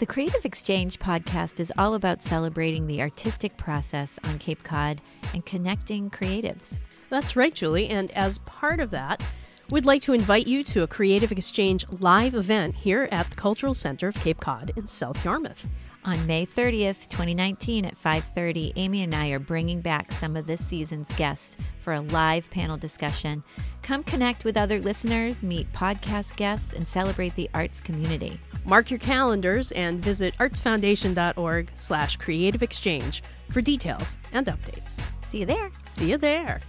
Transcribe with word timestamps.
The 0.00 0.06
Creative 0.06 0.46
Exchange 0.46 0.98
podcast 0.98 1.60
is 1.60 1.70
all 1.76 1.92
about 1.92 2.22
celebrating 2.22 2.86
the 2.86 3.02
artistic 3.02 3.58
process 3.58 4.18
on 4.24 4.38
Cape 4.38 4.62
Cod 4.62 5.02
and 5.34 5.44
connecting 5.44 6.08
creatives. 6.08 6.78
That's 7.10 7.36
right, 7.36 7.52
Julie. 7.52 7.88
And 7.88 8.10
as 8.12 8.38
part 8.38 8.80
of 8.80 8.92
that, 8.92 9.22
we'd 9.68 9.84
like 9.84 10.00
to 10.04 10.14
invite 10.14 10.46
you 10.46 10.64
to 10.64 10.84
a 10.84 10.86
Creative 10.86 11.30
Exchange 11.30 11.84
live 11.90 12.34
event 12.34 12.76
here 12.76 13.10
at 13.12 13.28
the 13.28 13.36
Cultural 13.36 13.74
Center 13.74 14.08
of 14.08 14.14
Cape 14.14 14.40
Cod 14.40 14.72
in 14.74 14.86
South 14.86 15.22
Yarmouth. 15.22 15.66
On 16.02 16.26
May 16.26 16.46
30th, 16.46 17.10
2019 17.10 17.84
at 17.84 17.94
5:30, 17.94 18.72
Amy 18.76 19.02
and 19.02 19.14
I 19.14 19.28
are 19.28 19.38
bringing 19.38 19.82
back 19.82 20.12
some 20.12 20.34
of 20.34 20.46
this 20.46 20.64
season's 20.64 21.12
guests 21.12 21.58
for 21.78 21.92
a 21.92 22.00
live 22.00 22.48
panel 22.50 22.78
discussion. 22.78 23.44
Come 23.82 24.02
connect 24.04 24.44
with 24.44 24.56
other 24.56 24.80
listeners, 24.80 25.42
meet 25.42 25.70
podcast 25.74 26.36
guests, 26.36 26.72
and 26.72 26.88
celebrate 26.88 27.34
the 27.34 27.50
arts 27.52 27.82
community. 27.82 28.40
Mark 28.64 28.90
your 28.90 28.98
calendars 28.98 29.72
and 29.72 30.02
visit 30.02 30.34
artsfoundation.org 30.38 31.70
slash 31.74 32.16
creative 32.16 32.62
exchange 32.62 33.22
for 33.50 33.60
details 33.60 34.16
and 34.32 34.46
updates. 34.46 34.98
See 35.20 35.40
you 35.40 35.46
there. 35.46 35.70
See 35.86 36.10
you 36.10 36.16
there. 36.16 36.62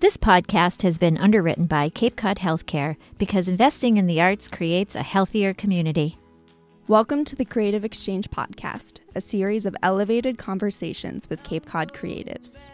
This 0.00 0.18
podcast 0.18 0.82
has 0.82 0.98
been 0.98 1.16
underwritten 1.16 1.64
by 1.64 1.88
Cape 1.88 2.16
Cod 2.16 2.36
Healthcare 2.36 2.96
because 3.16 3.48
investing 3.48 3.96
in 3.96 4.06
the 4.06 4.20
arts 4.20 4.46
creates 4.46 4.94
a 4.94 5.02
healthier 5.02 5.54
community. 5.54 6.18
Welcome 6.88 7.24
to 7.24 7.34
the 7.34 7.44
Creative 7.44 7.84
Exchange 7.84 8.30
Podcast, 8.30 8.98
a 9.16 9.20
series 9.20 9.66
of 9.66 9.74
elevated 9.82 10.38
conversations 10.38 11.28
with 11.28 11.42
Cape 11.42 11.66
Cod 11.66 11.92
creatives. 11.92 12.70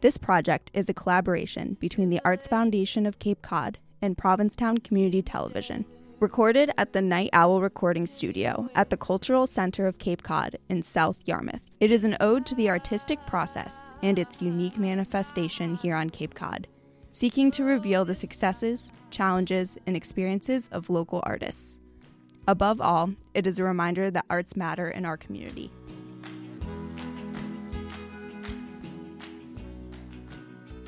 This 0.00 0.16
project 0.16 0.70
is 0.72 0.88
a 0.88 0.94
collaboration 0.94 1.76
between 1.78 2.08
the 2.08 2.22
Arts 2.24 2.48
Foundation 2.48 3.04
of 3.04 3.18
Cape 3.18 3.42
Cod 3.42 3.76
and 4.00 4.16
Provincetown 4.16 4.78
Community 4.78 5.20
Television. 5.20 5.84
Recorded 6.20 6.70
at 6.78 6.94
the 6.94 7.02
Night 7.02 7.28
Owl 7.34 7.60
Recording 7.60 8.06
Studio 8.06 8.70
at 8.74 8.88
the 8.88 8.96
Cultural 8.96 9.46
Center 9.46 9.86
of 9.86 9.98
Cape 9.98 10.22
Cod 10.22 10.56
in 10.70 10.80
South 10.80 11.20
Yarmouth. 11.26 11.76
It 11.80 11.92
is 11.92 12.04
an 12.04 12.16
ode 12.20 12.46
to 12.46 12.54
the 12.54 12.70
artistic 12.70 13.26
process 13.26 13.90
and 14.02 14.18
its 14.18 14.40
unique 14.40 14.78
manifestation 14.78 15.74
here 15.76 15.96
on 15.96 16.08
Cape 16.08 16.34
Cod, 16.34 16.66
seeking 17.12 17.50
to 17.50 17.64
reveal 17.64 18.06
the 18.06 18.14
successes, 18.14 18.90
challenges, 19.10 19.76
and 19.86 19.98
experiences 19.98 20.70
of 20.72 20.88
local 20.88 21.20
artists. 21.24 21.79
Above 22.50 22.80
all, 22.80 23.14
it 23.32 23.46
is 23.46 23.60
a 23.60 23.62
reminder 23.62 24.10
that 24.10 24.24
arts 24.28 24.56
matter 24.56 24.90
in 24.90 25.04
our 25.04 25.16
community. 25.16 25.70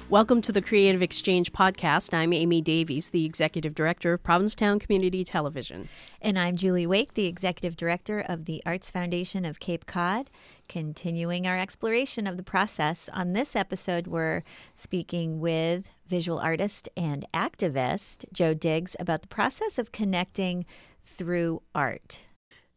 Welcome 0.08 0.40
to 0.40 0.50
the 0.50 0.60
Creative 0.60 1.00
Exchange 1.00 1.52
podcast. 1.52 2.12
I'm 2.12 2.32
Amy 2.32 2.60
Davies, 2.62 3.10
the 3.10 3.24
Executive 3.24 3.76
Director 3.76 4.12
of 4.14 4.24
Provincetown 4.24 4.80
Community 4.80 5.22
Television. 5.22 5.88
And 6.20 6.36
I'm 6.36 6.56
Julie 6.56 6.86
Wake, 6.86 7.14
the 7.14 7.26
Executive 7.26 7.76
Director 7.76 8.18
of 8.18 8.46
the 8.46 8.60
Arts 8.66 8.90
Foundation 8.90 9.44
of 9.44 9.60
Cape 9.60 9.86
Cod. 9.86 10.30
Continuing 10.68 11.46
our 11.46 11.58
exploration 11.58 12.26
of 12.26 12.36
the 12.36 12.42
process, 12.42 13.08
on 13.12 13.34
this 13.34 13.54
episode, 13.54 14.08
we're 14.08 14.42
speaking 14.74 15.38
with 15.38 15.90
visual 16.08 16.40
artist 16.40 16.88
and 16.96 17.24
activist 17.32 18.30
Joe 18.32 18.52
Diggs 18.52 18.96
about 18.98 19.22
the 19.22 19.28
process 19.28 19.78
of 19.78 19.92
connecting 19.92 20.66
through 21.12 21.62
art. 21.74 22.20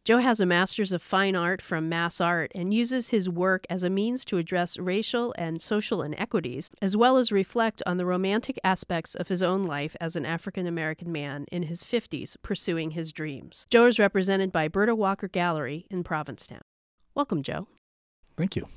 Joe 0.06 0.18
has 0.18 0.40
a 0.40 0.46
Master's 0.46 0.92
of 0.92 1.02
Fine 1.02 1.34
Art 1.34 1.60
from 1.60 1.88
Mass 1.88 2.20
Art 2.20 2.52
and 2.54 2.72
uses 2.72 3.08
his 3.08 3.28
work 3.28 3.66
as 3.68 3.82
a 3.82 3.90
means 3.90 4.24
to 4.26 4.38
address 4.38 4.78
racial 4.78 5.34
and 5.36 5.60
social 5.60 6.00
inequities, 6.00 6.70
as 6.80 6.96
well 6.96 7.16
as 7.16 7.32
reflect 7.32 7.82
on 7.86 7.96
the 7.96 8.06
romantic 8.06 8.56
aspects 8.62 9.16
of 9.16 9.26
his 9.26 9.42
own 9.42 9.64
life 9.64 9.96
as 10.00 10.14
an 10.14 10.24
African 10.24 10.64
American 10.64 11.10
man 11.10 11.44
in 11.50 11.64
his 11.64 11.82
50s 11.82 12.36
pursuing 12.40 12.92
his 12.92 13.10
dreams. 13.10 13.66
Joe 13.68 13.86
is 13.86 13.98
represented 13.98 14.52
by 14.52 14.68
Berta 14.68 14.94
Walker 14.94 15.26
Gallery 15.26 15.86
in 15.90 16.04
Provincetown. 16.04 16.62
Welcome, 17.16 17.42
Joe. 17.42 17.66
Thank 18.36 18.54
you. 18.54 18.68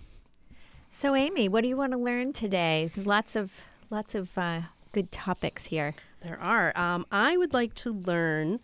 So, 0.89 1.13
Amy, 1.13 1.47
what 1.47 1.61
do 1.61 1.67
you 1.67 1.77
want 1.77 1.91
to 1.91 1.99
learn 1.99 2.33
today? 2.33 2.89
There's 2.95 3.05
lots 3.05 3.35
of 3.35 3.51
lots 3.91 4.15
of 4.15 4.35
uh, 4.35 4.61
good 4.93 5.11
topics 5.11 5.65
here. 5.65 5.93
There 6.23 6.39
are. 6.41 6.75
Um, 6.75 7.05
I 7.11 7.37
would 7.37 7.53
like 7.53 7.75
to 7.75 7.93
learn 7.93 8.61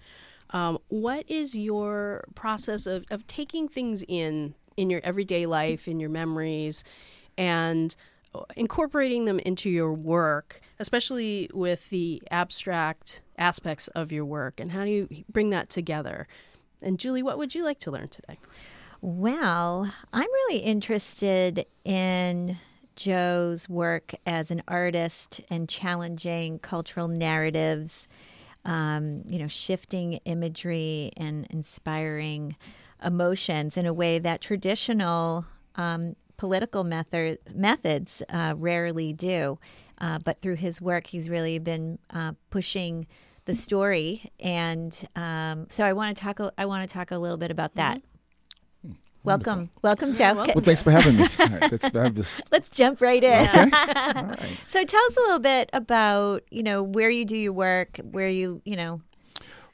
um, 0.56 0.80
what 0.88 1.30
is 1.30 1.54
your 1.58 2.24
process 2.34 2.86
of, 2.86 3.04
of 3.12 3.28
taking 3.28 3.68
things 3.68 4.06
in 4.08 4.56
in 4.78 4.90
your 4.90 5.02
everyday 5.04 5.46
life, 5.46 5.86
in 5.88 6.00
your 6.00 6.10
memories, 6.10 6.86
and 7.38 7.94
incorporating 8.56 9.26
them 9.26 9.40
into 9.40 9.70
your 9.70 9.94
work, 9.94 10.62
especially 10.80 11.50
with 11.54 11.90
the 11.90 12.24
abstract 12.32 13.22
aspects 13.38 13.90
of 13.90 14.14
your 14.14 14.24
work? 14.24 14.62
And 14.62 14.72
how 14.72 14.86
do 14.86 14.92
you 14.92 15.26
bring 15.30 15.50
that 15.50 15.70
together? 15.70 16.26
And 16.82 17.00
Julie, 17.00 17.24
what 17.24 17.38
would 17.38 17.54
you 17.54 17.64
like 17.66 17.80
to 17.80 17.92
learn 17.92 18.08
today? 18.08 18.40
Well, 19.02 19.92
I'm 20.14 20.30
really 20.48 20.60
interested 20.60 21.66
in 21.84 22.58
Joe's 22.96 23.68
work 23.68 24.16
as 24.26 24.52
an 24.52 24.64
artist 24.70 25.42
and 25.50 25.68
challenging 25.68 26.60
cultural 26.60 27.10
narratives 27.10 28.08
um, 28.66 29.24
you 29.28 29.40
know, 29.40 29.48
shifting 29.48 30.14
imagery 30.26 31.12
and 31.18 31.48
inspiring 31.50 32.56
emotions 33.04 33.78
in 33.78 33.86
a 33.86 33.94
way 33.94 34.20
that 34.20 34.42
traditional 34.42 35.46
um, 35.76 36.16
political 36.38 36.84
method, 36.84 37.40
methods 37.54 38.22
uh, 38.30 38.54
rarely 38.58 39.14
do. 39.14 39.60
Uh, 40.00 40.20
but 40.20 40.40
through 40.40 40.56
his 40.56 40.82
work, 40.82 41.08
he's 41.08 41.30
really 41.30 41.58
been 41.60 41.98
uh, 42.10 42.34
pushing 42.50 43.08
the 43.46 43.54
story, 43.54 44.30
and 44.40 45.08
um, 45.16 45.68
so 45.70 45.86
I 45.86 45.94
want 45.94 46.18
to 46.18 46.22
talk. 46.22 46.40
I 46.58 46.66
want 46.66 46.88
to 46.88 46.94
talk 46.94 47.12
a 47.12 47.18
little 47.18 47.38
bit 47.38 47.52
about 47.52 47.76
that. 47.76 48.00
Mm-hmm. 48.00 48.15
Welcome, 49.26 49.72
welcome, 49.82 50.14
Joe. 50.14 50.36
Well, 50.36 50.62
thanks 50.62 50.84
for 50.84 50.92
having 50.92 51.18
me. 51.18 51.26
right, 51.40 51.72
let's. 51.72 52.42
Let's 52.52 52.70
jump 52.70 53.02
right 53.02 53.24
in. 53.24 53.48
Okay. 53.48 53.70
right. 53.72 54.60
So, 54.68 54.84
tell 54.84 55.04
us 55.06 55.18
a 55.18 55.22
little 55.22 55.40
bit 55.40 55.70
about 55.74 56.44
you 56.52 56.62
know 56.62 56.84
where 56.84 57.10
you 57.10 57.26
do 57.26 57.36
your 57.36 57.54
work, 57.54 58.00
where 58.04 58.30
you 58.30 58.62
you 58.66 58.76
know. 58.76 59.02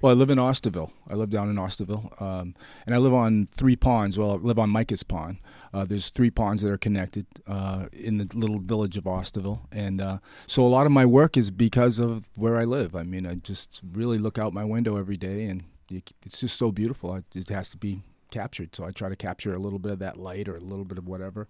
Well, 0.02 0.12
I 0.12 0.16
live 0.16 0.30
in 0.30 0.38
Osterville. 0.38 0.92
I 1.10 1.16
live 1.16 1.30
down 1.30 1.50
in 1.50 1.58
Osterville, 1.58 2.20
um, 2.22 2.56
and 2.86 2.96
I 2.96 2.98
live 2.98 3.14
on 3.14 3.50
three 3.54 3.76
ponds. 3.76 4.18
Well, 4.18 4.32
I 4.32 4.36
live 4.36 4.58
on 4.58 4.70
Micah's 4.70 5.04
Pond. 5.04 5.38
Uh, 5.74 5.86
there's 5.86 6.10
three 6.10 6.32
ponds 6.32 6.62
that 6.62 6.72
are 6.72 6.78
connected 6.78 7.28
uh, 7.46 7.88
in 7.92 8.18
the 8.18 8.28
little 8.34 8.60
village 8.60 8.96
of 8.96 9.04
Osterville, 9.04 9.60
and 9.72 10.02
uh, 10.02 10.18
so 10.48 10.66
a 10.66 10.70
lot 10.70 10.86
of 10.86 10.94
my 10.94 11.06
work 11.06 11.36
is 11.36 11.52
because 11.52 12.00
of 12.00 12.24
where 12.36 12.58
I 12.58 12.64
live. 12.64 12.96
I 12.96 13.04
mean, 13.04 13.28
I 13.28 13.36
just 13.36 13.82
really 13.92 14.18
look 14.18 14.40
out 14.40 14.54
my 14.54 14.64
window 14.64 14.96
every 14.96 15.18
day, 15.18 15.44
and 15.44 15.66
it's 15.90 16.40
just 16.40 16.58
so 16.58 16.72
beautiful. 16.72 17.22
It 17.36 17.50
has 17.50 17.70
to 17.72 17.78
be 17.78 18.02
captured. 18.32 18.76
So 18.76 18.84
I 18.86 18.92
try 18.92 19.10
to 19.10 19.16
capture 19.16 19.54
a 19.54 19.60
little 19.60 19.80
bit 19.80 19.92
of 19.92 20.00
that 20.00 20.18
light 20.18 20.48
or 20.48 20.56
a 20.56 20.62
little 20.62 20.86
bit 20.86 20.98
of 20.98 21.08
whatever. 21.08 21.48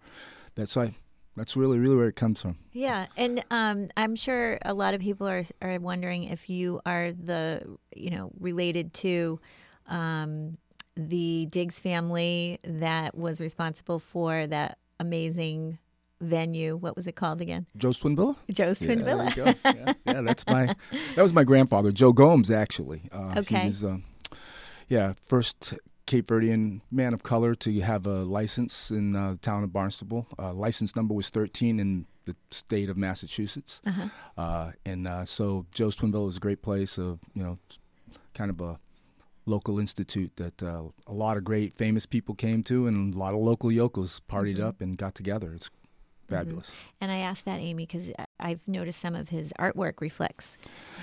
That's 0.55 0.75
why 0.75 0.95
that's 1.37 1.55
really 1.55 1.79
really 1.79 1.95
where 1.95 2.07
it 2.07 2.15
comes 2.15 2.41
from. 2.41 2.57
Yeah, 2.73 3.07
and 3.15 3.43
um, 3.51 3.89
I'm 3.95 4.15
sure 4.15 4.59
a 4.63 4.73
lot 4.73 4.93
of 4.93 4.99
people 4.99 5.27
are 5.27 5.43
are 5.61 5.79
wondering 5.79 6.25
if 6.25 6.49
you 6.49 6.81
are 6.85 7.11
the 7.11 7.77
you 7.95 8.09
know 8.09 8.31
related 8.39 8.93
to. 8.95 9.39
Um, 9.87 10.57
the 10.95 11.47
Diggs 11.49 11.79
family 11.79 12.59
that 12.63 13.15
was 13.17 13.39
responsible 13.39 13.99
for 13.99 14.45
that 14.47 14.77
amazing 14.99 15.79
venue. 16.19 16.75
What 16.75 16.95
was 16.95 17.07
it 17.07 17.15
called 17.15 17.41
again? 17.41 17.65
Joe's 17.77 17.97
Twin 17.97 18.15
Villa. 18.15 18.35
Joe's 18.49 18.79
Twin 18.79 18.99
yeah, 18.99 19.05
Villa. 19.05 19.33
yeah, 19.35 19.93
yeah, 20.05 20.21
that's 20.21 20.45
my 20.47 20.67
that 21.15 21.21
was 21.21 21.33
my 21.33 21.43
grandfather, 21.43 21.91
Joe 21.91 22.13
Gomes, 22.13 22.51
actually. 22.51 23.03
Uh, 23.11 23.35
okay. 23.37 23.61
He 23.61 23.65
was, 23.67 23.83
uh, 23.83 23.97
yeah, 24.87 25.13
first 25.25 25.73
Cape 26.11 26.27
Verdean 26.27 26.81
man 26.91 27.13
of 27.13 27.23
color 27.23 27.55
to 27.55 27.79
have 27.79 28.05
a 28.05 28.23
license 28.23 28.91
in 28.91 29.15
uh, 29.15 29.31
the 29.31 29.37
town 29.37 29.63
of 29.63 29.71
Barnstable. 29.71 30.27
Uh, 30.37 30.51
license 30.51 30.93
number 30.93 31.13
was 31.13 31.29
13 31.29 31.79
in 31.79 32.05
the 32.25 32.35
state 32.49 32.89
of 32.89 32.97
Massachusetts. 32.97 33.79
Uh-huh. 33.85 34.09
Uh, 34.37 34.71
and 34.85 35.07
uh, 35.07 35.23
so 35.23 35.65
Joe's 35.73 35.95
Twin 35.95 36.11
Villa 36.11 36.27
is 36.27 36.35
a 36.35 36.41
great 36.41 36.61
place 36.61 36.97
of, 36.97 37.19
you 37.33 37.41
know, 37.41 37.59
kind 38.33 38.49
of 38.49 38.59
a 38.59 38.77
local 39.45 39.79
institute 39.79 40.33
that 40.35 40.61
uh, 40.61 40.83
a 41.07 41.13
lot 41.13 41.37
of 41.37 41.45
great 41.45 41.77
famous 41.77 42.05
people 42.05 42.35
came 42.35 42.61
to 42.63 42.87
and 42.87 43.15
a 43.15 43.17
lot 43.17 43.33
of 43.33 43.39
local 43.39 43.71
yokels 43.71 44.21
partied 44.29 44.57
mm-hmm. 44.57 44.67
up 44.67 44.81
and 44.81 44.97
got 44.97 45.15
together. 45.15 45.53
It's 45.53 45.69
fabulous. 46.27 46.71
Mm-hmm. 46.71 47.03
And 47.03 47.11
I 47.13 47.19
asked 47.19 47.45
that, 47.45 47.61
Amy, 47.61 47.85
because 47.85 48.11
I've 48.37 48.67
noticed 48.67 48.99
some 48.99 49.15
of 49.15 49.29
his 49.29 49.53
artwork 49.57 50.01
reflects 50.01 50.57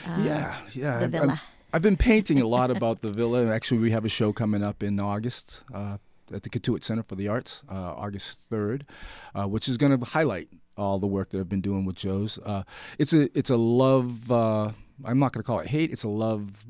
yeah, 0.05 0.55
yeah. 0.75 0.99
the 0.99 1.09
villa. 1.09 1.41
I'm, 1.41 1.58
I've 1.71 1.83
been 1.83 1.99
painting 1.99 2.41
a 2.41 2.47
lot 2.47 2.71
about 2.71 3.03
the 3.03 3.11
villa. 3.11 3.47
Actually, 3.55 3.81
we 3.81 3.91
have 3.91 4.05
a 4.05 4.09
show 4.09 4.33
coming 4.33 4.63
up 4.63 4.83
in 4.83 4.99
August 4.99 5.63
uh, 5.73 5.99
at 6.33 6.43
the 6.43 6.49
Cotuit 6.49 6.83
Center 6.83 7.03
for 7.03 7.15
the 7.15 7.29
Arts, 7.29 7.63
uh, 7.71 7.75
August 7.75 8.39
third, 8.39 8.87
uh, 9.35 9.47
which 9.47 9.69
is 9.69 9.77
going 9.77 9.99
to 9.99 10.03
highlight 10.05 10.49
all 10.79 10.99
the 10.99 11.07
work 11.07 11.29
that 11.31 11.41
I've 11.41 11.49
been 11.49 11.61
doing 11.61 11.85
with 11.85 11.97
Joe's. 11.97 12.39
Uh, 12.39 12.63
it's 12.99 13.13
a 13.13 13.29
it's 13.37 13.51
a 13.51 13.57
love. 13.57 14.31
Uh, 14.33 14.73
I'm 15.05 15.19
not 15.19 15.33
going 15.33 15.43
to 15.43 15.47
call 15.47 15.59
it 15.59 15.67
hate. 15.67 15.91
It's 15.91 16.05
a 16.05 16.09
love 16.09 16.65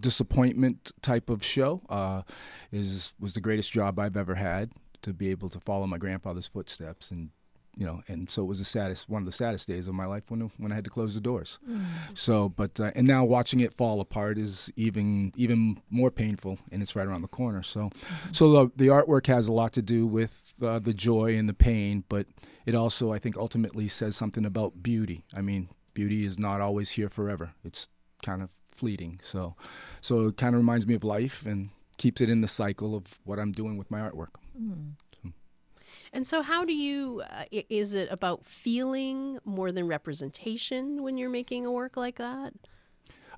disappointment 0.00 0.92
type 1.02 1.28
of 1.28 1.44
show. 1.44 1.82
Uh, 1.90 2.22
is 2.72 3.12
was 3.20 3.34
the 3.34 3.42
greatest 3.42 3.70
job 3.70 3.98
I've 3.98 4.16
ever 4.16 4.36
had 4.36 4.70
to 5.02 5.12
be 5.12 5.30
able 5.30 5.50
to 5.50 5.60
follow 5.60 5.86
my 5.86 5.98
grandfather's 5.98 6.48
footsteps 6.48 7.10
and 7.10 7.30
you 7.78 7.86
know, 7.86 8.02
and 8.08 8.28
so 8.28 8.42
it 8.42 8.46
was 8.46 8.58
the 8.58 8.64
saddest, 8.64 9.08
one 9.08 9.22
of 9.22 9.26
the 9.26 9.32
saddest 9.32 9.68
days 9.68 9.86
of 9.86 9.94
my 9.94 10.04
life 10.04 10.24
when 10.28 10.40
when 10.58 10.72
I 10.72 10.74
had 10.74 10.82
to 10.84 10.90
close 10.90 11.14
the 11.14 11.20
doors. 11.20 11.60
Mm. 11.68 11.84
So, 12.12 12.48
but 12.48 12.80
uh, 12.80 12.90
and 12.96 13.06
now 13.06 13.24
watching 13.24 13.60
it 13.60 13.72
fall 13.72 14.00
apart 14.00 14.36
is 14.36 14.72
even 14.74 15.32
even 15.36 15.80
more 15.88 16.10
painful, 16.10 16.58
and 16.72 16.82
it's 16.82 16.96
right 16.96 17.06
around 17.06 17.22
the 17.22 17.28
corner. 17.28 17.62
So, 17.62 17.90
mm-hmm. 17.90 18.32
so 18.32 18.50
the, 18.50 18.72
the 18.74 18.86
artwork 18.88 19.28
has 19.28 19.46
a 19.46 19.52
lot 19.52 19.72
to 19.74 19.82
do 19.82 20.08
with 20.08 20.52
uh, 20.60 20.80
the 20.80 20.92
joy 20.92 21.36
and 21.36 21.48
the 21.48 21.54
pain, 21.54 22.02
but 22.08 22.26
it 22.66 22.74
also, 22.74 23.12
I 23.12 23.20
think, 23.20 23.36
ultimately 23.36 23.86
says 23.86 24.16
something 24.16 24.44
about 24.44 24.82
beauty. 24.82 25.24
I 25.32 25.40
mean, 25.40 25.68
beauty 25.94 26.24
is 26.24 26.36
not 26.36 26.60
always 26.60 26.90
here 26.90 27.08
forever; 27.08 27.52
it's 27.64 27.88
kind 28.24 28.42
of 28.42 28.50
fleeting. 28.68 29.20
So, 29.22 29.54
so 30.00 30.26
it 30.26 30.36
kind 30.36 30.56
of 30.56 30.60
reminds 30.60 30.84
me 30.84 30.94
of 30.94 31.04
life 31.04 31.46
and 31.46 31.70
keeps 31.96 32.20
it 32.20 32.28
in 32.28 32.40
the 32.40 32.48
cycle 32.48 32.96
of 32.96 33.20
what 33.22 33.38
I'm 33.38 33.52
doing 33.52 33.76
with 33.76 33.88
my 33.88 34.00
artwork. 34.00 34.34
Mm. 34.60 34.94
And 36.12 36.26
so, 36.26 36.42
how 36.42 36.64
do 36.64 36.74
you? 36.74 37.22
Uh, 37.30 37.44
is 37.50 37.94
it 37.94 38.08
about 38.10 38.44
feeling 38.44 39.38
more 39.44 39.72
than 39.72 39.86
representation 39.86 41.02
when 41.02 41.16
you're 41.16 41.30
making 41.30 41.66
a 41.66 41.72
work 41.72 41.96
like 41.96 42.16
that? 42.16 42.52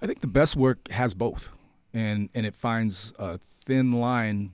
I 0.03 0.07
think 0.07 0.21
the 0.21 0.27
best 0.27 0.57
work 0.57 0.89
has 0.91 1.15
both, 1.15 1.51
and 1.93 2.29
and 2.35 2.47
it 2.47 2.57
finds 2.57 3.13
a 3.19 3.39
thin 3.39 3.93
line 3.93 4.53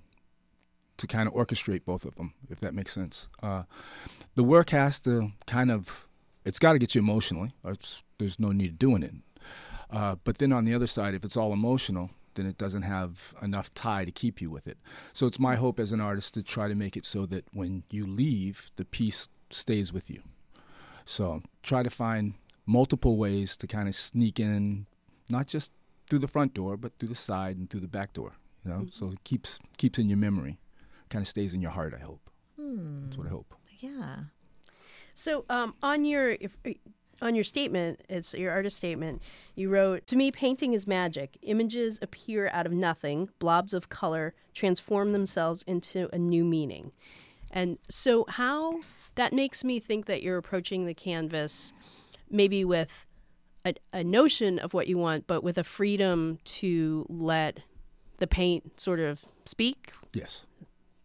to 0.97 1.07
kind 1.07 1.29
of 1.29 1.35
orchestrate 1.35 1.85
both 1.85 2.05
of 2.05 2.15
them, 2.17 2.33
if 2.51 2.59
that 2.61 2.75
makes 2.75 2.93
sense. 2.93 3.29
Uh, 3.43 3.65
the 4.35 4.45
work 4.45 4.71
has 4.71 5.01
to 5.01 5.33
kind 5.47 5.71
of, 5.71 6.07
it's 6.45 6.59
got 6.59 6.73
to 6.73 6.79
get 6.79 6.95
you 6.95 7.01
emotionally. 7.01 7.51
there's 8.19 8.41
no 8.41 8.53
need 8.53 8.79
doing 8.79 9.03
it. 9.03 9.15
Uh, 9.91 10.17
but 10.25 10.39
then 10.39 10.53
on 10.53 10.65
the 10.65 10.75
other 10.75 10.87
side, 10.87 11.15
if 11.15 11.25
it's 11.25 11.37
all 11.37 11.53
emotional, 11.53 12.11
then 12.37 12.47
it 12.47 12.57
doesn't 12.57 12.83
have 12.83 13.35
enough 13.43 13.75
tie 13.75 14.05
to 14.05 14.13
keep 14.13 14.41
you 14.41 14.51
with 14.51 14.67
it. 14.69 14.79
So 15.13 15.27
it's 15.27 15.39
my 15.39 15.57
hope 15.57 15.81
as 15.81 15.93
an 15.93 16.01
artist 16.01 16.35
to 16.35 16.43
try 16.43 16.69
to 16.69 16.75
make 16.75 16.97
it 16.97 17.05
so 17.05 17.27
that 17.27 17.45
when 17.53 17.83
you 17.91 18.07
leave, 18.07 18.71
the 18.77 18.85
piece 18.85 19.29
stays 19.51 19.93
with 19.93 20.09
you. 20.09 20.23
So 21.05 21.43
try 21.63 21.83
to 21.83 21.91
find 21.91 22.35
multiple 22.67 23.17
ways 23.17 23.57
to 23.59 23.67
kind 23.67 23.89
of 23.89 23.95
sneak 23.95 24.41
in, 24.41 24.87
not 25.31 25.47
just 25.47 25.73
through 26.09 26.21
the 26.21 26.29
front 26.29 26.55
door, 26.55 26.77
but 26.77 26.93
through 26.99 27.09
the 27.09 27.15
side 27.15 27.57
and 27.57 27.69
through 27.69 27.81
the 27.81 27.89
back 27.89 28.13
door. 28.13 28.33
You 28.65 28.71
know, 28.71 28.79
mm-hmm. 28.79 28.89
so 28.91 29.13
it 29.13 29.25
keeps 29.25 29.59
keeps 29.79 29.99
in 29.99 30.09
your 30.09 30.19
memory, 30.19 30.59
kind 31.09 31.23
of 31.23 31.29
stays 31.29 31.55
in 31.55 31.61
your 31.61 31.71
heart. 31.71 31.95
I 31.95 32.03
hope. 32.03 32.31
Hmm. 32.61 33.05
That's 33.05 33.19
what 33.19 33.27
I 33.27 33.31
hope. 33.31 33.55
Yeah. 33.79 34.17
So 35.15 35.45
um, 35.49 35.75
on 35.83 36.05
your 36.05 36.37
if, 36.41 36.57
on 37.23 37.35
your 37.35 37.45
statement, 37.45 38.01
it's 38.09 38.35
your 38.35 38.53
artist 38.53 38.77
statement, 38.77 39.23
you 39.55 39.69
wrote, 39.69 40.07
To 40.09 40.17
me, 40.17 40.31
painting 40.31 40.75
is 40.75 40.87
magic. 40.87 41.39
Images 41.43 41.99
appear 42.03 42.51
out 42.53 42.67
of 42.67 42.73
nothing, 42.73 43.29
blobs 43.39 43.73
of 43.73 43.89
color 43.89 44.35
transform 44.55 45.13
themselves 45.13 45.63
into 45.67 46.09
a 46.13 46.19
new 46.19 46.45
meaning. 46.45 46.93
And 47.51 47.79
so, 47.89 48.25
how 48.29 48.81
that 49.15 49.33
makes 49.33 49.65
me 49.65 49.79
think 49.81 50.07
that 50.07 50.23
you're 50.23 50.37
approaching 50.37 50.85
the 50.85 50.95
canvas 50.95 51.73
maybe 52.31 52.65
with 52.65 53.07
a, 53.65 53.75
a 53.93 54.05
notion 54.05 54.59
of 54.59 54.75
what 54.75 54.87
you 54.87 54.99
want, 54.99 55.27
but 55.27 55.43
with 55.43 55.59
a 55.59 55.65
freedom 55.65 56.39
to 56.45 57.07
let 57.09 57.61
the 58.19 58.27
paint 58.27 58.81
sort 58.81 59.01
of 59.01 59.25
speak. 59.45 59.93
Yes. 60.13 60.45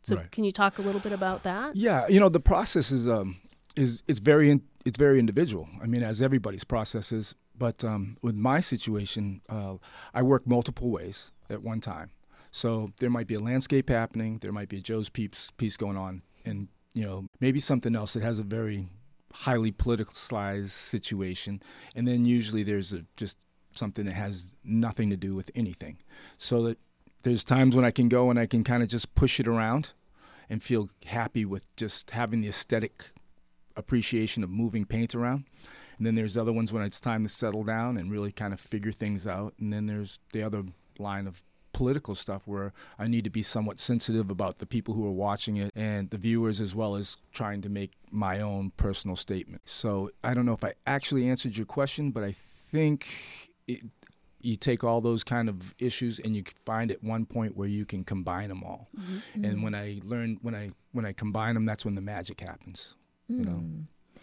So, 0.01 0.15
right. 0.15 0.31
can 0.31 0.43
you 0.43 0.51
talk 0.51 0.77
a 0.77 0.81
little 0.81 1.01
bit 1.01 1.13
about 1.13 1.43
that? 1.43 1.75
Yeah, 1.75 2.07
you 2.07 2.19
know, 2.19 2.29
the 2.29 2.39
process 2.39 2.91
is 2.91 3.07
um, 3.07 3.37
is 3.75 4.03
it's 4.07 4.19
very 4.19 4.49
in, 4.49 4.63
it's 4.85 4.97
very 4.97 5.19
individual. 5.19 5.67
I 5.81 5.87
mean, 5.87 6.03
as 6.03 6.21
everybody's 6.21 6.63
process 6.63 7.11
is. 7.11 7.35
But 7.57 7.83
um, 7.83 8.17
with 8.23 8.33
my 8.33 8.59
situation, 8.59 9.41
uh, 9.47 9.75
I 10.13 10.23
work 10.23 10.47
multiple 10.47 10.89
ways 10.89 11.29
at 11.47 11.61
one 11.61 11.79
time. 11.79 12.09
So 12.49 12.91
there 12.99 13.09
might 13.09 13.27
be 13.27 13.35
a 13.35 13.39
landscape 13.39 13.89
happening, 13.89 14.39
there 14.39 14.51
might 14.51 14.67
be 14.67 14.77
a 14.77 14.81
Joe's 14.81 15.09
Peeps 15.09 15.51
piece 15.51 15.77
going 15.77 15.95
on, 15.95 16.21
and 16.43 16.67
you 16.93 17.05
know 17.05 17.27
maybe 17.39 17.59
something 17.59 17.95
else 17.95 18.13
that 18.13 18.23
has 18.23 18.39
a 18.39 18.43
very 18.43 18.87
highly 19.33 19.71
politicized 19.71 20.71
situation, 20.71 21.61
and 21.95 22.07
then 22.07 22.25
usually 22.25 22.63
there's 22.63 22.91
a, 22.91 23.05
just 23.15 23.37
something 23.73 24.05
that 24.05 24.15
has 24.15 24.47
nothing 24.63 25.09
to 25.09 25.17
do 25.17 25.33
with 25.33 25.49
anything. 25.55 25.97
So 26.37 26.63
that 26.63 26.77
there's 27.23 27.43
times 27.43 27.75
when 27.75 27.85
I 27.85 27.91
can 27.91 28.09
go 28.09 28.29
and 28.29 28.39
I 28.39 28.45
can 28.45 28.63
kind 28.63 28.83
of 28.83 28.89
just 28.89 29.13
push 29.15 29.39
it 29.39 29.47
around 29.47 29.91
and 30.49 30.61
feel 30.61 30.89
happy 31.05 31.45
with 31.45 31.73
just 31.77 32.11
having 32.11 32.41
the 32.41 32.49
aesthetic 32.49 33.11
appreciation 33.75 34.43
of 34.43 34.49
moving 34.49 34.85
paint 34.85 35.15
around. 35.15 35.45
And 35.97 36.07
then 36.07 36.15
there's 36.15 36.35
other 36.35 36.53
ones 36.53 36.73
when 36.73 36.83
it's 36.83 36.99
time 36.99 37.23
to 37.23 37.29
settle 37.29 37.63
down 37.63 37.97
and 37.97 38.11
really 38.11 38.31
kind 38.31 38.53
of 38.53 38.59
figure 38.59 38.91
things 38.91 39.27
out. 39.27 39.53
And 39.59 39.71
then 39.71 39.85
there's 39.85 40.19
the 40.33 40.41
other 40.41 40.63
line 40.97 41.27
of 41.27 41.43
political 41.73 42.15
stuff 42.15 42.43
where 42.45 42.73
I 42.99 43.07
need 43.07 43.23
to 43.23 43.29
be 43.29 43.43
somewhat 43.43 43.79
sensitive 43.79 44.29
about 44.29 44.57
the 44.57 44.65
people 44.65 44.93
who 44.93 45.05
are 45.05 45.11
watching 45.11 45.57
it 45.57 45.71
and 45.75 46.09
the 46.09 46.17
viewers 46.17 46.59
as 46.59 46.75
well 46.75 46.95
as 46.95 47.17
trying 47.31 47.61
to 47.61 47.69
make 47.69 47.93
my 48.09 48.39
own 48.39 48.71
personal 48.77 49.15
statement. 49.15 49.61
So 49.65 50.11
I 50.23 50.33
don't 50.33 50.45
know 50.45 50.53
if 50.53 50.63
I 50.63 50.73
actually 50.85 51.29
answered 51.29 51.57
your 51.57 51.65
question, 51.65 52.11
but 52.11 52.23
I 52.23 52.35
think 52.71 53.07
it, 53.67 53.81
you 54.41 54.57
take 54.57 54.83
all 54.83 55.01
those 55.01 55.23
kind 55.23 55.49
of 55.49 55.73
issues 55.79 56.19
and 56.19 56.35
you 56.35 56.43
find 56.65 56.91
at 56.91 57.03
one 57.03 57.25
point 57.25 57.55
where 57.55 57.67
you 57.67 57.85
can 57.85 58.03
combine 58.03 58.49
them 58.49 58.63
all. 58.63 58.89
Mm-hmm. 58.97 59.45
And 59.45 59.63
when 59.63 59.75
I 59.75 60.01
learn 60.03 60.39
when 60.41 60.55
I 60.55 60.71
when 60.91 61.05
I 61.05 61.13
combine 61.13 61.53
them, 61.53 61.65
that's 61.65 61.85
when 61.85 61.95
the 61.95 62.01
magic 62.01 62.41
happens. 62.41 62.95
Mm. 63.31 63.39
You 63.39 63.45
know, 63.45 63.63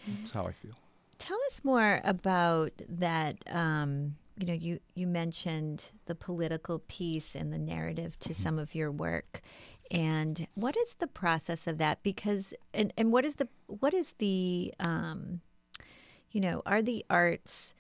hmm. 0.05 0.13
that's 0.21 0.33
how 0.33 0.47
I 0.47 0.53
feel. 0.53 0.75
Tell 1.19 1.39
us 1.49 1.65
more 1.65 2.01
about 2.05 2.73
that. 2.89 3.37
Um, 3.51 4.17
you 4.37 4.47
know, 4.47 4.53
you 4.53 4.79
you 4.95 5.07
mentioned 5.07 5.87
the 6.07 6.15
political 6.15 6.81
piece 6.87 7.35
and 7.35 7.53
the 7.53 7.59
narrative 7.59 8.19
to 8.21 8.31
mm-hmm. 8.31 8.43
some 8.43 8.59
of 8.59 8.75
your 8.75 8.93
work, 8.93 9.41
and 9.91 10.47
what 10.55 10.77
is 10.77 10.95
the 10.95 11.09
process 11.09 11.67
of 11.67 11.79
that? 11.79 12.03
Because 12.03 12.55
and 12.73 12.93
and 12.97 13.13
what 13.13 13.25
is 13.25 13.37
the 13.37 13.49
what 13.67 13.95
is 13.95 14.15
the 14.19 14.73
um, 14.79 15.41
you 16.31 16.41
know, 16.41 16.63
are 16.67 16.83
the 16.83 17.05
arts 17.11 17.75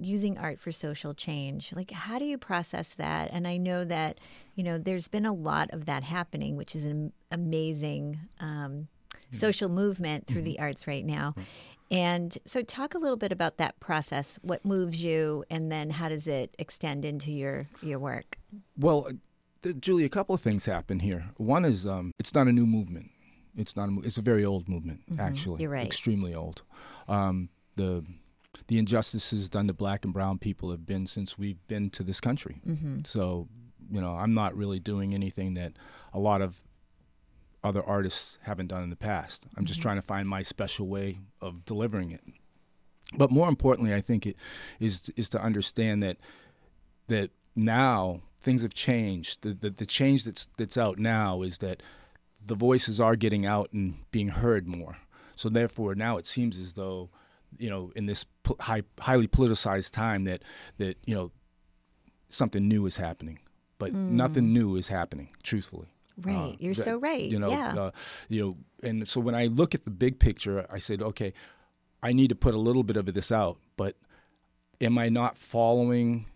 using 0.00 0.38
art 0.38 0.58
for 0.58 0.72
social 0.72 1.12
change 1.12 1.70
like 1.74 1.90
how 1.90 2.18
do 2.18 2.24
you 2.24 2.38
process 2.38 2.94
that 2.94 3.30
and 3.30 3.46
i 3.46 3.58
know 3.58 3.84
that 3.84 4.18
you 4.54 4.64
know 4.64 4.78
there's 4.78 5.06
been 5.06 5.26
a 5.26 5.32
lot 5.32 5.68
of 5.70 5.84
that 5.84 6.02
happening 6.02 6.56
which 6.56 6.74
is 6.74 6.86
an 6.86 7.12
amazing 7.30 8.18
um, 8.40 8.88
social 9.32 9.68
movement 9.68 10.26
through 10.26 10.42
the 10.42 10.54
mm-hmm. 10.54 10.64
arts 10.64 10.86
right 10.86 11.04
now. 11.04 11.34
And 11.90 12.36
so, 12.46 12.62
talk 12.62 12.94
a 12.94 12.98
little 12.98 13.18
bit 13.18 13.32
about 13.32 13.58
that 13.58 13.78
process. 13.78 14.38
What 14.40 14.64
moves 14.64 15.04
you, 15.04 15.44
and 15.50 15.70
then 15.70 15.90
how 15.90 16.08
does 16.08 16.26
it 16.26 16.54
extend 16.58 17.04
into 17.04 17.30
your 17.30 17.68
your 17.82 17.98
work? 17.98 18.38
Well, 18.78 19.08
uh, 19.64 19.72
Julie, 19.78 20.04
a 20.04 20.08
couple 20.08 20.34
of 20.34 20.40
things 20.40 20.64
happen 20.64 21.00
here. 21.00 21.26
One 21.36 21.66
is 21.66 21.86
um, 21.86 22.12
it's 22.18 22.34
not 22.34 22.46
a 22.46 22.52
new 22.52 22.66
movement. 22.66 23.10
It's 23.54 23.76
not. 23.76 23.90
A, 23.90 23.98
it's 24.04 24.16
a 24.16 24.22
very 24.22 24.42
old 24.42 24.70
movement, 24.70 25.02
mm-hmm. 25.10 25.20
actually. 25.20 25.60
You're 25.60 25.70
right. 25.70 25.84
Extremely 25.84 26.34
old. 26.34 26.62
Um, 27.08 27.50
the 27.76 28.06
the 28.68 28.78
injustices 28.78 29.48
done 29.48 29.66
to 29.66 29.74
black 29.74 30.04
and 30.04 30.14
brown 30.14 30.38
people 30.38 30.70
have 30.70 30.86
been 30.86 31.06
since 31.06 31.38
we've 31.38 31.66
been 31.68 31.90
to 31.90 32.02
this 32.02 32.20
country. 32.20 32.60
Mm-hmm. 32.66 33.00
So, 33.04 33.48
you 33.90 34.00
know, 34.00 34.12
I'm 34.12 34.34
not 34.34 34.56
really 34.56 34.78
doing 34.78 35.14
anything 35.14 35.54
that 35.54 35.72
a 36.12 36.18
lot 36.18 36.42
of 36.42 36.56
other 37.64 37.82
artists 37.82 38.38
haven't 38.42 38.68
done 38.68 38.82
in 38.82 38.90
the 38.90 38.96
past. 38.96 39.46
I'm 39.56 39.64
just 39.64 39.78
mm-hmm. 39.78 39.88
trying 39.88 39.96
to 39.96 40.02
find 40.02 40.28
my 40.28 40.42
special 40.42 40.86
way 40.86 41.20
of 41.40 41.64
delivering 41.64 42.10
it. 42.10 42.22
But 43.16 43.30
more 43.30 43.48
importantly, 43.48 43.94
I 43.94 44.00
think 44.00 44.26
it 44.26 44.36
is 44.80 45.10
is 45.16 45.28
to 45.30 45.42
understand 45.42 46.02
that 46.02 46.16
that 47.08 47.30
now 47.54 48.22
things 48.40 48.62
have 48.62 48.74
changed. 48.74 49.42
The, 49.42 49.54
the 49.54 49.70
the 49.70 49.86
change 49.86 50.24
that's 50.24 50.48
that's 50.56 50.78
out 50.78 50.98
now 50.98 51.42
is 51.42 51.58
that 51.58 51.82
the 52.44 52.54
voices 52.54 53.00
are 53.00 53.16
getting 53.16 53.46
out 53.46 53.72
and 53.72 53.96
being 54.10 54.28
heard 54.28 54.66
more. 54.66 54.96
So 55.36 55.48
therefore, 55.48 55.94
now 55.94 56.16
it 56.16 56.26
seems 56.26 56.58
as 56.58 56.72
though 56.72 57.10
you 57.58 57.68
know 57.68 57.92
in 57.94 58.06
this 58.06 58.24
high, 58.60 58.82
highly 58.98 59.28
politicized 59.28 59.92
time 59.92 60.24
that 60.24 60.42
that 60.78 60.96
you 61.04 61.14
know 61.14 61.30
something 62.28 62.66
new 62.66 62.86
is 62.86 62.96
happening, 62.96 63.38
but 63.78 63.92
mm. 63.92 64.10
nothing 64.10 64.52
new 64.52 64.76
is 64.76 64.88
happening. 64.88 65.28
Truthfully. 65.42 65.91
Right. 66.20 66.54
Uh, 66.54 66.56
You're 66.58 66.74
that, 66.74 66.82
so 66.82 66.98
right. 66.98 67.22
You 67.22 67.38
know, 67.38 67.50
yeah. 67.50 67.74
Uh, 67.74 67.90
you 68.28 68.42
know, 68.42 68.88
and 68.88 69.08
so 69.08 69.20
when 69.20 69.34
I 69.34 69.46
look 69.46 69.74
at 69.74 69.84
the 69.84 69.90
big 69.90 70.18
picture, 70.18 70.66
I 70.70 70.78
said, 70.78 71.02
okay, 71.02 71.32
I 72.02 72.12
need 72.12 72.28
to 72.28 72.34
put 72.34 72.54
a 72.54 72.58
little 72.58 72.82
bit 72.82 72.96
of 72.96 73.12
this 73.12 73.30
out, 73.30 73.58
but 73.76 73.96
am 74.80 74.98
I 74.98 75.08
not 75.08 75.38
following 75.38 76.26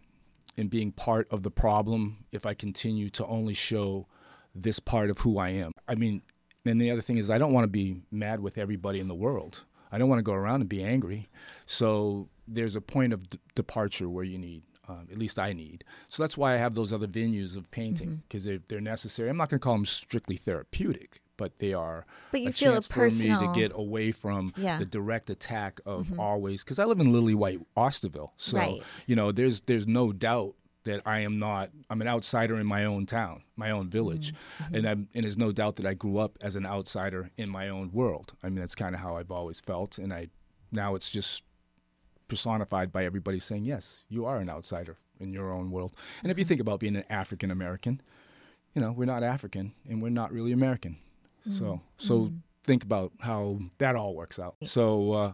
and 0.56 0.70
being 0.70 0.92
part 0.92 1.28
of 1.30 1.42
the 1.42 1.50
problem 1.50 2.24
if 2.30 2.46
I 2.46 2.54
continue 2.54 3.10
to 3.10 3.26
only 3.26 3.54
show 3.54 4.06
this 4.54 4.78
part 4.78 5.10
of 5.10 5.18
who 5.18 5.38
I 5.38 5.50
am? 5.50 5.72
I 5.88 5.96
mean, 5.96 6.22
and 6.64 6.80
the 6.80 6.90
other 6.90 7.02
thing 7.02 7.18
is, 7.18 7.30
I 7.30 7.38
don't 7.38 7.52
want 7.52 7.64
to 7.64 7.68
be 7.68 8.02
mad 8.10 8.40
with 8.40 8.58
everybody 8.58 9.00
in 9.00 9.08
the 9.08 9.14
world. 9.14 9.62
I 9.92 9.98
don't 9.98 10.08
want 10.08 10.18
to 10.18 10.24
go 10.24 10.32
around 10.32 10.60
and 10.62 10.68
be 10.68 10.82
angry. 10.82 11.28
So 11.64 12.28
there's 12.46 12.74
a 12.74 12.80
point 12.80 13.12
of 13.12 13.28
d- 13.28 13.38
departure 13.54 14.08
where 14.08 14.24
you 14.24 14.38
need 14.38 14.62
um, 14.88 15.08
at 15.10 15.18
least 15.18 15.38
I 15.38 15.52
need. 15.52 15.84
So 16.08 16.22
that's 16.22 16.36
why 16.36 16.54
I 16.54 16.58
have 16.58 16.74
those 16.74 16.92
other 16.92 17.06
venues 17.06 17.56
of 17.56 17.70
painting 17.70 18.22
because 18.28 18.42
mm-hmm. 18.42 18.50
they're, 18.50 18.60
they're 18.68 18.80
necessary. 18.80 19.28
I'm 19.28 19.36
not 19.36 19.48
going 19.48 19.60
to 19.60 19.64
call 19.64 19.74
them 19.74 19.86
strictly 19.86 20.36
therapeutic, 20.36 21.22
but 21.36 21.58
they 21.58 21.72
are 21.72 22.06
but 22.30 22.40
you 22.40 22.48
a 22.48 22.52
feel 22.52 22.72
chance 22.72 22.86
a 22.86 22.90
personal... 22.90 23.38
for 23.38 23.42
me 23.42 23.54
to 23.54 23.60
get 23.60 23.72
away 23.74 24.12
from 24.12 24.52
yeah. 24.56 24.78
the 24.78 24.84
direct 24.84 25.30
attack 25.30 25.80
of 25.84 26.06
mm-hmm. 26.06 26.20
always 26.20 26.62
because 26.62 26.78
I 26.78 26.84
live 26.84 27.00
in 27.00 27.12
Lily 27.12 27.34
White, 27.34 27.60
Osterville. 27.76 28.30
So 28.36 28.58
right. 28.58 28.82
you 29.06 29.16
know, 29.16 29.32
there's 29.32 29.62
there's 29.62 29.86
no 29.86 30.12
doubt 30.12 30.54
that 30.84 31.02
I 31.04 31.20
am 31.20 31.38
not. 31.38 31.70
I'm 31.90 32.00
an 32.00 32.08
outsider 32.08 32.58
in 32.58 32.66
my 32.66 32.84
own 32.84 33.06
town, 33.06 33.42
my 33.56 33.70
own 33.70 33.90
village, 33.90 34.32
Mm-hmm. 34.62 34.74
and 34.74 34.86
I'm, 34.88 35.08
and 35.14 35.24
there's 35.24 35.36
no 35.36 35.52
doubt 35.52 35.76
that 35.76 35.86
I 35.86 35.94
grew 35.94 36.18
up 36.18 36.38
as 36.40 36.56
an 36.56 36.64
outsider 36.64 37.30
in 37.36 37.50
my 37.50 37.68
own 37.68 37.90
world. 37.92 38.34
I 38.42 38.48
mean, 38.48 38.60
that's 38.60 38.74
kind 38.74 38.94
of 38.94 39.00
how 39.00 39.16
I've 39.16 39.30
always 39.30 39.60
felt, 39.60 39.98
and 39.98 40.12
I 40.12 40.28
now 40.72 40.94
it's 40.94 41.10
just 41.10 41.42
personified 42.28 42.92
by 42.92 43.04
everybody 43.04 43.38
saying, 43.38 43.64
"Yes, 43.64 44.04
you 44.08 44.24
are 44.26 44.38
an 44.38 44.48
outsider 44.50 44.96
in 45.20 45.32
your 45.32 45.52
own 45.52 45.70
world." 45.70 45.92
And 46.22 46.30
if 46.32 46.38
you 46.38 46.44
think 46.44 46.60
about 46.60 46.80
being 46.80 46.96
an 46.96 47.04
African 47.10 47.50
American, 47.50 48.00
you 48.74 48.80
know, 48.82 48.92
we're 48.92 49.06
not 49.06 49.22
African 49.22 49.72
and 49.88 50.02
we're 50.02 50.10
not 50.10 50.32
really 50.32 50.52
American. 50.52 50.96
So 51.50 51.80
so 51.96 52.32
think 52.64 52.82
about 52.82 53.12
how 53.20 53.60
that 53.78 53.94
all 53.94 54.14
works 54.16 54.38
out. 54.38 54.56
So 54.64 55.12
uh, 55.12 55.32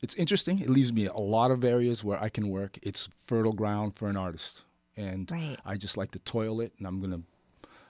it's 0.00 0.14
interesting. 0.14 0.60
It 0.60 0.70
leaves 0.70 0.92
me 0.92 1.06
a 1.06 1.12
lot 1.20 1.50
of 1.50 1.62
areas 1.62 2.02
where 2.02 2.18
I 2.22 2.30
can 2.30 2.48
work. 2.48 2.78
It's 2.82 3.10
fertile 3.26 3.52
ground 3.52 3.94
for 3.96 4.08
an 4.08 4.16
artist, 4.16 4.62
and 4.96 5.30
Right. 5.30 5.58
I 5.64 5.76
just 5.76 5.98
like 5.98 6.10
to 6.12 6.18
toil 6.20 6.60
it, 6.62 6.72
and 6.78 6.86
I'm 6.86 7.00
gonna. 7.02 7.22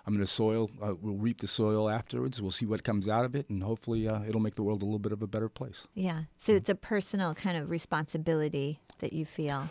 I'm 0.07 0.14
gonna 0.14 0.26
soil. 0.26 0.71
Uh, 0.83 0.95
we'll 1.00 1.16
reap 1.16 1.40
the 1.40 1.47
soil 1.47 1.88
afterwards. 1.90 2.40
We'll 2.40 2.50
see 2.50 2.66
what 2.66 2.83
comes 2.85 3.09
out 3.09 3.25
of 3.25 3.35
it, 3.35 3.49
and 3.49 3.62
hopefully, 3.62 4.09
uh, 4.09 4.23
it'll 4.26 4.40
make 4.40 4.54
the 4.54 4.62
world 4.62 4.83
a 4.83 4.85
little 4.85 4.99
bit 4.99 5.12
of 5.12 5.23
a 5.23 5.26
better 5.26 5.49
place. 5.49 5.87
Yeah. 5.95 6.23
So 6.37 6.52
it's 6.52 6.69
a 6.71 6.75
personal 6.75 7.35
kind 7.35 7.57
of 7.57 7.71
responsibility 7.71 8.80
that 8.99 9.12
you 9.12 9.25
feel. 9.26 9.69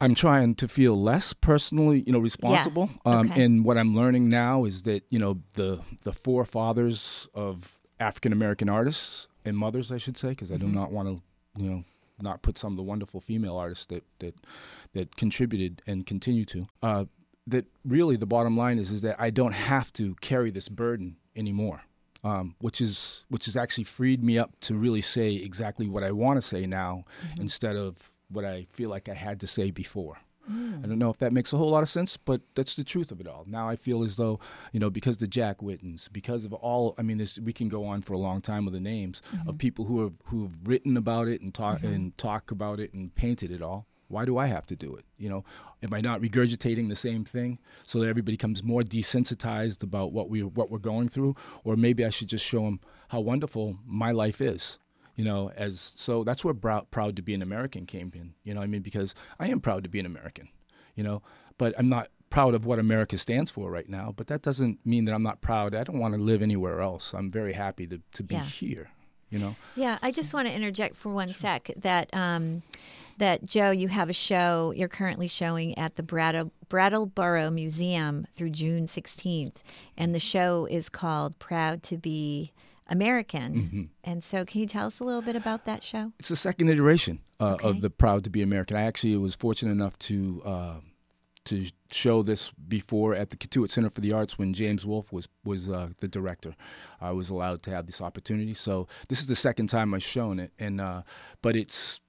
I'm 0.00 0.14
trying 0.14 0.54
to 0.56 0.68
feel 0.68 0.94
less 1.00 1.32
personally, 1.32 2.02
you 2.06 2.12
know, 2.12 2.18
responsible. 2.18 2.90
Um, 3.06 3.30
Okay. 3.30 3.42
And 3.44 3.64
what 3.64 3.78
I'm 3.78 3.92
learning 3.92 4.28
now 4.28 4.64
is 4.64 4.82
that 4.82 5.04
you 5.08 5.18
know 5.18 5.40
the 5.54 5.80
the 6.04 6.12
forefathers 6.12 7.28
of 7.34 7.78
African 7.98 8.32
American 8.32 8.68
artists 8.68 9.26
and 9.44 9.56
mothers, 9.56 9.90
I 9.90 9.98
should 9.98 10.16
say, 10.18 10.30
because 10.30 10.52
I 10.52 10.56
do 10.56 10.66
not 10.68 10.90
want 10.92 11.08
to, 11.08 11.62
you 11.62 11.70
know, 11.70 11.84
not 12.20 12.42
put 12.42 12.58
some 12.58 12.72
of 12.72 12.76
the 12.76 12.82
wonderful 12.82 13.20
female 13.20 13.56
artists 13.56 13.86
that 13.86 14.04
that 14.18 14.34
that 14.92 15.16
contributed 15.16 15.82
and 15.86 16.06
continue 16.06 16.44
to. 16.46 16.66
Uh, 16.82 17.04
that 17.46 17.66
really 17.84 18.16
the 18.16 18.26
bottom 18.26 18.56
line 18.56 18.78
is 18.78 18.90
is 18.90 19.02
that 19.02 19.16
I 19.18 19.30
don't 19.30 19.52
have 19.52 19.92
to 19.94 20.14
carry 20.16 20.50
this 20.50 20.68
burden 20.68 21.16
anymore. 21.34 21.82
Um, 22.24 22.56
which 22.58 22.80
is 22.80 23.24
which 23.28 23.44
has 23.44 23.56
actually 23.56 23.84
freed 23.84 24.24
me 24.24 24.36
up 24.36 24.58
to 24.62 24.74
really 24.74 25.00
say 25.00 25.34
exactly 25.34 25.86
what 25.86 26.02
I 26.02 26.10
want 26.10 26.38
to 26.38 26.42
say 26.42 26.66
now 26.66 27.04
mm-hmm. 27.24 27.42
instead 27.42 27.76
of 27.76 28.10
what 28.28 28.44
I 28.44 28.66
feel 28.72 28.90
like 28.90 29.08
I 29.08 29.14
had 29.14 29.38
to 29.40 29.46
say 29.46 29.70
before. 29.70 30.18
Mm. 30.50 30.84
I 30.84 30.88
don't 30.88 30.98
know 30.98 31.10
if 31.10 31.18
that 31.18 31.32
makes 31.32 31.52
a 31.52 31.56
whole 31.56 31.70
lot 31.70 31.82
of 31.82 31.88
sense, 31.88 32.16
but 32.16 32.40
that's 32.54 32.74
the 32.74 32.84
truth 32.84 33.10
of 33.10 33.20
it 33.20 33.26
all. 33.26 33.44
Now 33.46 33.68
I 33.68 33.76
feel 33.76 34.02
as 34.04 34.16
though, 34.16 34.38
you 34.72 34.80
know, 34.80 34.90
because 34.90 35.16
the 35.16 35.26
Jack 35.26 35.60
Whittens, 35.60 36.08
because 36.08 36.44
of 36.44 36.52
all, 36.52 36.94
I 36.98 37.02
mean, 37.02 37.18
this, 37.18 37.38
we 37.38 37.52
can 37.52 37.68
go 37.68 37.84
on 37.84 38.02
for 38.02 38.12
a 38.12 38.18
long 38.18 38.40
time 38.40 38.64
with 38.64 38.74
the 38.74 38.80
names 38.80 39.22
of 39.32 39.38
mm-hmm. 39.38 39.56
people 39.56 39.86
who 39.86 40.02
have 40.02 40.14
who 40.26 40.44
have 40.44 40.56
written 40.64 40.96
about 40.96 41.28
it 41.28 41.40
and 41.40 41.52
talk 41.52 41.78
mm-hmm. 41.78 41.92
and 41.92 42.18
talk 42.18 42.50
about 42.50 42.80
it 42.80 42.92
and 42.92 43.14
painted 43.14 43.50
it 43.50 43.62
all. 43.62 43.86
Why 44.08 44.24
do 44.24 44.38
I 44.38 44.46
have 44.46 44.66
to 44.66 44.76
do 44.76 44.94
it? 44.94 45.04
You 45.18 45.28
know, 45.28 45.44
am 45.82 45.92
I 45.92 46.00
not 46.00 46.20
regurgitating 46.20 46.88
the 46.88 46.96
same 46.96 47.24
thing 47.24 47.58
so 47.86 47.98
that 48.00 48.08
everybody 48.08 48.36
becomes 48.36 48.62
more 48.62 48.82
desensitized 48.82 49.82
about 49.82 50.12
what 50.12 50.28
we 50.28 50.42
what 50.42 50.70
we're 50.70 50.78
going 50.78 51.08
through, 51.08 51.36
or 51.64 51.76
maybe 51.76 52.04
I 52.04 52.10
should 52.10 52.28
just 52.28 52.44
show 52.44 52.62
them 52.64 52.80
how 53.08 53.20
wonderful 53.20 53.78
my 53.86 54.12
life 54.12 54.40
is 54.40 54.78
you 55.14 55.24
know 55.24 55.50
as 55.56 55.92
so 55.96 56.22
that's 56.22 56.44
where 56.44 56.52
proud, 56.54 56.90
proud 56.90 57.16
to 57.16 57.22
be 57.22 57.32
an 57.34 57.40
american 57.40 57.86
came 57.86 58.12
in 58.14 58.34
you 58.44 58.52
know 58.52 58.60
i 58.60 58.66
mean? 58.66 58.82
Because 58.82 59.14
i 59.40 59.48
am 59.48 59.60
proud 59.60 59.82
to 59.84 59.88
be 59.88 59.98
an 59.98 60.04
american 60.06 60.48
you 60.94 61.02
know? 61.02 61.22
But 61.58 61.74
i'm 61.78 61.88
not 61.88 62.08
proud 62.28 62.54
of 62.54 62.66
what 62.66 62.78
america 62.78 63.16
stands 63.16 63.50
for 63.50 63.70
right 63.70 63.88
now 63.88 64.12
but 64.14 64.26
that 64.26 64.42
doesn't 64.42 64.84
mean 64.84 65.06
that 65.06 65.14
i'm 65.14 65.22
not 65.22 65.40
proud. 65.40 65.74
I 65.74 65.84
don't 65.84 65.98
want 65.98 66.14
to 66.14 66.20
live 66.20 66.42
anywhere 66.42 66.80
else. 66.82 67.14
I'm 67.14 67.30
very 67.30 67.54
happy 67.54 67.86
to, 67.86 68.00
to 68.12 68.22
be 68.22 68.34
Yeah. 68.34 68.42
here 68.44 68.90
you 69.30 69.38
know? 69.40 69.56
Yeah, 69.74 69.98
I 70.02 70.12
just 70.12 70.32
want 70.32 70.46
to 70.48 70.54
interject 70.54 70.96
for 70.96 71.08
one 71.08 71.30
sec 71.30 71.70
that 71.76 72.08
um, 72.12 72.62
that 73.18 73.44
Joe, 73.44 73.70
you 73.70 73.88
have 73.88 74.08
a 74.10 74.12
show 74.14 74.72
you're 74.76 74.88
currently 74.88 75.28
showing 75.28 75.76
at 75.78 75.96
the 75.96 76.02
Brattle, 76.02 76.52
Brattleboro 76.68 77.50
Museum 77.50 78.26
through 78.36 78.50
June 78.50 78.86
16th, 78.86 79.54
and 79.96 80.14
the 80.14 80.20
show 80.20 80.66
is 80.70 80.88
called 80.88 81.38
"Proud 81.38 81.82
to 81.84 81.96
Be 81.96 82.52
American." 82.88 83.54
Mm-hmm. 83.54 83.82
And 84.04 84.22
so, 84.22 84.44
can 84.44 84.60
you 84.60 84.66
tell 84.66 84.86
us 84.86 85.00
a 85.00 85.04
little 85.04 85.22
bit 85.22 85.36
about 85.36 85.64
that 85.66 85.82
show? 85.82 86.12
it's 86.18 86.28
the 86.28 86.36
second 86.36 86.68
iteration 86.68 87.20
uh, 87.40 87.54
Okay. 87.54 87.68
of 87.68 87.80
the 87.80 87.90
proud 87.90 88.24
to 88.24 88.30
be 88.30 88.40
american 88.42 88.76
i 88.78 88.82
actually 88.82 89.14
was 89.16 89.34
fortunate 89.34 89.72
enough 89.72 89.98
to 89.98 90.42
uh, 90.44 90.74
to 91.44 91.66
show 91.92 92.22
this 92.22 92.50
before 92.66 93.14
at 93.14 93.30
the 93.30 93.36
Cotuit 93.36 93.70
Center 93.70 93.88
for 93.90 94.00
the 94.00 94.12
Arts 94.12 94.36
when 94.36 94.52
James 94.52 94.84
Wolfe 94.84 95.12
was 95.12 95.28
was 95.44 95.70
uh, 95.70 95.90
the 96.00 96.08
director. 96.08 96.56
I 97.00 97.12
was 97.12 97.30
allowed 97.30 97.62
to 97.64 97.70
have 97.70 97.86
this 97.86 98.00
opportunity, 98.00 98.52
so 98.52 98.88
this 99.08 99.20
is 99.20 99.28
the 99.28 99.36
second 99.36 99.68
time 99.68 99.94
I've 99.94 100.02
shown 100.02 100.40
it, 100.40 100.50
and 100.58 100.80
uh, 100.80 101.02
but 101.42 101.54
it's 101.54 102.00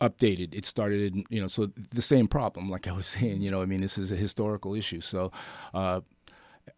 updated. 0.00 0.54
It 0.54 0.64
started, 0.64 1.14
in, 1.14 1.24
you 1.28 1.40
know, 1.40 1.48
so 1.48 1.70
the 1.90 2.02
same 2.02 2.28
problem, 2.28 2.70
like 2.70 2.86
I 2.88 2.92
was 2.92 3.06
saying, 3.18 3.42
you 3.42 3.50
know, 3.50 3.62
I 3.62 3.66
mean, 3.66 3.80
this 3.80 3.98
is 3.98 4.12
a 4.12 4.16
historical 4.16 4.74
issue. 4.74 5.00
So 5.00 5.32
uh, 5.74 6.00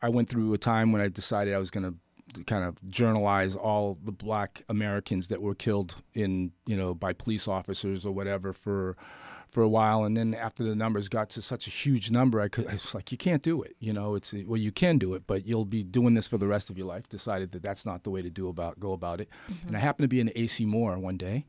I 0.00 0.08
went 0.08 0.28
through 0.28 0.52
a 0.54 0.58
time 0.58 0.92
when 0.92 1.00
I 1.00 1.08
decided 1.08 1.54
I 1.54 1.58
was 1.58 1.70
going 1.70 1.84
to 1.84 2.44
kind 2.44 2.64
of 2.64 2.78
journalize 2.88 3.54
all 3.54 3.98
the 4.02 4.12
black 4.12 4.62
Americans 4.68 5.28
that 5.28 5.42
were 5.42 5.54
killed 5.54 5.96
in, 6.14 6.52
you 6.66 6.76
know, 6.76 6.94
by 6.94 7.12
police 7.12 7.46
officers 7.46 8.06
or 8.06 8.12
whatever 8.12 8.52
for 8.52 8.96
for 9.52 9.62
a 9.62 9.68
while, 9.68 10.04
and 10.04 10.16
then 10.16 10.32
after 10.32 10.64
the 10.64 10.74
numbers 10.74 11.10
got 11.10 11.28
to 11.28 11.42
such 11.42 11.66
a 11.66 11.70
huge 11.70 12.10
number, 12.10 12.40
I 12.40 12.48
could 12.48 12.66
I 12.68 12.72
was 12.72 12.94
like, 12.94 13.12
you 13.12 13.18
can't 13.18 13.42
do 13.42 13.62
it. 13.62 13.76
You 13.80 13.92
know, 13.92 14.14
it's 14.14 14.34
well, 14.46 14.56
you 14.56 14.72
can 14.72 14.96
do 14.96 15.12
it, 15.12 15.26
but 15.26 15.46
you'll 15.46 15.66
be 15.66 15.84
doing 15.84 16.14
this 16.14 16.26
for 16.26 16.38
the 16.38 16.46
rest 16.46 16.70
of 16.70 16.78
your 16.78 16.86
life. 16.86 17.06
Decided 17.10 17.52
that 17.52 17.62
that's 17.62 17.84
not 17.84 18.02
the 18.02 18.10
way 18.10 18.22
to 18.22 18.30
do 18.30 18.48
about 18.48 18.80
go 18.80 18.94
about 18.94 19.20
it, 19.20 19.28
and 19.66 19.76
I 19.76 19.80
happened 19.80 20.04
to 20.04 20.08
be 20.08 20.20
in 20.20 20.32
AC 20.34 20.64
Moore 20.64 20.98
one 20.98 21.18
day, 21.18 21.44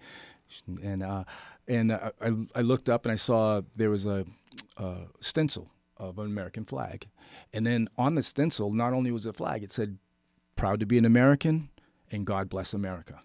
and 0.83 1.01
uh, 1.01 1.23
and 1.67 1.91
uh, 1.91 2.11
I 2.21 2.31
I 2.55 2.61
looked 2.61 2.89
up 2.89 3.05
and 3.05 3.11
I 3.11 3.15
saw 3.15 3.61
there 3.75 3.89
was 3.89 4.05
a, 4.05 4.25
a 4.77 4.95
stencil 5.19 5.71
of 5.97 6.19
an 6.19 6.25
American 6.25 6.65
flag, 6.65 7.07
and 7.53 7.65
then 7.65 7.89
on 7.97 8.15
the 8.15 8.23
stencil, 8.23 8.71
not 8.71 8.93
only 8.93 9.11
was 9.11 9.25
a 9.25 9.33
flag, 9.33 9.63
it 9.63 9.71
said, 9.71 9.97
"Proud 10.55 10.79
to 10.79 10.85
be 10.85 10.97
an 10.97 11.05
American," 11.05 11.69
and 12.11 12.25
"God 12.25 12.49
bless 12.49 12.73
America." 12.73 13.19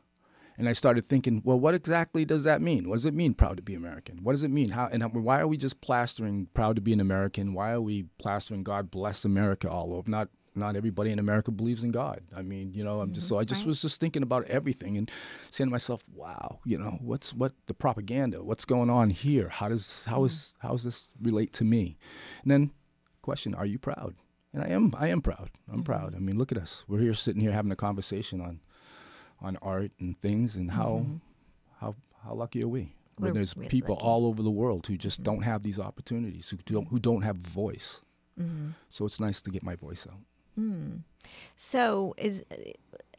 And 0.58 0.68
I 0.68 0.72
started 0.72 1.08
thinking, 1.08 1.40
well, 1.44 1.58
what 1.58 1.76
exactly 1.76 2.24
does 2.24 2.42
that 2.42 2.60
mean? 2.60 2.88
What 2.88 2.96
does 2.96 3.06
it 3.06 3.14
mean, 3.14 3.32
proud 3.32 3.58
to 3.58 3.62
be 3.62 3.76
American? 3.76 4.24
What 4.24 4.32
does 4.32 4.42
it 4.42 4.50
mean? 4.50 4.70
How 4.70 4.88
and 4.88 5.04
why 5.14 5.38
are 5.38 5.46
we 5.46 5.56
just 5.56 5.80
plastering 5.80 6.48
proud 6.52 6.74
to 6.74 6.82
be 6.82 6.92
an 6.92 6.98
American? 6.98 7.54
Why 7.54 7.70
are 7.70 7.80
we 7.80 8.06
plastering 8.18 8.64
God 8.64 8.90
bless 8.90 9.24
America 9.24 9.70
all 9.70 9.94
over? 9.94 10.10
Not 10.10 10.30
not 10.54 10.76
everybody 10.76 11.10
in 11.10 11.18
America 11.18 11.50
believes 11.50 11.84
in 11.84 11.90
God. 11.90 12.22
I 12.34 12.42
mean, 12.42 12.72
you 12.72 12.84
know, 12.84 13.00
I'm 13.00 13.12
just 13.12 13.26
mm-hmm. 13.26 13.34
so 13.34 13.40
I 13.40 13.44
just 13.44 13.62
right. 13.62 13.68
was 13.68 13.82
just 13.82 14.00
thinking 14.00 14.22
about 14.22 14.44
everything 14.46 14.96
and 14.96 15.10
saying 15.50 15.68
to 15.68 15.72
myself, 15.72 16.04
wow, 16.14 16.60
you 16.64 16.78
know, 16.78 16.98
what's 17.00 17.32
what 17.32 17.52
the 17.66 17.74
propaganda? 17.74 18.42
What's 18.42 18.64
going 18.64 18.90
on 18.90 19.10
here? 19.10 19.48
How 19.48 19.68
does 19.68 20.04
how 20.04 20.16
mm-hmm. 20.16 20.26
is 20.26 20.54
how 20.58 20.70
does 20.70 20.84
this 20.84 21.10
relate 21.20 21.52
to 21.54 21.64
me? 21.64 21.98
And 22.42 22.50
then 22.50 22.70
question, 23.22 23.54
are 23.54 23.66
you 23.66 23.78
proud? 23.78 24.14
And 24.52 24.62
I 24.62 24.68
am 24.68 24.94
I 24.96 25.08
am 25.08 25.20
proud. 25.20 25.50
I'm 25.68 25.76
mm-hmm. 25.76 25.82
proud. 25.82 26.14
I 26.14 26.18
mean, 26.18 26.38
look 26.38 26.52
at 26.52 26.58
us. 26.58 26.84
We're 26.88 27.00
here 27.00 27.14
sitting 27.14 27.40
here 27.40 27.52
having 27.52 27.72
a 27.72 27.76
conversation 27.76 28.40
on 28.40 28.60
on 29.40 29.56
art 29.62 29.92
and 30.00 30.20
things 30.20 30.56
and 30.56 30.72
how 30.72 31.06
how 31.80 31.94
how 32.24 32.34
lucky 32.34 32.62
are 32.62 32.68
we 32.68 32.92
when 33.18 33.34
there's 33.34 33.56
really 33.56 33.68
people 33.68 33.94
lucky. 33.94 34.06
all 34.06 34.26
over 34.26 34.42
the 34.42 34.50
world 34.50 34.86
who 34.86 34.96
just 34.96 35.22
don't 35.22 35.42
have 35.42 35.62
these 35.62 35.78
opportunities 35.78 36.48
who 36.48 36.56
don't 36.66 36.88
who 36.88 36.98
don't 36.98 37.22
have 37.22 37.36
voice 37.36 38.00
so 38.88 39.04
it's 39.04 39.18
nice 39.18 39.42
to 39.42 39.50
get 39.50 39.62
my 39.62 39.74
voice 39.74 40.06
out 40.10 40.20
So, 41.56 42.14
is 42.18 42.42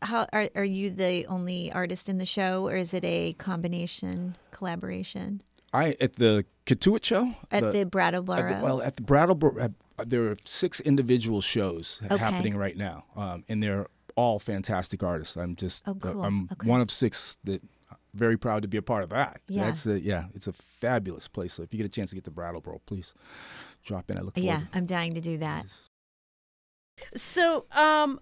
how 0.01 0.27
are 0.33 0.49
are 0.55 0.63
you 0.63 0.89
the 0.91 1.25
only 1.27 1.71
artist 1.71 2.07
in 2.09 2.17
the 2.17 2.25
show, 2.25 2.67
or 2.67 2.75
is 2.75 2.93
it 2.93 3.03
a 3.03 3.33
combination 3.33 4.35
collaboration 4.51 5.41
i 5.73 5.95
at 6.01 6.13
the 6.13 6.45
Cotuit 6.65 7.03
show 7.05 7.35
at 7.51 7.61
the, 7.61 7.67
at 7.67 7.73
the- 7.73 7.85
Brattleboro? 7.85 8.59
well 8.63 8.81
at 8.81 8.95
the 8.95 9.03
Brattleboro 9.03 9.59
uh, 9.99 10.03
there 10.07 10.23
are 10.31 10.37
six 10.45 10.79
individual 10.79 11.41
shows 11.41 12.01
Okay. 12.05 12.17
happening 12.17 12.57
right 12.57 12.75
now 12.75 13.05
um, 13.15 13.43
and 13.47 13.61
they're 13.61 13.85
all 14.15 14.39
fantastic 14.39 15.03
artists 15.03 15.37
i'm 15.37 15.55
just 15.55 15.83
Oh, 15.87 15.93
cool. 15.93 16.23
i'm 16.23 16.49
Okay. 16.53 16.67
one 16.67 16.81
of 16.81 16.89
six 16.89 17.37
that 17.43 17.61
very 18.15 18.35
proud 18.37 18.63
to 18.63 18.67
be 18.67 18.77
a 18.77 18.81
part 18.81 19.03
of 19.03 19.09
that 19.11 19.41
Yeah. 19.47 19.65
that's 19.65 19.85
a, 19.85 19.99
yeah 20.01 20.25
it's 20.33 20.47
a 20.47 20.53
fabulous 20.53 21.27
place 21.27 21.53
so 21.53 21.61
if 21.61 21.71
you 21.71 21.77
get 21.77 21.85
a 21.85 21.89
chance 21.89 22.09
to 22.09 22.15
get 22.15 22.23
to 22.25 22.31
Brattleboro 22.31 22.81
please 22.87 23.13
drop 23.85 24.09
in 24.09 24.17
i 24.17 24.21
look 24.21 24.33
forward 24.35 24.47
yeah, 24.47 24.61
I'm 24.73 24.87
dying 24.87 25.13
to 25.13 25.21
do 25.21 25.37
that. 25.37 25.67
So, 27.15 27.65
um, 27.71 28.19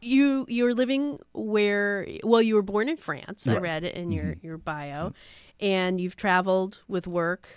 you 0.00 0.46
you're 0.48 0.74
living 0.74 1.18
where? 1.32 2.06
Well, 2.22 2.40
you 2.42 2.54
were 2.54 2.62
born 2.62 2.88
in 2.88 2.96
France. 2.96 3.46
I 3.48 3.56
read 3.58 3.84
it 3.84 3.94
in 3.94 4.12
your 4.12 4.36
your 4.42 4.58
bio, 4.58 5.12
and 5.60 6.00
you've 6.00 6.16
traveled 6.16 6.80
with 6.88 7.06
work. 7.06 7.48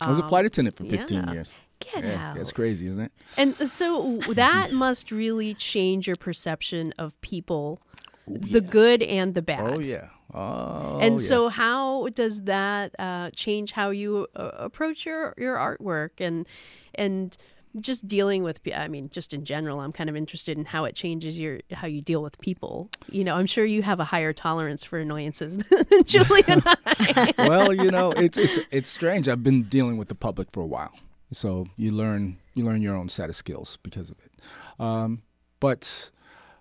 I 0.00 0.08
was 0.08 0.18
a 0.18 0.22
Um, 0.22 0.28
flight 0.28 0.44
attendant 0.46 0.76
for 0.76 0.84
15 0.84 1.18
yeah. 1.18 1.32
years. 1.32 1.52
Get 1.80 2.04
Yeah, 2.04 2.30
out. 2.30 2.36
that's 2.36 2.52
crazy, 2.52 2.86
isn't 2.88 3.00
it? 3.00 3.12
And 3.36 3.56
so 3.70 4.16
that 4.34 4.72
must 4.72 5.10
really 5.12 5.54
change 5.54 6.06
your 6.06 6.16
perception 6.16 6.92
of 6.98 7.20
people, 7.20 7.80
the 8.26 8.60
good 8.60 9.02
and 9.02 9.34
the 9.34 9.42
bad. 9.42 9.74
Oh 9.74 9.78
yeah. 9.78 10.08
Oh. 10.34 10.98
and 11.00 11.12
yeah. 11.18 11.26
so, 11.26 11.48
how 11.48 12.08
does 12.14 12.42
that 12.42 12.94
uh, 12.98 13.30
change 13.30 13.72
how 13.72 13.90
you 13.90 14.26
uh, 14.36 14.50
approach 14.58 15.06
your, 15.06 15.34
your 15.38 15.56
artwork 15.56 16.10
and 16.18 16.46
and 16.94 17.36
just 17.80 18.08
dealing 18.08 18.42
with 18.42 18.60
i 18.74 18.88
mean, 18.88 19.08
just 19.10 19.32
in 19.32 19.44
general, 19.44 19.80
I'm 19.80 19.92
kind 19.92 20.10
of 20.10 20.16
interested 20.16 20.58
in 20.58 20.64
how 20.64 20.84
it 20.84 20.94
changes 20.94 21.38
your 21.38 21.60
how 21.72 21.86
you 21.86 22.00
deal 22.00 22.22
with 22.22 22.38
people. 22.40 22.88
You 23.10 23.24
know, 23.24 23.36
I'm 23.36 23.46
sure 23.46 23.64
you 23.64 23.82
have 23.82 24.00
a 24.00 24.04
higher 24.04 24.32
tolerance 24.32 24.84
for 24.84 24.98
annoyances 24.98 25.56
than 25.90 26.04
Julie 26.04 26.44
and 26.46 26.62
I. 26.66 27.32
well, 27.38 27.72
you 27.72 27.90
know, 27.90 28.12
it's 28.12 28.38
it's 28.38 28.58
it's 28.70 28.88
strange. 28.88 29.28
I've 29.28 29.42
been 29.42 29.64
dealing 29.64 29.96
with 29.96 30.08
the 30.08 30.14
public 30.14 30.48
for 30.52 30.62
a 30.62 30.66
while, 30.66 30.92
So 31.32 31.66
you 31.76 31.92
learn 31.92 32.38
you 32.54 32.64
learn 32.64 32.82
your 32.82 32.96
own 32.96 33.08
set 33.08 33.28
of 33.28 33.36
skills 33.36 33.78
because 33.82 34.10
of 34.10 34.16
it. 34.20 34.32
Um, 34.78 35.22
but 35.60 36.10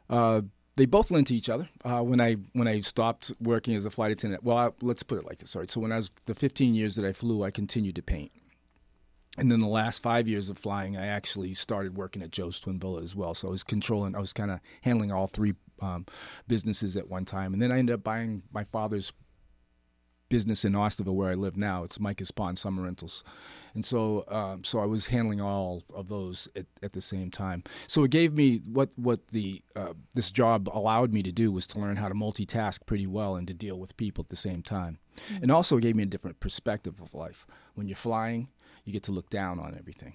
uh, 0.09 0.41
they 0.75 0.85
both 0.85 1.11
lend 1.11 1.27
to 1.27 1.35
each 1.35 1.49
other. 1.49 1.69
Uh, 1.83 2.01
when 2.01 2.21
I 2.21 2.35
when 2.53 2.67
I 2.67 2.81
stopped 2.81 3.31
working 3.41 3.75
as 3.75 3.85
a 3.85 3.89
flight 3.89 4.11
attendant, 4.11 4.43
well, 4.43 4.57
I, 4.57 4.69
let's 4.81 5.03
put 5.03 5.17
it 5.17 5.25
like 5.25 5.39
this. 5.39 5.49
Sorry. 5.51 5.67
So 5.67 5.81
when 5.81 5.91
I 5.91 5.97
was 5.97 6.11
the 6.25 6.35
15 6.35 6.75
years 6.75 6.95
that 6.95 7.05
I 7.05 7.13
flew, 7.13 7.43
I 7.43 7.51
continued 7.51 7.95
to 7.95 8.03
paint. 8.03 8.31
And 9.37 9.51
then 9.51 9.59
the 9.59 9.67
last 9.67 10.01
five 10.01 10.27
years 10.27 10.49
of 10.49 10.57
flying, 10.57 10.97
I 10.97 11.05
actually 11.05 11.53
started 11.53 11.95
working 11.95 12.23
at 12.23 12.31
Joe's 12.31 12.59
Twin 12.59 12.79
Villa 12.79 13.03
as 13.03 13.15
well. 13.15 13.35
So 13.35 13.47
I 13.47 13.51
was 13.51 13.63
controlling, 13.63 14.15
I 14.15 14.19
was 14.19 14.33
kind 14.33 14.49
of 14.49 14.59
handling 14.81 15.11
all 15.11 15.27
three 15.27 15.53
um, 15.79 16.05
businesses 16.47 16.97
at 16.97 17.07
one 17.07 17.25
time. 17.25 17.53
And 17.53 17.61
then 17.61 17.71
I 17.71 17.77
ended 17.77 17.93
up 17.93 18.03
buying 18.03 18.41
my 18.51 18.63
father's 18.63 19.13
business 20.29 20.65
in 20.65 20.73
Osterville, 20.73 21.15
where 21.15 21.29
I 21.29 21.35
live 21.35 21.57
now. 21.57 21.83
It's 21.83 21.99
Micah's 21.99 22.31
Pond 22.31 22.59
Summer 22.59 22.83
Rentals, 22.83 23.23
and 23.73 23.85
so 23.85 24.25
um, 24.27 24.63
so 24.63 24.79
I 24.79 24.85
was 24.85 25.07
handling 25.07 25.41
all 25.41 25.83
of 25.93 26.09
those 26.09 26.47
at, 26.55 26.65
at 26.83 26.93
the 26.93 27.01
same 27.01 27.31
time. 27.31 27.63
So 27.87 28.03
it 28.03 28.11
gave 28.11 28.33
me 28.33 28.57
what 28.57 28.89
what 28.95 29.27
the 29.29 29.61
uh, 29.75 29.93
this 30.15 30.31
job 30.31 30.69
allowed 30.69 31.13
me 31.13 31.23
to 31.23 31.31
do 31.31 31.51
was 31.51 31.67
to 31.67 31.79
learn 31.79 31.95
how 31.95 32.09
to 32.09 32.15
multitask 32.15 32.85
pretty 32.85 33.07
well 33.07 33.35
and 33.35 33.47
to 33.47 33.53
deal 33.53 33.79
with 33.79 33.95
people 33.97 34.23
at 34.23 34.29
the 34.29 34.35
same 34.35 34.61
time, 34.61 34.99
mm-hmm. 35.17 35.43
and 35.43 35.51
also 35.51 35.77
it 35.77 35.81
gave 35.81 35.95
me 35.95 36.03
a 36.03 36.07
different 36.07 36.39
perspective 36.39 36.99
of 37.01 37.13
life. 37.13 37.47
When 37.75 37.87
you're 37.87 37.95
flying, 37.95 38.49
you 38.87 38.93
get 38.93 39.03
to 39.03 39.11
look 39.11 39.29
down 39.29 39.59
on 39.59 39.75
everything, 39.77 40.13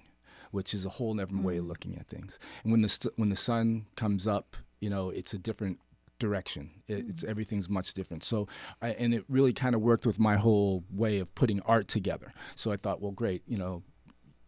which 0.50 0.72
is 0.72 0.86
a 0.86 0.88
whole 0.88 1.12
different 1.12 1.36
mm-hmm. 1.36 1.46
way 1.46 1.56
of 1.58 1.66
mm. 1.66 1.68
looking 1.68 1.96
at 1.96 2.08
things. 2.08 2.38
And 2.64 2.72
when 2.72 2.80
the 2.80 2.88
st- 2.88 3.12
when 3.16 3.28
the 3.28 3.36
sun 3.36 3.84
comes 3.94 4.26
up, 4.26 4.56
you 4.80 4.88
know 4.88 5.10
it's 5.10 5.34
a 5.34 5.38
different 5.38 5.78
direction. 6.18 6.70
It, 6.88 7.04
it's 7.08 7.24
everything's 7.24 7.68
much 7.68 7.92
different. 7.92 8.24
So, 8.24 8.48
I, 8.80 8.90
and 8.90 9.12
it 9.12 9.24
really 9.28 9.52
kind 9.52 9.74
of 9.74 9.82
worked 9.82 10.06
with 10.06 10.18
my 10.18 10.36
whole 10.36 10.84
way 10.90 11.18
of 11.18 11.34
putting 11.34 11.60
art 11.62 11.88
together. 11.88 12.32
So 12.56 12.72
I 12.72 12.76
thought, 12.76 13.02
well, 13.02 13.10
great, 13.10 13.42
you 13.46 13.58
know, 13.58 13.82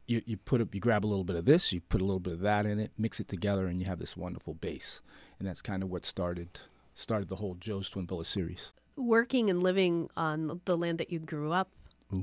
you, 0.07 0.23
you 0.25 0.37
put 0.37 0.61
up, 0.61 0.75
you 0.75 0.81
grab 0.81 1.05
a 1.05 1.09
little 1.09 1.25
bit 1.25 1.37
of 1.37 1.45
this, 1.45 1.73
you 1.73 1.81
put 1.81 2.01
a 2.01 2.05
little 2.05 2.21
bit 2.21 2.35
of 2.35 2.41
that 2.41 2.65
in 2.65 2.79
it, 2.79 2.93
mix 2.97 3.21
it 3.21 3.29
together, 3.29 3.67
and 3.67 3.81
you 3.81 3.87
have 3.87 3.99
this 3.99 4.17
wonderful 4.17 4.55
base. 4.55 5.01
And 5.39 5.49
that's 5.49 5.61
kind 5.63 5.83
of 5.83 5.91
what 5.91 6.05
started 6.05 6.61
started 6.95 7.29
the 7.29 7.37
whole 7.37 7.55
Joe's 7.55 7.91
Twin 7.91 8.07
Villa 8.07 8.25
series. 8.25 8.73
Working 8.97 9.51
and 9.51 9.61
living 9.63 10.09
on 10.17 10.61
the 10.65 10.77
land 10.77 10.99
that 10.99 11.11
you 11.11 11.19
grew 11.19 11.51
up 11.53 11.71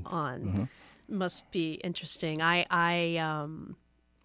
on 0.06 0.40
mm-hmm. 0.40 0.64
Must 1.12 1.50
be 1.50 1.74
interesting. 1.84 2.42
I 2.42 2.66
I 2.70 3.16
um 3.16 3.76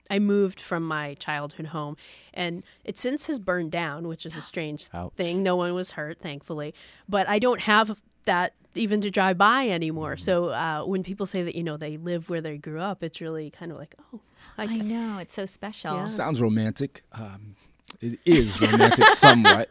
I 0.10 0.20
moved 0.20 0.60
from 0.60 0.84
my 0.84 1.16
childhood 1.16 1.68
home, 1.68 1.98
and 2.34 2.64
it 2.84 2.98
since 2.98 3.28
has 3.28 3.40
burned 3.40 3.72
down, 3.72 4.08
which 4.08 4.26
is 4.26 4.38
a 4.38 4.42
strange 4.42 4.88
Ouch. 4.94 5.14
thing. 5.14 5.44
No 5.44 5.56
one 5.56 5.74
was 5.74 5.92
hurt, 5.92 6.20
thankfully, 6.20 6.74
but 7.10 7.28
I 7.28 7.40
don't 7.40 7.62
have 7.62 8.02
that 8.26 8.54
even 8.76 9.02
to 9.02 9.10
drive 9.10 9.38
by 9.38 9.70
anymore. 9.70 10.14
Mm-hmm. 10.14 10.22
So 10.22 10.50
uh, 10.50 10.84
when 10.86 11.04
people 11.04 11.26
say 11.26 11.44
that 11.44 11.56
you 11.56 11.64
know 11.64 11.78
they 11.78 11.98
live 11.98 12.30
where 12.30 12.42
they 12.42 12.58
grew 12.58 12.80
up, 12.80 13.04
it's 13.04 13.22
really 13.22 13.50
kind 13.50 13.72
of 13.72 13.78
like 13.78 13.96
oh, 14.14 14.20
I, 14.58 14.64
I 14.64 14.78
know 14.78 15.18
it's 15.20 15.34
so 15.34 15.46
special. 15.46 15.96
Yeah. 15.96 16.06
Sounds 16.06 16.42
romantic. 16.42 17.04
Um, 17.12 17.56
it 18.02 18.20
is 18.26 18.60
romantic 18.62 19.06
somewhat. 19.16 19.68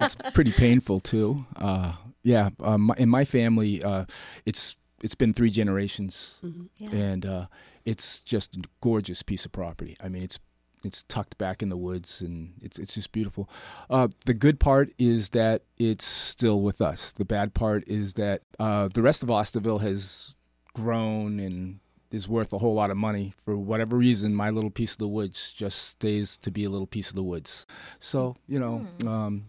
It's 0.00 0.16
pretty 0.34 0.52
painful 0.52 1.00
too. 1.00 1.46
Uh, 1.56 1.94
yeah, 2.22 2.50
um, 2.60 2.92
in 2.98 3.08
my 3.08 3.24
family, 3.24 3.82
uh, 3.82 4.04
it's 4.44 4.76
it's 5.02 5.14
been 5.14 5.32
three 5.32 5.50
generations, 5.50 6.36
mm-hmm. 6.44 6.64
yeah. 6.78 6.90
and 6.90 7.26
uh, 7.26 7.46
it's 7.84 8.20
just 8.20 8.56
a 8.56 8.62
gorgeous 8.80 9.22
piece 9.22 9.44
of 9.44 9.52
property. 9.52 9.96
I 10.02 10.08
mean, 10.08 10.22
it's 10.22 10.38
it's 10.84 11.02
tucked 11.04 11.36
back 11.38 11.62
in 11.62 11.68
the 11.68 11.76
woods 11.76 12.20
and 12.20 12.54
it's 12.62 12.78
it's 12.78 12.94
just 12.94 13.12
beautiful. 13.12 13.48
Uh, 13.88 14.08
the 14.26 14.34
good 14.34 14.60
part 14.60 14.90
is 14.98 15.30
that 15.30 15.62
it's 15.78 16.04
still 16.04 16.60
with 16.60 16.80
us. 16.80 17.12
The 17.12 17.24
bad 17.24 17.54
part 17.54 17.84
is 17.86 18.14
that 18.14 18.42
uh, 18.58 18.88
the 18.92 19.02
rest 19.02 19.22
of 19.22 19.28
Osterville 19.28 19.80
has 19.82 20.34
grown 20.74 21.38
and 21.38 21.80
is 22.10 22.28
worth 22.28 22.52
a 22.52 22.58
whole 22.58 22.74
lot 22.74 22.90
of 22.90 22.96
money. 22.96 23.34
For 23.44 23.56
whatever 23.56 23.96
reason, 23.96 24.34
my 24.34 24.50
little 24.50 24.70
piece 24.70 24.92
of 24.92 24.98
the 24.98 25.08
woods 25.08 25.52
just 25.52 25.78
stays 25.78 26.38
to 26.38 26.50
be 26.50 26.64
a 26.64 26.70
little 26.70 26.86
piece 26.86 27.10
of 27.10 27.16
the 27.16 27.22
woods. 27.22 27.66
So 27.98 28.36
you 28.46 28.58
know. 28.58 28.86
Mm. 28.98 29.08
Um, 29.08 29.44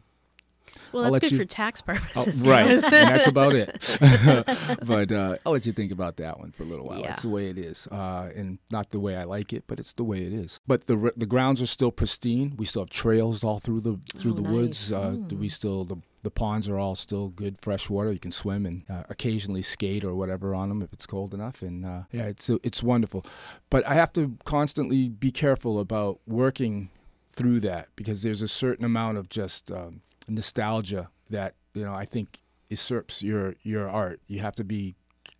well, 0.94 1.04
that's 1.04 1.20
good 1.20 1.32
you, 1.32 1.38
for 1.38 1.46
tax 1.46 1.82
purposes. 1.82 2.42
Oh, 2.42 2.50
right, 2.50 2.70
and 2.70 2.82
that's 2.82 3.28
about 3.36 3.54
it. 3.54 3.98
but 4.86 5.12
uh, 5.12 5.38
I'll 5.46 5.54
let 5.54 5.66
you 5.66 5.74
think 5.74 5.92
about 5.92 6.18
that 6.18 6.40
one 6.40 6.52
for 6.52 6.64
a 6.64 6.66
little 6.66 6.86
while. 6.86 7.00
Yeah. 7.00 7.14
It's 7.14 7.24
the 7.24 7.30
way 7.30 7.48
it 7.48 7.58
is, 7.58 7.88
uh, 7.88 8.32
and 8.36 8.60
not 8.70 8.92
the 8.92 9.00
way 9.00 9.16
I 9.16 9.24
like 9.24 9.54
it, 9.54 9.66
but 9.68 9.80
it's 9.80 9.94
the 9.94 10.04
way 10.04 10.24
it 10.24 10.34
is. 10.34 10.60
But 10.68 10.88
the 10.88 11.12
the 11.16 11.26
grounds 11.26 11.62
are 11.62 11.68
still 11.68 11.92
pristine. 11.92 12.56
We 12.58 12.66
still 12.66 12.84
have 12.84 12.90
trails 12.90 13.44
all 13.44 13.60
through 13.60 13.82
the 13.82 14.00
through 14.16 14.34
oh, 14.34 14.36
the 14.36 14.42
nice. 14.42 14.52
woods. 14.52 14.94
Uh, 14.94 15.12
mm. 15.12 15.38
We 15.38 15.50
still 15.50 15.84
the 15.84 15.98
the 16.24 16.32
ponds 16.32 16.68
are 16.68 16.78
all 16.78 16.96
still 16.96 17.30
good 17.30 17.58
fresh 17.62 17.90
water. 17.90 18.12
You 18.12 18.20
can 18.20 18.32
swim 18.32 18.66
and 18.66 18.84
uh, 18.90 19.04
occasionally 19.10 19.62
skate 19.62 20.04
or 20.04 20.16
whatever 20.16 20.54
on 20.54 20.70
them 20.70 20.82
if 20.82 20.94
it's 20.94 21.06
cold 21.06 21.34
enough. 21.34 21.62
And 21.62 21.86
uh, 21.86 22.04
yeah, 22.12 22.26
it's 22.26 22.50
it's 22.50 22.84
wonderful. 22.84 23.26
But 23.70 23.86
I 23.88 23.96
have 23.96 24.14
to 24.14 24.38
constantly 24.46 25.10
be 25.10 25.32
careful 25.32 25.80
about 25.80 26.20
working 26.28 26.90
through 27.32 27.62
that 27.62 27.88
because 27.96 28.24
there's 28.24 28.42
a 28.42 28.48
certain 28.48 28.86
amount 28.86 29.18
of 29.18 29.30
just 29.30 29.72
um, 29.72 30.02
nostalgia 30.28 31.10
that 31.30 31.56
you 31.74 31.84
know 31.84 31.94
I 31.94 32.06
think 32.06 32.40
usurps 32.70 33.22
your 33.22 33.56
your 33.64 33.90
art. 33.90 34.22
You 34.28 34.40
have 34.40 34.56
to 34.56 34.64
be 34.64 34.96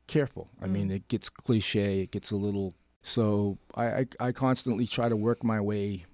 careful. 0.08 0.50
I 0.62 0.68
mean, 0.68 0.90
mm. 0.90 0.96
it 0.96 1.08
gets 1.08 1.30
cliche. 1.30 2.02
It 2.02 2.12
gets 2.12 2.32
a 2.32 2.36
little. 2.36 2.74
So 3.02 3.58
I, 3.74 3.86
I, 3.86 4.06
I 4.20 4.32
constantly 4.32 4.86
try 4.86 5.10
to 5.10 5.16
work 5.16 5.44
my 5.44 5.60
way 5.60 6.06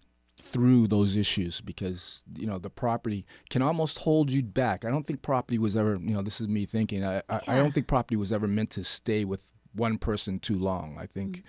through 0.41 0.87
those 0.87 1.17
issues 1.17 1.59
because 1.59 2.23
you 2.37 2.47
know 2.47 2.57
the 2.57 2.69
property 2.69 3.25
can 3.49 3.61
almost 3.61 3.99
hold 3.99 4.31
you 4.31 4.43
back. 4.43 4.85
I 4.85 4.89
don't 4.89 5.05
think 5.05 5.21
property 5.21 5.57
was 5.57 5.75
ever 5.75 5.99
you 6.01 6.13
know 6.13 6.21
this 6.21 6.39
is 6.39 6.47
me 6.47 6.65
thinking. 6.65 7.03
I 7.03 7.21
I. 7.29 7.41
I 7.47 7.55
don't 7.57 7.73
think 7.73 7.87
property 7.87 8.15
was 8.15 8.31
ever 8.31 8.47
meant 8.47 8.69
to 8.71 8.83
stay 8.83 9.25
with 9.25 9.51
one 9.73 9.97
person 9.97 10.39
too 10.39 10.57
long. 10.57 10.97
I 10.99 11.07
think 11.07 11.43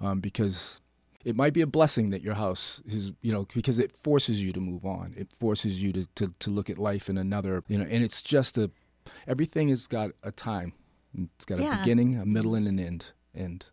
mm. 0.00 0.06
um, 0.06 0.20
because 0.20 0.80
it 1.24 1.36
might 1.36 1.52
be 1.52 1.60
a 1.60 1.66
blessing 1.66 2.10
that 2.10 2.22
your 2.22 2.34
house 2.34 2.82
is, 2.86 3.12
you 3.20 3.32
know, 3.32 3.46
because 3.54 3.78
it 3.78 3.92
forces 3.92 4.42
you 4.42 4.52
to 4.52 4.60
move 4.60 4.84
on. 4.84 5.14
It 5.16 5.28
forces 5.38 5.82
you 5.82 5.92
to, 5.92 6.06
to, 6.16 6.34
to 6.40 6.50
look 6.50 6.68
at 6.68 6.78
life 6.78 7.08
in 7.08 7.16
another, 7.16 7.62
you 7.68 7.78
know, 7.78 7.86
and 7.88 8.02
it's 8.02 8.22
just 8.22 8.58
a, 8.58 8.70
everything 9.26 9.68
has 9.68 9.86
got 9.86 10.10
a 10.22 10.32
time. 10.32 10.72
It's 11.16 11.44
got 11.44 11.60
yeah. 11.60 11.76
a 11.76 11.78
beginning, 11.78 12.16
a 12.16 12.26
middle, 12.26 12.54
and 12.54 12.66
an 12.66 12.78
end. 12.78 13.06
And 13.34 13.64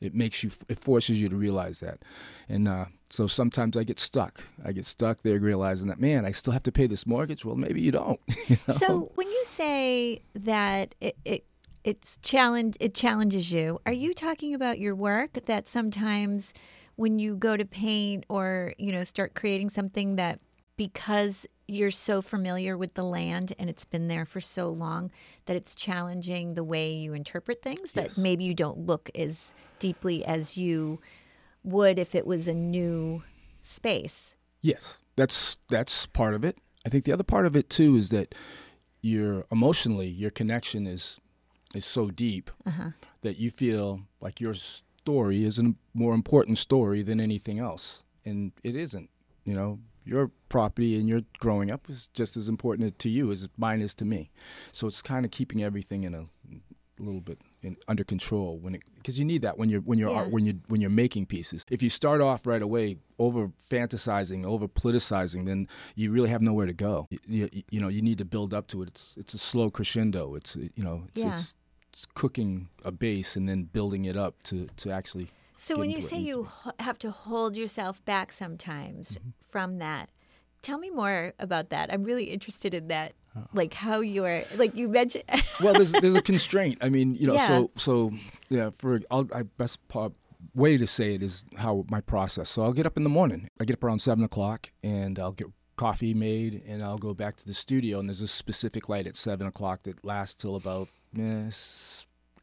it 0.00 0.14
makes 0.14 0.44
you, 0.44 0.50
it 0.68 0.78
forces 0.78 1.20
you 1.20 1.28
to 1.28 1.36
realize 1.36 1.80
that. 1.80 2.00
And 2.48 2.68
uh, 2.68 2.86
so 3.10 3.26
sometimes 3.26 3.76
I 3.76 3.84
get 3.84 3.98
stuck. 3.98 4.44
I 4.64 4.72
get 4.72 4.86
stuck 4.86 5.22
there 5.22 5.40
realizing 5.40 5.88
that, 5.88 6.00
man, 6.00 6.24
I 6.24 6.32
still 6.32 6.52
have 6.52 6.62
to 6.64 6.72
pay 6.72 6.86
this 6.86 7.06
mortgage. 7.06 7.44
Well, 7.44 7.56
maybe 7.56 7.80
you 7.80 7.92
don't. 7.92 8.20
You 8.48 8.58
know? 8.68 8.74
So 8.74 9.12
when 9.14 9.28
you 9.28 9.42
say 9.44 10.22
that 10.34 10.94
it, 11.00 11.16
it 11.24 11.44
it's 11.84 12.18
challenge 12.22 12.76
it 12.80 12.94
challenges 12.94 13.50
you, 13.50 13.80
are 13.86 13.92
you 13.92 14.14
talking 14.14 14.54
about 14.54 14.78
your 14.78 14.94
work 14.94 15.46
that 15.46 15.68
sometimes 15.68 16.52
when 16.96 17.18
you 17.18 17.36
go 17.36 17.56
to 17.56 17.64
paint 17.64 18.24
or, 18.28 18.74
you 18.78 18.92
know, 18.92 19.04
start 19.04 19.34
creating 19.34 19.70
something 19.70 20.16
that 20.16 20.40
because 20.76 21.46
you're 21.68 21.90
so 21.90 22.20
familiar 22.20 22.76
with 22.76 22.94
the 22.94 23.04
land 23.04 23.54
and 23.58 23.70
it's 23.70 23.84
been 23.84 24.08
there 24.08 24.26
for 24.26 24.40
so 24.40 24.68
long 24.68 25.10
that 25.46 25.56
it's 25.56 25.74
challenging 25.74 26.54
the 26.54 26.64
way 26.64 26.92
you 26.92 27.14
interpret 27.14 27.62
things 27.62 27.92
yes. 27.94 28.14
that 28.14 28.18
maybe 28.18 28.44
you 28.44 28.54
don't 28.54 28.78
look 28.78 29.10
as 29.14 29.54
deeply 29.78 30.24
as 30.24 30.56
you 30.56 31.00
would 31.64 31.98
if 31.98 32.14
it 32.14 32.26
was 32.26 32.46
a 32.48 32.54
new 32.54 33.22
space. 33.62 34.34
Yes. 34.60 34.98
That's 35.16 35.58
that's 35.68 36.06
part 36.06 36.34
of 36.34 36.44
it. 36.44 36.58
I 36.84 36.88
think 36.88 37.04
the 37.04 37.12
other 37.12 37.22
part 37.22 37.46
of 37.46 37.54
it 37.54 37.70
too 37.70 37.96
is 37.96 38.10
that 38.10 38.34
your 39.02 39.44
emotionally 39.50 40.08
your 40.08 40.30
connection 40.30 40.86
is 40.86 41.18
is 41.74 41.84
so 41.84 42.10
deep 42.10 42.50
uh-huh. 42.66 42.90
that 43.22 43.38
you 43.38 43.50
feel 43.50 44.02
like 44.20 44.40
you're 44.40 44.54
story 45.02 45.44
is 45.44 45.58
a 45.58 45.74
more 45.94 46.14
important 46.14 46.58
story 46.58 47.02
than 47.02 47.20
anything 47.20 47.58
else, 47.58 48.02
and 48.24 48.52
it 48.62 48.76
isn't. 48.76 49.10
You 49.44 49.54
know, 49.54 49.78
your 50.04 50.30
property 50.48 50.96
and 50.96 51.08
your 51.08 51.22
growing 51.38 51.70
up 51.70 51.90
is 51.90 52.08
just 52.14 52.36
as 52.36 52.48
important 52.48 52.98
to 52.98 53.08
you 53.08 53.32
as 53.32 53.48
mine 53.56 53.80
is 53.80 53.94
to 53.96 54.04
me. 54.04 54.30
So 54.72 54.86
it's 54.86 55.02
kind 55.02 55.24
of 55.24 55.30
keeping 55.30 55.62
everything 55.62 56.04
in 56.04 56.14
a, 56.14 56.20
a 56.20 57.02
little 57.02 57.20
bit 57.20 57.40
in, 57.62 57.76
under 57.88 58.04
control 58.04 58.58
when 58.58 58.76
it 58.76 58.82
because 58.96 59.18
you 59.18 59.24
need 59.24 59.42
that 59.42 59.58
when 59.58 59.68
you're 59.68 59.80
when 59.80 59.98
you're 59.98 60.10
yeah. 60.10 60.26
when 60.26 60.46
you 60.46 60.60
when 60.68 60.80
you're 60.80 60.90
making 60.90 61.26
pieces. 61.26 61.64
If 61.70 61.82
you 61.82 61.90
start 61.90 62.20
off 62.20 62.46
right 62.46 62.62
away 62.62 62.98
over 63.18 63.50
fantasizing, 63.70 64.44
over 64.44 64.68
politicizing, 64.68 65.46
then 65.46 65.68
you 65.96 66.12
really 66.12 66.30
have 66.30 66.42
nowhere 66.42 66.66
to 66.66 66.72
go. 66.72 67.08
You, 67.10 67.48
you, 67.52 67.62
you, 67.70 67.80
know, 67.80 67.88
you 67.88 68.02
need 68.02 68.18
to 68.18 68.24
build 68.24 68.54
up 68.54 68.68
to 68.68 68.82
it. 68.82 68.88
It's 68.88 69.14
it's 69.16 69.34
a 69.34 69.38
slow 69.38 69.70
crescendo. 69.70 70.34
It's 70.34 70.56
you 70.56 70.84
know, 70.84 71.04
it's, 71.08 71.24
yeah. 71.24 71.32
it's 71.32 71.54
cooking 72.14 72.68
a 72.84 72.92
base 72.92 73.36
and 73.36 73.48
then 73.48 73.64
building 73.64 74.04
it 74.04 74.16
up 74.16 74.42
to, 74.44 74.68
to 74.78 74.90
actually. 74.90 75.28
So 75.56 75.76
when 75.76 75.90
you 75.90 76.00
say 76.00 76.18
you 76.18 76.48
have 76.78 76.98
to 77.00 77.10
hold 77.10 77.56
yourself 77.56 78.04
back 78.04 78.32
sometimes 78.32 79.10
mm-hmm. 79.10 79.30
from 79.48 79.78
that, 79.78 80.10
tell 80.62 80.78
me 80.78 80.90
more 80.90 81.34
about 81.38 81.70
that. 81.70 81.92
I'm 81.92 82.04
really 82.04 82.24
interested 82.24 82.74
in 82.74 82.88
that. 82.88 83.12
Oh. 83.36 83.46
Like 83.52 83.74
how 83.74 84.00
you're 84.00 84.44
like 84.56 84.74
you 84.76 84.88
mentioned. 84.88 85.24
well, 85.62 85.72
there's 85.72 85.92
there's 85.92 86.14
a 86.14 86.22
constraint. 86.22 86.78
I 86.80 86.88
mean, 86.88 87.14
you 87.14 87.26
know, 87.26 87.34
yeah. 87.34 87.46
so 87.46 87.70
so 87.76 88.12
yeah. 88.48 88.70
For 88.78 89.00
I'll, 89.10 89.28
I 89.34 89.42
best 89.42 89.86
part, 89.88 90.12
way 90.54 90.76
to 90.76 90.86
say 90.86 91.14
it 91.14 91.22
is 91.22 91.44
how 91.56 91.84
my 91.88 92.00
process. 92.00 92.50
So 92.50 92.62
I'll 92.62 92.72
get 92.72 92.84
up 92.84 92.96
in 92.96 93.04
the 93.04 93.08
morning. 93.10 93.48
I 93.60 93.64
get 93.64 93.74
up 93.74 93.84
around 93.84 94.00
seven 94.00 94.24
o'clock 94.24 94.70
and 94.82 95.18
I'll 95.18 95.32
get 95.32 95.46
coffee 95.76 96.14
made 96.14 96.62
and 96.66 96.82
I'll 96.82 96.98
go 96.98 97.14
back 97.14 97.36
to 97.36 97.46
the 97.46 97.54
studio 97.54 97.98
and 97.98 98.08
there's 98.08 98.20
a 98.20 98.28
specific 98.28 98.88
light 98.88 99.06
at 99.06 99.16
seven 99.16 99.46
o'clock 99.46 99.84
that 99.84 100.04
lasts 100.04 100.34
till 100.34 100.54
about 100.54 100.88
eh, 101.18 101.50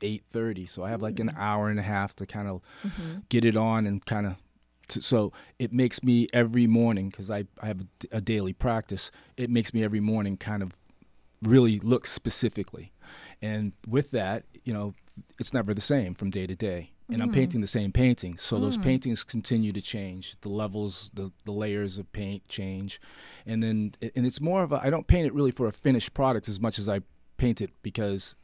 eight 0.01 0.23
thirty. 0.31 0.65
So 0.65 0.83
I 0.83 0.89
have 0.89 1.01
like 1.01 1.19
an 1.19 1.31
hour 1.37 1.69
and 1.69 1.79
a 1.79 1.83
half 1.83 2.15
to 2.17 2.25
kind 2.25 2.47
of 2.47 2.61
Mm-hmm. 2.85 3.19
get 3.29 3.43
it 3.45 3.55
on 3.55 3.85
and 3.85 4.05
kind 4.05 4.25
of. 4.25 4.35
So 4.89 5.31
it 5.59 5.71
makes 5.71 6.01
me 6.03 6.27
every 6.33 6.65
morning 6.65 7.09
because 7.09 7.29
I, 7.29 7.43
I 7.61 7.67
have 7.67 7.81
a, 7.81 8.17
a 8.17 8.21
daily 8.21 8.53
practice. 8.53 9.11
It 9.37 9.49
makes 9.51 9.71
me 9.73 9.83
every 9.83 9.99
morning 9.99 10.35
kind 10.37 10.63
of 10.63 10.71
really 11.43 11.79
look 11.79 12.07
specifically, 12.07 12.91
and 13.41 13.73
with 13.87 14.11
that, 14.11 14.45
you 14.65 14.73
know, 14.73 14.93
it's 15.39 15.53
never 15.53 15.73
the 15.73 15.81
same 15.81 16.15
from 16.15 16.29
day 16.31 16.47
to 16.47 16.55
day. 16.55 16.91
And 17.11 17.23
I'm 17.23 17.31
painting 17.31 17.61
the 17.61 17.65
same 17.67 17.91
painting, 17.91 18.37
so 18.37 18.59
those 18.59 18.77
paintings 18.77 19.23
continue 19.23 19.71
to 19.73 19.81
change. 19.81 20.35
The 20.41 20.49
levels, 20.49 21.09
the 21.13 21.31
the 21.43 21.51
layers 21.51 21.97
of 21.97 22.11
paint 22.13 22.47
change, 22.47 23.01
and 23.47 23.63
then 23.63 23.95
and 24.15 24.27
it's 24.27 24.39
more 24.39 24.61
of 24.61 24.71
a. 24.71 24.79
I 24.83 24.91
don't 24.91 25.07
paint 25.07 25.25
it 25.25 25.33
really 25.33 25.49
for 25.49 25.65
a 25.67 25.71
finished 25.71 26.13
product 26.13 26.47
as 26.47 26.59
much 26.59 26.77
as 26.77 26.87
I 26.87 27.01
paint 27.37 27.61
it 27.61 27.71
because 27.81 28.35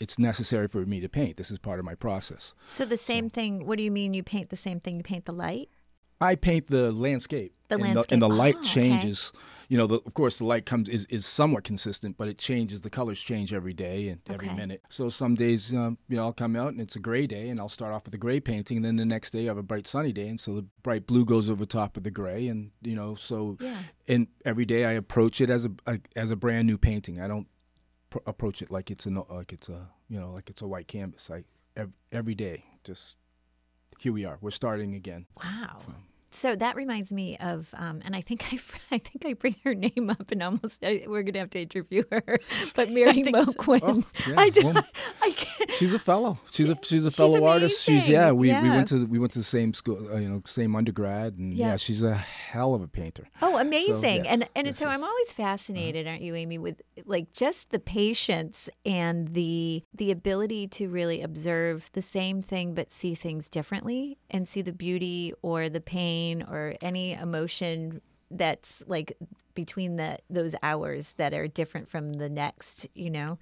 it's 0.00 0.18
necessary 0.18 0.68
for 0.68 0.84
me 0.86 1.00
to 1.00 1.08
paint. 1.08 1.36
This 1.36 1.50
is 1.50 1.58
part 1.58 1.78
of 1.78 1.84
my 1.84 1.94
process. 1.94 2.54
So 2.66 2.84
the 2.84 2.96
same 2.96 3.30
thing. 3.30 3.66
What 3.66 3.78
do 3.78 3.84
you 3.84 3.90
mean? 3.90 4.14
You 4.14 4.22
paint 4.22 4.50
the 4.50 4.56
same 4.56 4.80
thing? 4.80 4.96
You 4.96 5.02
paint 5.02 5.24
the 5.24 5.32
light? 5.32 5.68
I 6.20 6.34
paint 6.36 6.68
the 6.68 6.92
landscape. 6.92 7.52
The 7.68 7.76
and 7.76 7.84
landscape. 7.84 8.12
and 8.12 8.22
the 8.22 8.28
light 8.28 8.54
Oh, 8.56 8.60
okay. 8.60 8.70
changes. 8.70 9.32
You 9.68 9.78
know, 9.78 9.86
the, 9.86 9.94
of 10.06 10.12
course, 10.14 10.38
the 10.38 10.44
light 10.44 10.66
comes 10.66 10.88
is, 10.88 11.06
is 11.06 11.24
somewhat 11.26 11.64
consistent, 11.64 12.16
but 12.18 12.28
it 12.28 12.36
changes. 12.38 12.82
The 12.82 12.90
colors 12.90 13.18
change 13.20 13.52
every 13.52 13.72
day 13.72 14.08
and 14.08 14.20
every 14.28 14.48
Okay. 14.48 14.56
minute. 14.56 14.82
So 14.90 15.08
some 15.08 15.34
days, 15.34 15.72
um, 15.72 15.96
you 16.08 16.16
know, 16.16 16.24
I'll 16.24 16.32
come 16.34 16.54
out 16.54 16.68
and 16.68 16.80
it's 16.80 16.94
a 16.96 16.98
gray 17.00 17.26
day, 17.26 17.48
and 17.48 17.58
I'll 17.58 17.70
start 17.70 17.92
off 17.94 18.04
with 18.04 18.14
a 18.14 18.18
gray 18.18 18.40
painting. 18.40 18.76
And 18.78 18.84
then 18.84 18.96
the 18.96 19.06
next 19.06 19.30
day, 19.32 19.44
I 19.44 19.44
have 19.46 19.56
a 19.58 19.62
bright 19.62 19.86
sunny 19.86 20.12
day, 20.12 20.28
and 20.28 20.38
so 20.38 20.54
the 20.54 20.66
bright 20.82 21.06
blue 21.06 21.24
goes 21.24 21.48
over 21.50 21.64
top 21.64 21.96
of 21.96 22.02
the 22.04 22.10
gray, 22.10 22.46
and 22.48 22.70
you 22.82 22.94
know, 22.94 23.14
so 23.14 23.56
Yeah. 23.58 23.74
and 24.06 24.28
every 24.44 24.66
day 24.66 24.84
I 24.84 24.92
approach 24.92 25.40
it 25.40 25.48
as 25.50 25.64
a, 25.64 25.70
a 25.86 25.98
as 26.14 26.30
a 26.30 26.36
brand 26.36 26.66
new 26.66 26.76
painting. 26.78 27.20
I 27.20 27.26
don't 27.26 27.48
pr- 28.14 28.30
approach 28.30 28.62
it 28.62 28.70
like 28.70 28.90
it's 28.90 29.06
a 29.06 29.10
like 29.10 29.52
it's 29.52 29.68
a 29.68 29.88
you 30.08 30.18
know 30.20 30.32
like 30.32 30.48
it's 30.48 30.62
a 30.62 30.66
white 30.66 30.86
canvas. 30.88 31.28
Like 31.28 31.44
ev- 31.76 31.92
every 32.12 32.34
day 32.34 32.64
just 32.84 33.18
here 33.98 34.12
we 34.12 34.24
are. 34.24 34.38
We're 34.40 34.50
starting 34.50 34.94
again. 34.94 35.26
Wow. 35.42 35.76
So 35.80 35.94
that 36.42 36.76
reminds 36.76 37.12
me 37.12 37.36
of, 37.38 37.68
um, 37.74 38.02
and 38.04 38.14
I 38.14 38.20
think 38.20 38.44
I, 38.52 38.58
I 38.94 38.98
think 38.98 39.24
I 39.26 39.32
bring 39.34 39.56
her 39.64 39.74
name 39.74 40.10
up, 40.10 40.30
and 40.30 40.42
almost 40.42 40.82
I, 40.84 41.04
we're 41.06 41.22
gonna 41.22 41.38
have 41.40 41.50
to 41.50 41.60
interview 41.60 42.02
her. 42.10 42.22
But 42.74 42.90
Mary 42.96 43.12
think 43.12 43.36
so. 43.36 43.44
Moquin, 43.52 43.80
Oh, 43.84 44.04
yeah, 44.28 44.34
I 44.38 44.50
do. 44.50 44.64
well, 44.66 44.84
I 45.22 45.30
can't. 45.30 45.70
She's 45.72 45.92
a 45.92 45.98
fellow. 45.98 46.38
She's 46.50 46.70
a 46.70 46.76
she's 46.82 47.04
a 47.06 47.10
She's 47.10 47.16
fellow 47.16 47.44
artist. 47.46 47.82
She's 47.82 48.08
yeah. 48.08 48.32
We 48.32 48.52
we 48.52 48.70
went 48.70 48.88
to 48.88 49.06
we 49.06 49.18
went 49.18 49.32
to 49.32 49.38
the 49.38 49.44
same 49.44 49.74
school. 49.74 49.98
Uh, 50.12 50.16
you 50.18 50.28
know, 50.28 50.42
same 50.46 50.74
undergrad, 50.76 51.38
and 51.38 51.54
yeah. 51.54 51.70
Yeah. 51.70 51.76
she's 51.76 52.02
a 52.02 52.14
hell 52.14 52.74
of 52.74 52.82
a 52.82 52.88
painter. 52.88 53.28
Oh, 53.42 53.56
amazing! 53.58 54.24
yes, 54.24 54.32
and 54.32 54.48
and 54.56 54.66
yes, 54.68 54.78
so 54.78 54.86
I'm 54.86 55.04
always 55.04 55.32
fascinated, 55.32 56.06
aren't 56.06 56.22
you, 56.22 56.34
Amy, 56.34 56.58
with 56.58 56.82
like 57.06 57.32
just 57.32 57.70
the 57.70 57.78
patience 57.78 58.68
and 58.84 59.34
the 59.34 59.82
the 59.94 60.10
ability 60.10 60.68
to 60.68 60.88
really 60.88 61.22
observe 61.22 61.90
the 61.92 62.02
same 62.02 62.42
thing 62.42 62.74
but 62.74 62.90
see 62.90 63.14
things 63.14 63.48
differently 63.48 64.18
and 64.30 64.48
see 64.48 64.62
the 64.62 64.72
beauty 64.72 65.32
or 65.42 65.68
the 65.68 65.80
pain 65.80 66.23
or 66.32 66.74
any 66.80 67.12
emotion 67.12 68.00
that's 68.30 68.82
like 68.86 69.16
between 69.54 69.94
the 69.96 70.18
those 70.28 70.54
hours 70.62 71.14
that 71.16 71.32
are 71.32 71.46
different 71.46 71.88
from 71.88 72.14
the 72.14 72.28
next. 72.28 72.88
You 72.94 73.10
know, 73.10 73.38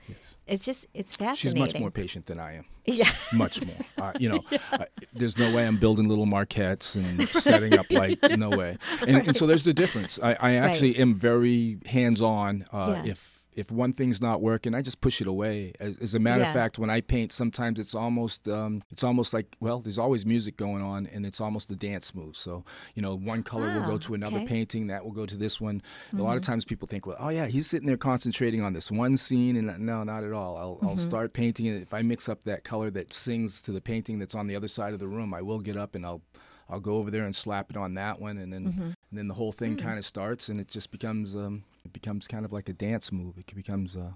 it's 0.47 0.65
just 0.65 0.87
it's 0.95 1.17
fascinating 1.17 1.65
She's 1.65 1.75
much 1.75 1.81
more 1.81 1.91
patient 1.91 2.27
than 2.27 2.39
I 2.39 2.55
am. 2.57 2.65
Yeah. 2.85 3.11
Much 3.33 3.65
more. 3.65 3.77
Uh, 3.97 4.13
you 4.19 4.29
know, 4.29 4.41
uh, 4.73 4.87
there's 5.15 5.39
no 5.39 5.55
way 5.55 5.69
I'm 5.69 5.77
building 5.77 6.09
little 6.09 6.27
maquettes 6.27 6.97
and 6.97 7.29
setting 7.29 7.79
up 7.79 7.89
lights. 7.93 8.29
No 8.37 8.51
way. 8.51 8.77
And, 9.07 9.29
and 9.29 9.37
so 9.37 9.47
there's 9.47 9.63
the 9.63 9.73
difference. 9.73 10.19
I, 10.21 10.35
I 10.41 10.55
actually 10.57 10.97
am 10.97 11.15
very 11.15 11.79
hands 11.87 12.21
on. 12.21 12.67
Uh, 12.73 13.03
Yeah. 13.05 13.13
If 13.13 13.32
if 13.55 13.71
one 13.71 13.93
thing's 13.93 14.21
not 14.21 14.41
working, 14.41 14.75
I 14.75 14.81
just 14.83 15.01
push 15.01 15.21
it 15.21 15.27
away. 15.27 15.73
As, 15.79 15.97
as 15.99 16.15
a 16.15 16.19
matter 16.19 16.43
Yeah. 16.43 16.49
of 16.49 16.55
fact, 16.55 16.79
when 16.79 16.89
I 16.91 17.01
paint, 17.03 17.33
sometimes 17.33 17.79
it's 17.79 17.95
almost 17.95 18.49
um, 18.49 18.83
it's 18.91 19.05
almost 19.05 19.35
like 19.35 19.57
well, 19.61 19.81
there's 19.81 19.99
always 19.99 20.25
music 20.25 20.57
going 20.57 20.83
on, 20.83 21.07
and 21.07 21.27
it's 21.27 21.41
almost 21.41 21.71
a 21.71 21.77
dance 21.77 22.15
move. 22.15 22.37
So 22.37 22.65
you 22.95 23.03
know, 23.03 23.15
one 23.15 23.43
color 23.43 23.69
will 23.71 23.87
go 23.87 23.99
to 23.99 24.15
another 24.15 24.37
okay. 24.39 24.45
Mm-hmm. 24.45 24.55
painting, 24.55 24.87
that 24.87 25.05
will 25.05 25.13
go 25.13 25.27
to 25.27 25.37
this 25.37 25.61
one. 25.61 25.83
A 26.17 26.23
lot 26.23 26.37
of 26.37 26.43
times 26.43 26.65
people 26.65 26.89
think, 26.89 27.07
well, 27.07 27.17
oh 27.19 27.29
yeah, 27.29 27.47
he's 27.47 27.67
sitting 27.67 27.87
there 27.87 27.97
concentrating 27.97 28.63
on 28.63 28.73
this 28.73 28.91
one 28.91 29.17
scene, 29.17 29.57
and 29.57 29.79
no, 29.81 30.03
not 30.05 30.25
at 30.25 30.33
all. 30.33 30.57
I'll, 30.57 30.79
I'll 30.83 30.97
Mm-hmm. 30.97 30.99
start 30.99 31.33
painting 31.33 31.67
it. 31.67 31.83
If 31.83 31.93
I 31.95 32.03
mix 32.03 32.29
up 32.29 32.45
that 32.45 32.65
color 32.65 32.91
that 32.91 33.13
sings 33.13 33.61
to 33.63 33.73
the 33.73 33.81
painting 33.81 34.19
that's 34.19 34.35
on 34.35 34.47
the 34.47 34.57
other 34.57 34.69
side 34.69 34.93
of 34.95 34.99
the 35.01 35.09
room, 35.09 35.35
I 35.35 35.43
will 35.43 35.61
get 35.61 35.77
up 35.77 35.95
and 35.95 36.05
I'll 36.07 36.23
I'll 36.71 36.81
go 36.81 36.95
over 36.95 37.11
there 37.11 37.25
and 37.25 37.37
slap 37.37 37.71
it 37.71 37.77
on 37.77 37.95
that 37.95 38.19
one, 38.19 38.39
and 38.39 38.51
then 38.53 38.65
Mm-hmm. 38.67 38.83
and 38.83 39.19
then 39.19 39.29
the 39.29 39.35
whole 39.35 39.53
thing 39.53 39.73
Hmm. 39.77 39.85
kind 39.85 39.99
of 39.99 40.07
starts, 40.07 40.49
and 40.49 40.59
it 40.59 40.69
just 40.69 40.91
becomes 40.91 41.37
um, 41.37 41.65
it 41.85 41.93
becomes 41.93 42.27
kind 42.29 42.45
of 42.45 42.53
like 42.53 42.69
a 42.69 42.73
dance 42.73 43.11
move. 43.13 43.39
It 43.39 43.55
becomes 43.55 43.97
uh, 43.97 44.13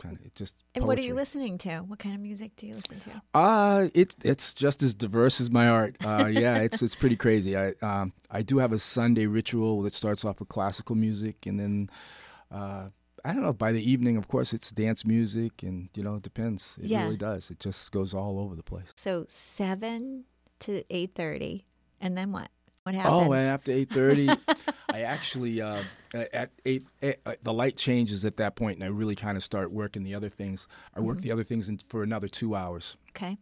kind 0.00 0.16
of 0.18 0.24
it 0.26 0.34
just. 0.34 0.56
And 0.74 0.84
what 0.84 0.98
are 0.98 1.02
you 1.02 1.14
listening 1.14 1.58
to? 1.58 1.78
What 1.80 1.98
kind 1.98 2.14
of 2.14 2.20
music 2.20 2.56
do 2.56 2.66
you 2.66 2.74
listen 2.74 3.00
to? 3.00 3.22
Uh 3.34 3.88
it's 3.94 4.16
it's 4.24 4.52
just 4.54 4.82
as 4.82 4.94
diverse 4.94 5.40
as 5.40 5.50
my 5.50 5.68
art. 5.68 5.96
Uh, 6.04 6.26
yeah, 6.32 6.58
it's 6.58 6.82
it's 6.82 6.94
pretty 6.94 7.16
crazy. 7.16 7.56
I 7.56 7.74
um 7.82 8.12
I 8.30 8.42
do 8.42 8.58
have 8.58 8.72
a 8.72 8.78
Sunday 8.78 9.26
ritual 9.26 9.82
that 9.82 9.94
starts 9.94 10.24
off 10.24 10.40
with 10.40 10.48
classical 10.48 10.94
music, 10.96 11.46
and 11.46 11.58
then 11.58 11.90
uh, 12.50 12.88
I 13.24 13.32
don't 13.32 13.42
know. 13.42 13.52
By 13.52 13.72
the 13.72 13.90
evening, 13.90 14.16
of 14.16 14.28
course, 14.28 14.52
it's 14.52 14.70
dance 14.70 15.04
music, 15.04 15.62
and 15.62 15.88
you 15.94 16.02
know 16.02 16.14
it 16.16 16.22
depends. 16.22 16.76
It 16.80 16.90
Yeah. 16.90 17.04
really 17.04 17.16
does. 17.16 17.50
It 17.50 17.58
just 17.58 17.90
goes 17.90 18.14
all 18.14 18.38
over 18.38 18.54
the 18.54 18.62
place. 18.62 18.92
So 18.96 19.26
seven 19.28 20.24
to 20.60 20.84
eight 20.90 21.14
thirty, 21.14 21.64
and 22.00 22.16
then 22.16 22.32
what? 22.32 22.50
What 22.84 22.94
happens? 22.94 23.14
Oh, 23.14 23.32
and 23.32 23.42
after 23.42 23.72
eight 23.72 23.90
thirty, 23.90 24.28
I 24.96 25.02
actually 25.02 25.60
uh, 25.60 25.82
at 26.14 26.50
eight 26.64 26.84
eh, 27.02 27.14
uh, 27.26 27.34
the 27.42 27.52
light 27.52 27.76
changes 27.76 28.24
at 28.24 28.36
that 28.38 28.56
point, 28.56 28.76
and 28.76 28.84
I 28.84 28.88
really 28.88 29.14
kind 29.14 29.36
of 29.36 29.44
start 29.44 29.70
working 29.70 30.04
the 30.04 30.14
other 30.14 30.30
things. 30.30 30.66
I 30.94 31.00
work 31.00 31.20
the 31.20 31.30
other 31.32 31.44
things 31.44 31.68
in, 31.68 31.78
for 31.78 32.02
another 32.02 32.28
two 32.28 32.54
hours. 32.54 32.96
okay. 33.10 33.36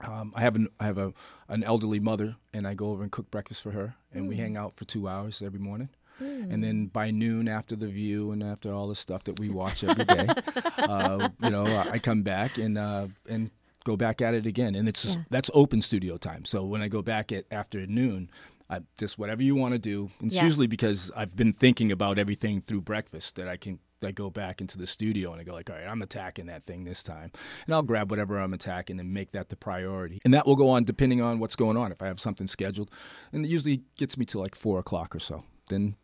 Um, 0.00 0.32
I 0.36 0.40
have 0.42 0.56
an 0.56 0.68
I 0.80 0.84
have 0.86 0.98
a 0.98 1.12
an 1.48 1.62
elderly 1.62 2.00
mother, 2.00 2.36
and 2.52 2.66
I 2.66 2.74
go 2.74 2.90
over 2.90 3.02
and 3.02 3.12
cook 3.12 3.30
breakfast 3.30 3.62
for 3.62 3.70
her, 3.72 3.94
and 4.12 4.24
Hmm. 4.24 4.28
we 4.28 4.36
hang 4.36 4.56
out 4.56 4.76
for 4.76 4.84
two 4.84 5.08
hours 5.08 5.40
every 5.42 5.60
morning. 5.60 5.88
And 6.20 6.64
then 6.64 6.86
by 6.86 7.12
noon, 7.12 7.46
after 7.46 7.76
the 7.76 7.86
view 7.86 8.32
and 8.32 8.42
after 8.42 8.72
all 8.72 8.88
the 8.88 8.96
stuff 8.96 9.22
that 9.24 9.38
we 9.38 9.50
watch 9.50 9.84
every 9.84 10.04
day, 10.04 10.28
uh, 10.78 11.28
you 11.40 11.50
know, 11.52 11.76
I 11.76 12.00
come 12.00 12.22
back 12.22 12.58
and 12.58 12.76
uh, 12.76 13.06
and 13.28 13.52
go 13.84 13.96
back 13.96 14.20
at 14.20 14.34
it 14.34 14.44
again. 14.44 14.74
And 14.74 14.88
it's 14.88 15.02
just, 15.04 15.18
Yeah. 15.18 15.24
that's 15.30 15.48
open 15.54 15.80
studio 15.80 16.16
time. 16.16 16.44
So 16.44 16.64
when 16.64 16.82
I 16.82 16.88
go 16.88 17.02
back 17.02 17.30
at 17.30 17.44
after 17.52 17.86
noon, 17.86 18.30
I 18.70 18.80
just 18.98 19.18
whatever 19.18 19.42
you 19.42 19.54
want 19.54 19.72
to 19.72 19.78
do. 19.78 20.10
It's 20.20 20.34
Yeah. 20.34 20.44
usually 20.44 20.66
because 20.66 21.10
I've 21.16 21.34
been 21.36 21.52
thinking 21.52 21.90
about 21.90 22.18
everything 22.18 22.60
through 22.60 22.82
breakfast 22.82 23.36
that 23.36 23.48
I 23.48 23.56
can. 23.56 23.78
I 24.00 24.12
go 24.12 24.30
back 24.30 24.60
into 24.60 24.78
the 24.78 24.86
studio 24.86 25.32
and 25.32 25.40
I 25.40 25.44
go 25.44 25.52
like, 25.52 25.68
all 25.68 25.74
right, 25.74 25.84
I'm 25.88 26.02
attacking 26.02 26.46
that 26.46 26.66
thing 26.66 26.84
this 26.84 27.02
time, 27.02 27.32
and 27.66 27.74
I'll 27.74 27.82
grab 27.82 28.12
whatever 28.12 28.38
I'm 28.38 28.54
attacking 28.54 29.00
and 29.00 29.12
make 29.12 29.32
that 29.32 29.48
the 29.48 29.56
priority. 29.56 30.20
And 30.24 30.32
that 30.34 30.46
will 30.46 30.54
go 30.54 30.68
on 30.70 30.84
depending 30.84 31.20
on 31.20 31.40
what's 31.40 31.56
going 31.56 31.76
on. 31.76 31.90
If 31.90 32.00
I 32.00 32.06
have 32.06 32.20
something 32.20 32.46
scheduled, 32.46 32.92
and 33.32 33.44
it 33.44 33.48
usually 33.48 33.82
gets 33.96 34.16
me 34.16 34.24
to 34.26 34.38
like 34.38 34.54
four 34.54 34.78
o'clock 34.78 35.16
or 35.16 35.18
so. 35.18 35.42
Then, 35.68 35.96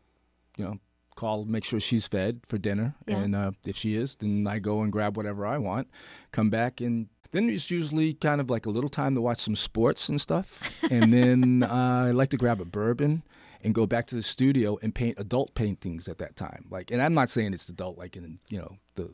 you 0.57 0.65
know, 0.65 0.81
call, 1.15 1.45
make 1.45 1.63
sure 1.63 1.79
she's 1.79 2.09
fed 2.09 2.41
for 2.49 2.59
dinner, 2.59 2.97
Yeah. 3.07 3.19
and 3.19 3.37
uh, 3.37 3.53
if 3.65 3.77
she 3.77 3.95
is, 3.95 4.17
then 4.17 4.45
I 4.49 4.59
go 4.59 4.83
and 4.83 4.91
grab 4.91 5.17
whatever 5.17 5.47
I 5.47 5.59
want, 5.59 5.87
come 6.33 6.51
back 6.51 6.81
and. 6.81 7.07
Then 7.35 7.51
it's 7.51 7.69
usually 7.69 8.15
kind 8.15 8.41
of 8.41 8.49
like 8.49 8.65
a 8.65 8.71
little 8.71 8.89
time 8.89 9.17
to 9.17 9.21
watch 9.21 9.41
some 9.41 9.57
sports 9.57 10.09
and 10.09 10.21
stuff. 10.21 10.81
And 10.89 11.13
then 11.13 11.63
uh, 11.69 12.05
I 12.07 12.11
like 12.13 12.31
to 12.31 12.37
grab 12.37 12.61
a 12.61 12.65
bourbon 12.65 13.25
and 13.61 13.75
go 13.75 13.87
back 13.87 14.07
to 14.07 14.15
the 14.15 14.23
studio 14.23 14.79
and 14.83 14.95
paint 14.95 15.19
adult 15.19 15.53
paintings 15.57 16.07
at 16.07 16.19
that 16.19 16.37
time. 16.37 16.67
Like, 16.71 16.93
and 16.93 17.03
I'm 17.03 17.13
not 17.13 17.29
saying 17.29 17.53
it's 17.53 17.69
adult, 17.69 17.99
like 17.99 18.17
in 18.17 18.39
you 18.49 18.59
know 18.59 18.77
the, 18.95 19.11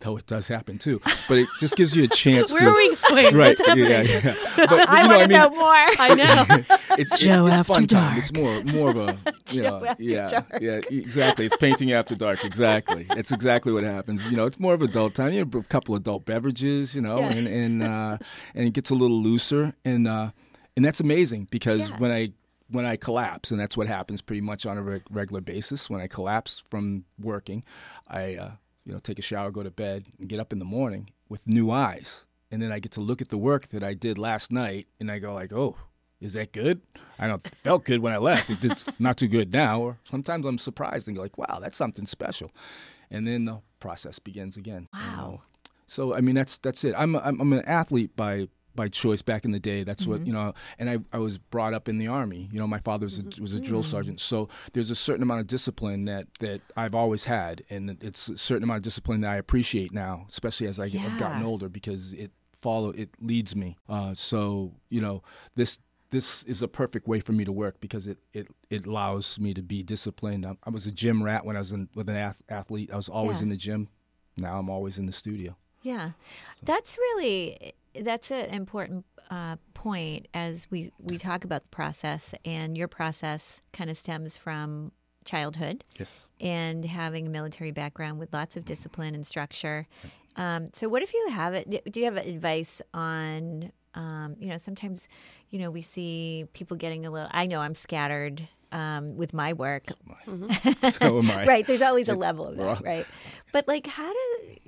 though 0.00 0.16
it 0.16 0.26
does 0.26 0.48
happen 0.48 0.78
too. 0.78 1.00
But 1.28 1.38
it 1.38 1.48
just 1.60 1.76
gives 1.76 1.96
you 1.96 2.04
a 2.04 2.08
chance 2.08 2.52
Where 2.54 2.62
to. 2.62 2.68
are 2.68 2.74
we 2.74 2.96
going? 2.96 3.34
Right, 3.36 3.48
What's 3.58 3.66
happening? 3.66 3.90
yeah, 3.90 4.02
yeah. 4.02 4.34
But, 4.56 4.68
but, 4.70 4.88
I 4.88 5.02
you 5.02 5.08
know, 5.08 5.16
want 5.18 5.22
I 5.22 5.26
to 5.26 5.28
mean, 5.28 5.38
know 5.38 5.50
more. 5.50 5.74
I 5.98 6.14
know. 6.14 6.76
it's 6.98 7.12
it- 7.12 7.18
Joe 7.18 7.46
it's 7.46 7.56
After 7.56 7.74
fun 7.74 7.86
time. 7.86 8.18
It's 8.18 8.32
more 8.32 8.62
more 8.64 8.90
of 8.90 8.96
a 8.96 9.18
you 9.50 9.62
know 9.62 9.84
After 9.84 10.02
yeah 10.02 10.26
Dark. 10.28 10.46
yeah 10.60 10.80
exactly. 10.90 11.46
It's 11.46 11.56
painting 11.56 11.92
after 11.92 12.14
dark. 12.14 12.44
Exactly. 12.44 13.06
It's 13.10 13.32
exactly 13.32 13.72
what 13.72 13.84
happens. 13.84 14.28
You 14.30 14.36
know, 14.36 14.46
it's 14.46 14.58
more 14.60 14.74
of 14.74 14.82
adult 14.82 15.14
time. 15.14 15.32
You 15.32 15.40
have 15.40 15.54
a 15.54 15.62
couple 15.62 15.94
adult 15.94 16.24
beverages. 16.24 16.94
You 16.94 17.00
know, 17.02 17.18
Yeah. 17.18 17.32
and 17.32 17.46
and 17.48 17.82
uh, 17.82 18.18
and 18.54 18.66
it 18.68 18.72
gets 18.72 18.90
a 18.90 18.94
little 18.94 19.20
looser 19.22 19.74
and 19.84 20.06
uh, 20.08 20.30
and 20.76 20.84
that's 20.84 21.00
amazing 21.00 21.48
because 21.50 21.90
Yeah. 21.90 21.98
when 21.98 22.10
I 22.10 22.32
when 22.70 22.86
I 22.86 22.96
collapse, 22.96 23.50
and 23.50 23.60
that's 23.60 23.76
what 23.76 23.86
happens 23.86 24.22
pretty 24.22 24.40
much 24.40 24.64
on 24.64 24.78
a 24.78 24.82
reg- 24.82 25.02
regular 25.10 25.42
basis. 25.42 25.90
When 25.90 26.00
I 26.00 26.06
collapse 26.06 26.62
from 26.70 27.04
working, 27.20 27.62
I 28.08 28.34
uh, 28.36 28.50
you 28.84 28.92
know 28.92 28.98
take 28.98 29.18
a 29.18 29.22
shower, 29.22 29.50
go 29.50 29.62
to 29.62 29.70
bed, 29.70 30.06
and 30.18 30.28
get 30.28 30.40
up 30.40 30.52
in 30.52 30.58
the 30.58 30.64
morning 30.64 31.10
with 31.28 31.46
new 31.46 31.70
eyes, 31.70 32.26
and 32.50 32.60
then 32.62 32.70
I 32.72 32.78
get 32.78 32.92
to 32.92 33.00
look 33.00 33.20
at 33.22 33.28
the 33.30 33.38
work 33.38 33.68
that 33.68 33.82
I 33.82 33.94
did 33.94 34.18
last 34.18 34.52
night, 34.52 34.86
and 35.00 35.10
I 35.10 35.18
go 35.18 35.34
like, 35.34 35.52
oh. 35.52 35.76
Is 36.20 36.32
that 36.32 36.52
good? 36.52 36.80
I 37.18 37.26
don't 37.26 37.46
felt 37.48 37.84
good 37.84 38.00
when 38.00 38.14
I 38.14 38.16
left. 38.16 38.48
It 38.48 38.58
did 38.58 38.72
not 38.98 39.18
too 39.18 39.28
good 39.28 39.52
now. 39.52 39.82
Or 39.82 39.98
sometimes 40.04 40.46
I'm 40.46 40.56
surprised 40.56 41.06
and 41.06 41.14
go 41.14 41.22
like, 41.22 41.36
"Wow, 41.36 41.58
that's 41.60 41.76
something 41.76 42.06
special," 42.06 42.50
and 43.10 43.26
then 43.26 43.44
the 43.44 43.58
process 43.78 44.18
begins 44.20 44.56
again. 44.56 44.88
you 44.94 45.00
Wow. 45.00 45.16
know. 45.16 45.42
So 45.86 46.14
I 46.14 46.22
mean, 46.22 46.34
that's 46.34 46.56
that's 46.56 46.82
it. 46.82 46.94
I'm 46.96 47.14
a, 47.14 47.18
I'm, 47.18 47.40
I'm 47.42 47.52
an 47.52 47.64
athlete 47.66 48.16
by 48.16 48.48
by 48.74 48.88
choice 48.88 49.22
back 49.22 49.44
in 49.44 49.52
the 49.52 49.60
day. 49.60 49.84
That's 49.84 50.06
what 50.06 50.20
mm-hmm. 50.20 50.26
you 50.26 50.32
know. 50.32 50.54
And 50.78 50.90
I, 50.90 50.98
I 51.12 51.18
was 51.18 51.38
brought 51.38 51.74
up 51.74 51.88
in 51.88 51.98
the 51.98 52.08
army. 52.08 52.48
You 52.52 52.58
know, 52.58 52.66
my 52.66 52.80
father 52.80 53.06
was 53.06 53.18
a, 53.18 53.22
mm-hmm. 53.22 53.42
was 53.42 53.54
a 53.54 53.60
drill 53.60 53.80
mm-hmm. 53.80 53.90
sergeant, 53.90 54.20
so 54.20 54.48
there's 54.72 54.90
a 54.90 54.94
certain 54.94 55.22
amount 55.22 55.40
of 55.40 55.46
discipline 55.46 56.04
that 56.06 56.26
that 56.40 56.60
I've 56.76 56.94
always 56.94 57.24
had, 57.24 57.62
and 57.70 57.96
it's 58.02 58.28
a 58.28 58.38
certain 58.38 58.64
amount 58.64 58.78
of 58.78 58.84
discipline 58.84 59.20
that 59.22 59.30
I 59.30 59.36
appreciate 59.36 59.92
now, 59.92 60.26
especially 60.28 60.66
as 60.66 60.80
I 60.80 60.88
get, 60.88 61.02
I've 61.02 61.18
gotten 61.18 61.42
older, 61.42 61.68
because 61.68 62.12
it 62.12 62.30
follow 62.60 62.90
it 62.90 63.10
leads 63.20 63.54
me. 63.54 63.76
Uh, 63.88 64.14
so 64.16 64.74
you 64.88 65.00
know 65.00 65.22
this. 65.54 65.78
This 66.10 66.44
is 66.44 66.62
a 66.62 66.68
perfect 66.68 67.08
way 67.08 67.18
for 67.18 67.32
me 67.32 67.44
to 67.44 67.50
work 67.50 67.80
because 67.80 68.06
it, 68.06 68.18
it, 68.32 68.46
it 68.70 68.86
allows 68.86 69.36
me 69.40 69.52
to 69.52 69.62
be 69.62 69.82
disciplined. 69.82 70.46
I, 70.46 70.56
I 70.62 70.70
was 70.70 70.86
a 70.86 70.92
gym 70.92 71.24
rat 71.24 71.44
when 71.44 71.56
I 71.56 71.58
was 71.58 71.72
in, 71.72 71.88
with 71.92 72.08
an 72.08 72.14
ath- 72.14 72.40
athlete. 72.48 72.92
I 72.92 72.96
was 72.96 73.08
always 73.08 73.38
Yeah. 73.38 73.44
in 73.44 73.48
the 73.48 73.56
gym. 73.56 73.88
Now 74.36 74.60
I'm 74.60 74.70
always 74.70 74.96
in 74.96 75.06
the 75.06 75.12
studio. 75.12 75.56
Yeah, 75.82 76.10
that's 76.62 76.98
really 76.98 77.74
that's 78.00 78.30
an 78.30 78.46
important 78.46 79.04
uh, 79.30 79.56
point 79.74 80.28
as 80.34 80.66
we 80.70 80.92
we 80.98 81.18
talk 81.18 81.44
about 81.44 81.62
the 81.62 81.68
process, 81.68 82.34
and 82.44 82.76
your 82.76 82.88
process 82.88 83.62
kind 83.72 83.90
of 83.90 83.96
stems 83.96 84.36
from 84.36 84.92
childhood 85.24 85.82
Yes. 85.98 86.12
and 86.40 86.84
having 86.84 87.26
a 87.26 87.30
military 87.30 87.70
background 87.72 88.18
with 88.18 88.32
lots 88.32 88.56
of 88.56 88.64
discipline 88.64 89.14
and 89.14 89.26
structure. 89.26 89.86
Um, 90.36 90.68
so, 90.72 90.88
what 90.88 91.02
if 91.02 91.14
you 91.14 91.28
have 91.30 91.54
it? 91.54 91.90
Do 91.92 92.00
you 92.00 92.06
have 92.06 92.16
advice 92.16 92.82
on? 92.92 93.72
Um, 93.96 94.34
you 94.40 94.48
know, 94.48 94.56
sometimes, 94.56 95.06
you 95.50 95.60
know, 95.60 95.70
we 95.70 95.80
see 95.80 96.46
people 96.52 96.76
getting 96.76 97.06
a 97.06 97.10
little. 97.12 97.28
I 97.30 97.46
know 97.46 97.60
I'm 97.60 97.76
scattered 97.76 98.48
um, 98.74 99.16
with 99.16 99.32
my 99.32 99.52
work, 99.52 99.84
So 100.90 101.18
am 101.18 101.30
I. 101.30 101.44
right 101.52 101.66
there's 101.66 101.82
always 101.82 102.08
a 102.08 102.14
level 102.14 102.46
of 102.48 102.56
that 102.56 102.82
right? 102.82 103.06
But 103.52 103.68
like 103.68 103.86
how 103.86 104.12
do 104.12 104.20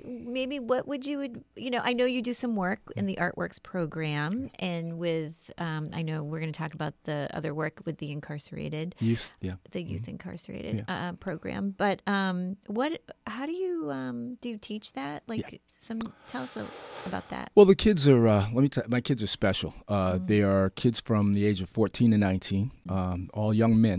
maybe 0.05 0.59
what 0.59 0.87
would 0.87 1.05
you 1.05 1.17
would 1.17 1.43
you 1.55 1.69
know 1.69 1.81
i 1.83 1.91
know 1.91 2.05
you 2.05 2.21
do 2.21 2.31
some 2.31 2.55
work 2.55 2.79
in 2.95 3.05
the 3.05 3.17
artworks 3.17 3.61
program 3.61 4.49
and 4.59 4.97
with 4.97 5.33
um, 5.57 5.89
i 5.93 6.01
know 6.01 6.23
we're 6.23 6.39
going 6.39 6.51
to 6.51 6.57
talk 6.57 6.73
about 6.73 6.93
the 7.03 7.27
other 7.33 7.53
work 7.53 7.81
with 7.85 7.97
the 7.97 8.11
incarcerated 8.11 8.95
Youth, 8.99 9.31
yeah. 9.41 9.55
the 9.71 9.81
youth 9.83 10.07
incarcerated 10.07 10.85
uh, 10.87 11.13
program. 11.13 11.75
But 11.77 12.01
um, 12.07 12.57
what 12.67 13.01
how 13.25 13.45
do 13.45 13.51
you 13.51 13.91
um, 13.91 14.37
do 14.41 14.49
you 14.49 14.57
teach 14.57 14.93
that? 14.93 15.23
Like 15.27 15.61
some 15.79 15.99
tell 16.27 16.43
us 16.43 16.55
a, 16.55 16.65
about 17.07 17.27
that. 17.29 17.51
Well, 17.55 17.65
the 17.65 17.75
kids 17.75 18.07
are. 18.07 18.27
Uh, 18.27 18.45
let 18.53 18.61
me 18.61 18.69
tell. 18.69 18.83
My 18.87 19.01
kids 19.01 19.21
are 19.23 19.27
special. 19.41 19.73
Uh, 19.87 20.17
They 20.31 20.41
are 20.41 20.69
kids 20.71 20.99
from 21.01 21.33
the 21.33 21.45
age 21.45 21.61
of 21.61 21.69
14 21.69 22.11
to 22.11 22.17
19, 22.17 22.71
um, 22.89 23.29
all 23.33 23.53
young 23.53 23.79
men, 23.79 23.96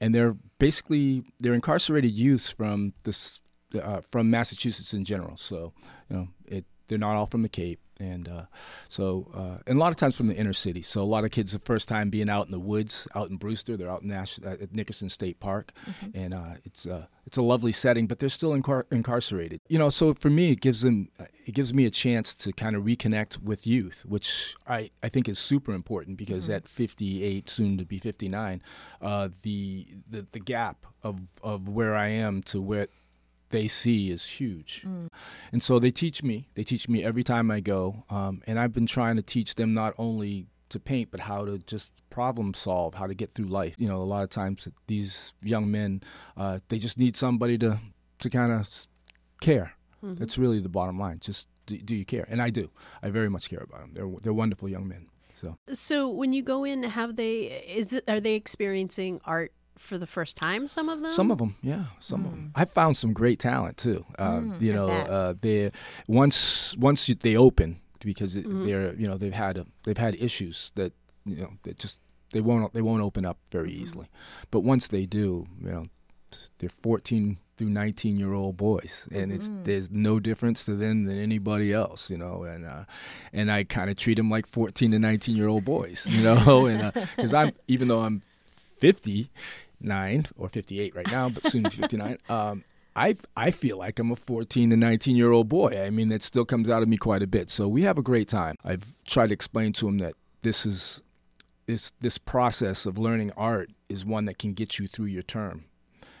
and 0.00 0.14
they're 0.14 0.36
basically 0.58 1.24
they're 1.40 1.54
incarcerated 1.54 2.12
youths 2.12 2.50
from 2.50 2.92
this 3.04 3.40
uh, 3.80 4.00
from 4.10 4.30
Massachusetts 4.30 4.94
in 4.94 5.04
general. 5.04 5.36
So 5.36 5.72
you 6.10 6.16
know, 6.16 6.28
it 6.46 6.64
they're 6.88 6.98
not 6.98 7.16
all 7.16 7.26
from 7.26 7.42
the 7.42 7.48
Cape, 7.48 7.80
and 8.00 8.28
uh, 8.28 8.42
so 8.88 9.28
uh, 9.34 9.62
and 9.66 9.76
a 9.76 9.80
lot 9.80 9.90
of 9.90 9.96
times 9.96 10.16
from 10.16 10.26
the 10.28 10.34
inner 10.36 10.52
city. 10.52 10.82
So 10.82 11.02
a 11.02 11.04
lot 11.04 11.24
of 11.24 11.30
kids 11.30 11.52
the 11.52 11.58
first 11.58 11.88
time 11.88 12.10
being 12.10 12.28
out 12.28 12.46
in 12.46 12.52
the 12.52 12.60
woods, 12.60 13.06
out 13.14 13.30
in 13.30 13.36
Brewster. 13.36 13.76
They're 13.76 13.90
out 13.90 14.02
in 14.02 14.08
Nash- 14.08 14.40
uh, 14.44 14.50
at 14.50 14.74
Nickerson 14.74 15.08
State 15.08 15.40
Park, 15.40 15.72
and 16.14 16.34
uh, 16.34 16.54
it's 16.64 16.86
uh, 16.86 17.06
it's 17.26 17.36
a 17.36 17.42
lovely 17.42 17.72
setting, 17.72 18.06
but 18.06 18.18
they're 18.18 18.28
still 18.28 18.50
incar- 18.50 18.84
incarcerated. 18.90 19.60
You 19.68 19.78
know, 19.78 19.90
so 19.90 20.14
for 20.14 20.30
me, 20.30 20.50
it 20.52 20.60
gives 20.60 20.82
them 20.82 21.08
it 21.44 21.54
gives 21.54 21.72
me 21.72 21.86
a 21.86 21.90
chance 21.90 22.34
to 22.36 22.52
kind 22.52 22.76
of 22.76 22.84
reconnect 22.84 23.42
with 23.42 23.66
youth, 23.66 24.04
which 24.06 24.56
I, 24.66 24.90
I 25.02 25.08
think 25.08 25.28
is 25.28 25.38
super 25.38 25.72
important 25.72 26.16
because 26.16 26.48
at 26.50 26.68
58, 26.68 27.48
soon 27.48 27.78
to 27.78 27.84
be 27.84 27.98
59, 27.98 28.62
uh, 29.00 29.28
the, 29.42 29.86
the 30.08 30.26
the 30.32 30.40
gap 30.40 30.86
of 31.02 31.20
of 31.42 31.68
where 31.68 31.94
I 31.94 32.08
am 32.08 32.42
to 32.44 32.60
where 32.60 32.88
they 33.52 33.68
see 33.68 34.10
is 34.10 34.26
huge. 34.26 34.84
And 35.52 35.62
so 35.62 35.78
they 35.78 35.92
teach 35.92 36.22
me. 36.22 36.48
They 36.54 36.64
teach 36.64 36.88
me 36.88 37.04
every 37.04 37.22
time 37.22 37.50
I 37.50 37.60
go. 37.60 38.04
Um, 38.10 38.42
and 38.46 38.58
I've 38.58 38.72
been 38.72 38.86
trying 38.86 39.16
to 39.16 39.22
teach 39.22 39.54
them 39.54 39.72
not 39.72 39.94
only 39.96 40.46
to 40.70 40.80
paint, 40.80 41.10
but 41.10 41.20
how 41.20 41.44
to 41.44 41.58
just 41.58 42.02
problem 42.10 42.54
solve, 42.54 42.94
how 42.94 43.06
to 43.06 43.14
get 43.14 43.34
through 43.34 43.46
life. 43.46 43.74
You 43.78 43.88
know, 43.88 44.02
a 44.02 44.08
lot 44.14 44.22
of 44.24 44.30
times 44.30 44.66
these 44.86 45.34
young 45.42 45.70
men, 45.70 46.02
uh, 46.36 46.58
they 46.68 46.78
just 46.78 46.98
need 46.98 47.14
somebody 47.14 47.56
to, 47.58 47.78
to 48.18 48.30
kind 48.30 48.50
of 48.50 48.68
care. 49.40 49.74
That's 50.02 50.36
really 50.36 50.58
the 50.58 50.68
bottom 50.68 50.98
line. 50.98 51.18
Just 51.20 51.46
do, 51.66 51.78
do 51.78 51.94
you 51.94 52.04
care? 52.04 52.26
And 52.28 52.42
I 52.42 52.50
do. 52.50 52.70
I 53.04 53.10
very 53.10 53.28
much 53.30 53.48
care 53.48 53.60
about 53.62 53.82
them. 53.82 53.90
They're, 53.94 54.10
they're 54.20 54.32
wonderful 54.34 54.68
young 54.68 54.88
men. 54.88 55.06
So 55.34 55.56
So 55.72 56.08
when 56.08 56.32
you 56.32 56.42
go 56.42 56.64
in, 56.64 56.82
have 56.82 57.16
they 57.16 57.62
is 57.66 57.92
it 57.92 58.04
are 58.08 58.20
they 58.20 58.34
experiencing 58.34 59.20
art 59.24 59.52
for 59.76 59.98
the 59.98 60.06
first 60.06 60.36
time? 60.36 60.68
Some 60.68 60.88
of 60.88 61.00
them. 61.00 61.10
Some 61.10 61.30
of 61.30 61.38
them, 61.38 61.56
yeah, 61.62 61.84
some 62.00 62.24
of 62.24 62.30
them. 62.32 62.52
I 62.54 62.64
found 62.64 62.96
some 62.96 63.12
great 63.12 63.38
talent 63.38 63.76
too. 63.76 64.04
Uh, 64.18 64.40
Mm, 64.42 64.60
you 64.62 64.72
know, 64.72 64.88
uh, 64.88 65.34
they 65.40 65.70
once 66.06 66.76
once 66.76 67.08
you, 67.08 67.14
they 67.14 67.36
open 67.36 67.80
because 68.00 68.36
it, 68.36 68.44
they're 68.48 68.94
you 68.94 69.06
know 69.06 69.16
they've 69.16 69.32
had 69.32 69.56
a, 69.58 69.66
they've 69.84 69.98
had 69.98 70.14
issues 70.16 70.72
that 70.74 70.92
you 71.24 71.36
know 71.36 71.50
that 71.62 71.78
just 71.78 72.00
they 72.32 72.40
won't 72.40 72.72
they 72.74 72.82
won't 72.82 73.02
open 73.02 73.24
up 73.24 73.38
very 73.50 73.72
easily. 73.72 74.08
But 74.50 74.60
once 74.60 74.86
they 74.88 75.06
do, 75.06 75.46
you 75.60 75.70
know, 75.70 75.86
they're 76.58 76.68
14 76.68 77.38
through 77.58 77.68
19 77.68 78.18
year 78.18 78.32
old 78.32 78.56
boys 78.56 79.06
and 79.12 79.30
it's 79.30 79.50
there's 79.64 79.90
no 79.90 80.18
difference 80.18 80.64
to 80.64 80.74
them 80.74 81.04
than 81.04 81.18
anybody 81.18 81.70
else 81.72 82.08
you 82.08 82.16
know 82.16 82.44
and 82.44 82.64
uh 82.64 82.84
and 83.34 83.52
i 83.52 83.62
kind 83.62 83.90
of 83.90 83.96
treat 83.96 84.16
them 84.16 84.30
like 84.30 84.46
14 84.46 84.90
to 84.92 84.98
19 84.98 85.36
year 85.36 85.48
old 85.48 85.62
boys 85.64 86.06
you 86.08 86.22
know 86.22 86.64
and 86.72 86.92
because 87.14 87.34
i'm 87.34 87.52
even 87.68 87.88
though 87.88 88.00
i'm 88.00 88.22
59 88.82 90.26
or 90.36 90.48
58 90.48 90.96
right 90.96 91.10
now 91.10 91.28
but 91.28 91.44
soon 91.44 91.64
59 91.64 92.18
um 92.28 92.64
I, 92.94 93.16
I 93.34 93.50
feel 93.50 93.78
like 93.78 93.98
I'm 93.98 94.10
a 94.10 94.16
14 94.16 94.68
to 94.68 94.76
19 94.76 95.16
year 95.16 95.32
old 95.32 95.48
boy. 95.48 95.82
I 95.82 95.88
mean, 95.88 96.08
that 96.08 96.20
still 96.20 96.44
comes 96.44 96.68
out 96.68 96.82
of 96.82 96.90
me 96.90 96.98
quite 96.98 97.22
a 97.22 97.26
bit. 97.26 97.50
So 97.50 97.66
we 97.66 97.84
have 97.84 97.96
a 97.96 98.02
great 98.02 98.28
time. 98.28 98.56
I've 98.62 98.94
tried 99.06 99.28
to 99.28 99.32
explain 99.32 99.72
to 99.74 99.88
him 99.88 99.96
that 99.98 100.12
this 100.42 100.66
is 100.66 101.00
this 101.66 101.92
this 102.00 102.18
process 102.18 102.84
of 102.84 102.98
learning 102.98 103.32
art 103.34 103.70
is 103.88 104.04
one 104.04 104.26
that 104.26 104.38
can 104.38 104.52
get 104.52 104.78
you 104.78 104.86
through 104.88 105.06
your 105.06 105.22
term. 105.22 105.64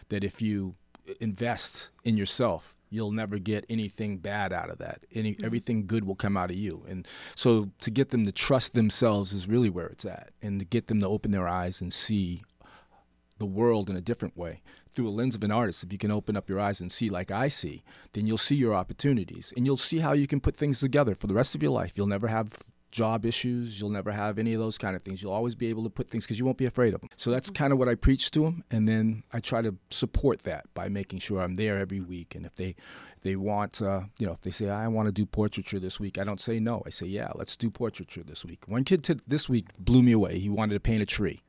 That 0.08 0.24
if 0.24 0.40
you 0.40 0.76
invest 1.20 1.90
in 2.04 2.16
yourself, 2.16 2.74
you'll 2.88 3.12
never 3.12 3.38
get 3.38 3.64
anything 3.68 4.18
bad 4.18 4.52
out 4.52 4.70
of 4.70 4.78
that. 4.78 5.04
Any 5.12 5.36
everything 5.42 5.86
good 5.86 6.04
will 6.04 6.14
come 6.14 6.36
out 6.36 6.50
of 6.50 6.56
you. 6.56 6.84
And 6.88 7.06
so 7.34 7.70
to 7.80 7.90
get 7.90 8.10
them 8.10 8.24
to 8.24 8.32
trust 8.32 8.74
themselves 8.74 9.32
is 9.32 9.48
really 9.48 9.70
where 9.70 9.86
it's 9.86 10.04
at, 10.04 10.30
and 10.40 10.60
to 10.60 10.64
get 10.64 10.86
them 10.86 11.00
to 11.00 11.08
open 11.08 11.32
their 11.32 11.48
eyes 11.48 11.80
and 11.80 11.92
see 11.92 12.42
the 13.42 13.46
world 13.46 13.90
in 13.90 13.96
a 13.96 14.00
different 14.00 14.36
way 14.36 14.62
through 14.94 15.08
a 15.08 15.10
lens 15.10 15.34
of 15.34 15.42
an 15.42 15.50
artist. 15.50 15.82
If 15.82 15.90
you 15.92 15.98
can 15.98 16.12
open 16.12 16.36
up 16.36 16.48
your 16.48 16.60
eyes 16.60 16.80
and 16.80 16.92
see 16.92 17.10
like 17.10 17.32
I 17.32 17.48
see, 17.48 17.82
then 18.12 18.28
you'll 18.28 18.38
see 18.38 18.54
your 18.54 18.72
opportunities 18.72 19.52
and 19.56 19.66
you'll 19.66 19.76
see 19.76 19.98
how 19.98 20.12
you 20.12 20.28
can 20.28 20.40
put 20.40 20.56
things 20.56 20.78
together 20.78 21.16
for 21.16 21.26
the 21.26 21.34
rest 21.34 21.56
of 21.56 21.62
your 21.62 21.72
life. 21.72 21.92
You'll 21.96 22.06
never 22.06 22.28
have 22.28 22.50
job 22.92 23.24
issues. 23.26 23.80
You'll 23.80 23.90
never 23.90 24.12
have 24.12 24.38
any 24.38 24.52
of 24.52 24.60
those 24.60 24.78
kind 24.78 24.94
of 24.94 25.02
things. 25.02 25.20
You'll 25.20 25.32
always 25.32 25.56
be 25.56 25.66
able 25.66 25.82
to 25.82 25.90
put 25.90 26.08
things 26.08 26.24
because 26.24 26.38
you 26.38 26.44
won't 26.44 26.58
be 26.58 26.66
afraid 26.66 26.94
of 26.94 27.00
them. 27.00 27.10
So 27.16 27.32
that's 27.32 27.50
kind 27.50 27.72
of 27.72 27.78
what 27.80 27.88
I 27.88 27.96
preach 27.96 28.30
to 28.32 28.44
them, 28.44 28.62
and 28.70 28.86
then 28.86 29.24
I 29.32 29.40
try 29.40 29.62
to 29.62 29.74
support 29.90 30.42
that 30.42 30.66
by 30.74 30.88
making 30.88 31.18
sure 31.18 31.40
I'm 31.40 31.56
there 31.56 31.78
every 31.78 32.00
week. 32.00 32.34
And 32.34 32.46
if 32.46 32.54
they, 32.54 32.76
if 33.16 33.22
they 33.22 33.34
want, 33.34 33.82
uh, 33.82 34.02
you 34.18 34.26
know, 34.26 34.34
if 34.34 34.42
they 34.42 34.50
say 34.50 34.68
I 34.68 34.86
want 34.88 35.06
to 35.06 35.12
do 35.12 35.26
portraiture 35.26 35.80
this 35.80 35.98
week, 35.98 36.18
I 36.18 36.24
don't 36.24 36.40
say 36.40 36.60
no. 36.60 36.82
I 36.86 36.90
say 36.90 37.06
yeah, 37.06 37.32
let's 37.34 37.56
do 37.56 37.70
portraiture 37.70 38.22
this 38.22 38.44
week. 38.44 38.68
One 38.68 38.84
kid 38.84 39.02
t- 39.02 39.20
this 39.26 39.48
week 39.48 39.66
blew 39.78 40.02
me 40.02 40.12
away. 40.12 40.38
He 40.38 40.50
wanted 40.50 40.74
to 40.74 40.80
paint 40.80 41.02
a 41.02 41.06
tree 41.06 41.40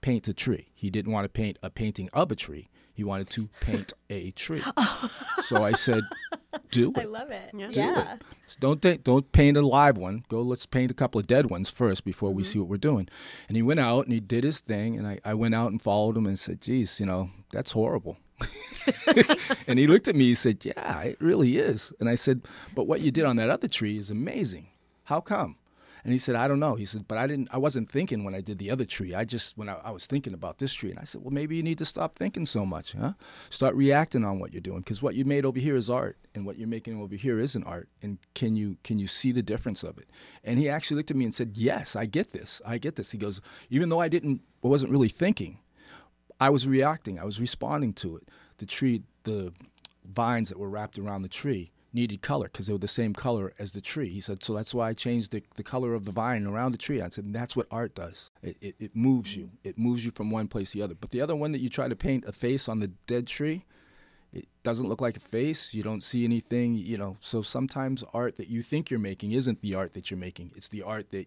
paint 0.00 0.28
a 0.28 0.34
tree. 0.34 0.68
He 0.74 0.90
didn't 0.90 1.12
want 1.12 1.24
to 1.24 1.28
paint 1.28 1.58
a 1.62 1.70
painting 1.70 2.08
of 2.12 2.30
a 2.30 2.36
tree. 2.36 2.68
He 2.92 3.04
wanted 3.04 3.30
to 3.30 3.48
paint 3.60 3.92
a 4.08 4.30
tree. 4.32 4.62
Oh. 4.76 5.10
so 5.42 5.64
I 5.64 5.72
said, 5.72 6.02
"Do 6.70 6.90
it. 6.96 7.00
I 7.00 7.04
love 7.04 7.30
it 7.30 7.50
Yeah. 7.54 7.70
Do 7.70 8.00
it. 8.00 8.22
So 8.46 8.56
Don't 8.60 8.82
ta- 8.82 8.98
don't 9.02 9.32
paint 9.32 9.56
a 9.56 9.66
live 9.66 9.96
one. 9.96 10.24
Go. 10.28 10.42
Let's 10.42 10.66
paint 10.66 10.90
a 10.90 10.94
couple 10.94 11.18
of 11.18 11.26
dead 11.26 11.50
ones 11.50 11.70
first 11.70 12.04
before 12.04 12.30
we 12.30 12.42
mm-hmm. 12.42 12.52
see 12.52 12.58
what 12.58 12.68
we're 12.68 12.76
doing." 12.76 13.08
And 13.48 13.56
he 13.56 13.62
went 13.62 13.80
out 13.80 14.04
and 14.04 14.12
he 14.12 14.20
did 14.20 14.44
his 14.44 14.60
thing. 14.60 14.96
And 14.98 15.06
I, 15.06 15.18
I 15.24 15.34
went 15.34 15.54
out 15.54 15.70
and 15.70 15.80
followed 15.80 16.16
him 16.16 16.26
and 16.26 16.38
said, 16.38 16.60
"Geez, 16.60 17.00
you 17.00 17.06
know 17.06 17.30
that's 17.52 17.72
horrible." 17.72 18.18
and 19.66 19.78
he 19.78 19.86
looked 19.86 20.08
at 20.08 20.14
me. 20.14 20.24
He 20.24 20.34
said, 20.34 20.64
"Yeah, 20.64 21.00
it 21.02 21.20
really 21.20 21.56
is." 21.56 21.92
And 22.00 22.08
I 22.08 22.14
said, 22.14 22.42
"But 22.74 22.86
what 22.86 23.00
you 23.00 23.10
did 23.10 23.24
on 23.24 23.36
that 23.36 23.50
other 23.50 23.68
tree 23.68 23.98
is 23.98 24.10
amazing. 24.10 24.68
How 25.04 25.20
come?" 25.20 25.56
And 26.04 26.12
he 26.12 26.18
said, 26.18 26.34
I 26.34 26.48
don't 26.48 26.60
know. 26.60 26.74
He 26.74 26.86
said, 26.86 27.06
but 27.06 27.18
I 27.18 27.26
didn't. 27.26 27.48
I 27.52 27.58
wasn't 27.58 27.90
thinking 27.90 28.24
when 28.24 28.34
I 28.34 28.40
did 28.40 28.58
the 28.58 28.70
other 28.70 28.84
tree. 28.84 29.14
I 29.14 29.24
just 29.24 29.56
when 29.56 29.68
I, 29.68 29.74
I 29.84 29.90
was 29.90 30.06
thinking 30.06 30.34
about 30.34 30.58
this 30.58 30.72
tree, 30.72 30.90
and 30.90 30.98
I 30.98 31.04
said, 31.04 31.22
well, 31.22 31.30
maybe 31.32 31.56
you 31.56 31.62
need 31.62 31.78
to 31.78 31.84
stop 31.84 32.14
thinking 32.14 32.46
so 32.46 32.64
much, 32.64 32.92
huh? 32.92 33.12
Start 33.50 33.74
reacting 33.74 34.24
on 34.24 34.38
what 34.38 34.52
you're 34.52 34.60
doing, 34.60 34.80
because 34.80 35.02
what 35.02 35.14
you 35.14 35.24
made 35.24 35.44
over 35.44 35.58
here 35.58 35.76
is 35.76 35.90
art, 35.90 36.16
and 36.34 36.46
what 36.46 36.58
you're 36.58 36.68
making 36.68 37.00
over 37.00 37.14
here 37.14 37.38
isn't 37.38 37.64
art. 37.64 37.88
And 38.02 38.18
can 38.34 38.56
you 38.56 38.76
can 38.82 38.98
you 38.98 39.06
see 39.06 39.32
the 39.32 39.42
difference 39.42 39.82
of 39.82 39.98
it? 39.98 40.08
And 40.44 40.58
he 40.58 40.68
actually 40.68 40.96
looked 40.96 41.10
at 41.10 41.16
me 41.16 41.24
and 41.24 41.34
said, 41.34 41.52
Yes, 41.54 41.96
I 41.96 42.06
get 42.06 42.32
this. 42.32 42.62
I 42.64 42.78
get 42.78 42.96
this. 42.96 43.12
He 43.12 43.18
goes, 43.18 43.40
even 43.68 43.88
though 43.88 44.00
I 44.00 44.08
didn't, 44.08 44.42
wasn't 44.62 44.92
really 44.92 45.08
thinking, 45.08 45.58
I 46.40 46.50
was 46.50 46.66
reacting. 46.66 47.18
I 47.18 47.24
was 47.24 47.40
responding 47.40 47.92
to 47.94 48.16
it. 48.16 48.28
The 48.58 48.66
tree, 48.66 49.02
the 49.24 49.52
vines 50.04 50.48
that 50.48 50.58
were 50.58 50.68
wrapped 50.68 50.98
around 50.98 51.22
the 51.22 51.28
tree 51.28 51.70
needed 51.92 52.22
color 52.22 52.46
because 52.46 52.66
they 52.66 52.72
were 52.72 52.78
the 52.78 52.88
same 52.88 53.12
color 53.14 53.52
as 53.58 53.72
the 53.72 53.80
tree. 53.80 54.10
He 54.10 54.20
said, 54.20 54.42
so 54.42 54.54
that's 54.54 54.72
why 54.74 54.88
I 54.88 54.92
changed 54.94 55.32
the, 55.32 55.42
the 55.56 55.62
color 55.62 55.94
of 55.94 56.04
the 56.04 56.12
vine 56.12 56.46
around 56.46 56.72
the 56.72 56.78
tree. 56.78 57.00
I 57.02 57.08
said, 57.08 57.32
that's 57.32 57.56
what 57.56 57.66
art 57.70 57.94
does. 57.94 58.30
It, 58.42 58.56
it, 58.60 58.74
it 58.78 58.96
moves 58.96 59.34
you. 59.36 59.50
It 59.64 59.78
moves 59.78 60.04
you 60.04 60.10
from 60.10 60.30
one 60.30 60.48
place 60.48 60.72
to 60.72 60.78
the 60.78 60.84
other. 60.84 60.94
But 60.94 61.10
the 61.10 61.20
other 61.20 61.34
one 61.36 61.52
that 61.52 61.60
you 61.60 61.68
try 61.68 61.88
to 61.88 61.96
paint 61.96 62.24
a 62.26 62.32
face 62.32 62.68
on 62.68 62.80
the 62.80 62.88
dead 63.06 63.26
tree, 63.26 63.64
it 64.32 64.46
doesn't 64.62 64.88
look 64.88 65.00
like 65.00 65.16
a 65.16 65.20
face. 65.20 65.74
You 65.74 65.82
don't 65.82 66.04
see 66.04 66.24
anything, 66.24 66.74
you 66.76 66.96
know. 66.96 67.16
So 67.20 67.42
sometimes 67.42 68.04
art 68.14 68.36
that 68.36 68.48
you 68.48 68.62
think 68.62 68.88
you're 68.90 69.00
making 69.00 69.32
isn't 69.32 69.60
the 69.60 69.74
art 69.74 69.92
that 69.94 70.10
you're 70.10 70.18
making. 70.18 70.52
It's 70.54 70.68
the 70.68 70.82
art 70.82 71.10
that 71.10 71.26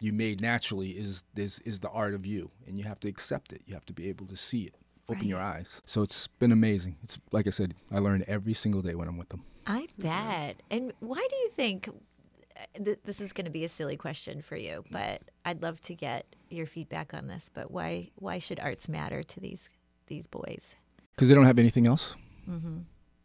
you 0.00 0.12
made 0.12 0.40
naturally 0.40 0.90
is 0.90 1.24
is 1.36 1.60
is 1.64 1.80
the 1.80 1.90
art 1.90 2.14
of 2.14 2.24
you, 2.24 2.50
and 2.66 2.78
you 2.78 2.84
have 2.84 3.00
to 3.00 3.08
accept 3.08 3.52
it. 3.52 3.62
You 3.66 3.74
have 3.74 3.84
to 3.86 3.92
be 3.92 4.08
able 4.08 4.26
to 4.26 4.36
see 4.36 4.62
it, 4.62 4.76
open 5.08 5.22
Right. 5.22 5.26
your 5.28 5.40
eyes. 5.40 5.82
So 5.84 6.02
it's 6.02 6.28
been 6.28 6.52
amazing. 6.52 6.96
It's 7.02 7.18
like 7.32 7.46
I 7.48 7.50
said, 7.50 7.74
I 7.90 7.98
learn 7.98 8.24
every 8.28 8.54
single 8.54 8.80
day 8.80 8.94
when 8.94 9.08
I'm 9.08 9.16
with 9.18 9.30
them. 9.30 9.42
I 9.68 9.86
bet. 9.98 10.62
And 10.70 10.92
why 10.98 11.24
do 11.30 11.36
you 11.36 11.50
think 11.54 11.88
uh, 11.88 12.84
th- 12.84 12.98
this 13.04 13.20
is 13.20 13.32
going 13.32 13.44
to 13.44 13.50
be 13.50 13.64
a 13.64 13.68
silly 13.68 13.96
question 13.96 14.42
for 14.42 14.56
you, 14.56 14.84
but 14.90 15.22
I'd 15.44 15.62
love 15.62 15.80
to 15.82 15.94
get 15.94 16.34
your 16.50 16.66
feedback 16.66 17.14
on 17.14 17.28
this. 17.28 17.50
But 17.52 17.70
why 17.70 18.10
why 18.16 18.40
should 18.40 18.58
arts 18.58 18.88
matter 18.88 19.22
to 19.22 19.40
these 19.40 19.68
these 20.08 20.26
boys? 20.26 20.74
because 21.18 21.28
they 21.28 21.34
don't 21.34 21.46
have 21.46 21.58
anything 21.58 21.86
else. 21.88 22.14
Mm-hmm. 22.48 22.78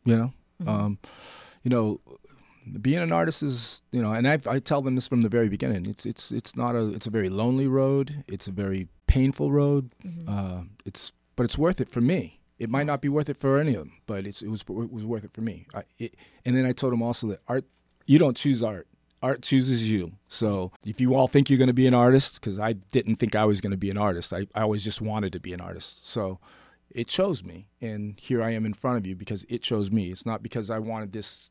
You 0.06 0.18
know, 0.18 0.34
um, 0.68 0.98
you 1.62 1.70
know, 1.70 2.02
being 2.82 2.98
an 2.98 3.12
artist 3.12 3.44
is 3.44 3.84
you 3.92 4.02
know, 4.02 4.12
and 4.14 4.28
I 4.28 4.40
I 4.48 4.58
tell 4.58 4.82
them 4.82 4.96
this 4.96 5.08
from 5.08 5.22
the 5.22 5.30
very 5.30 5.48
beginning. 5.48 5.86
It's 5.86 6.06
it's 6.06 6.32
it's 6.32 6.56
not 6.56 6.76
a 6.76 6.88
it's 6.88 7.06
a 7.06 7.12
very 7.12 7.30
lonely 7.30 7.68
road. 7.68 8.24
It's 8.28 8.48
a 8.48 8.52
very 8.52 8.88
painful 9.06 9.52
road. 9.52 9.94
Uh, 10.28 10.64
it's 10.86 11.14
but 11.36 11.44
it's 11.44 11.58
worth 11.58 11.80
it 11.80 11.90
for 11.90 12.02
me. 12.02 12.40
It 12.60 12.70
might 12.70 12.86
not 12.86 13.02
be 13.02 13.10
worth 13.10 13.30
it 13.30 13.38
for 13.38 13.58
any 13.58 13.74
of 13.74 13.80
them, 13.80 13.94
but 14.06 14.26
it's 14.26 14.42
it 14.42 14.50
was 14.50 14.62
it 14.62 14.92
was 14.92 15.06
worth 15.06 15.24
it 15.24 15.34
for 15.34 15.42
me. 15.42 15.66
I, 15.74 15.84
it, 15.98 16.16
and 16.46 16.56
then 16.56 16.66
I 16.66 16.72
told 16.72 16.94
them 16.94 17.02
also 17.02 17.28
that 17.28 17.42
art 17.48 17.66
you 18.06 18.20
don't 18.20 18.38
choose 18.38 18.62
art. 18.64 18.88
Art 19.22 19.42
chooses 19.42 19.90
you. 19.90 20.14
So 20.28 20.72
if 20.86 21.00
you 21.00 21.16
all 21.16 21.28
think 21.28 21.50
you're 21.50 21.58
going 21.58 21.68
to 21.68 21.74
be 21.74 21.88
an 21.88 21.94
artist, 21.94 22.42
because 22.42 22.60
I 22.60 22.74
didn't 22.74 23.16
think 23.16 23.36
I 23.36 23.46
was 23.46 23.62
going 23.62 23.72
to 23.72 23.78
be 23.78 23.90
an 23.90 23.98
artist, 23.98 24.34
I, 24.34 24.48
I 24.54 24.62
always 24.64 24.84
just 24.84 25.00
wanted 25.02 25.32
to 25.34 25.40
be 25.40 25.54
an 25.54 25.62
artist. 25.62 26.06
So 26.08 26.40
it 26.92 27.08
chose 27.08 27.44
me 27.44 27.66
and 27.82 28.20
here 28.20 28.44
i 28.44 28.52
am 28.52 28.68
in 28.68 28.74
front 28.74 28.98
of 29.00 29.08
you 29.08 29.16
because 29.16 29.48
it 29.50 29.64
chose 29.64 29.90
me 29.90 30.12
it's 30.12 30.28
not 30.28 30.44
because 30.44 30.70
i 30.70 30.78
wanted 30.78 31.12
this 31.12 31.50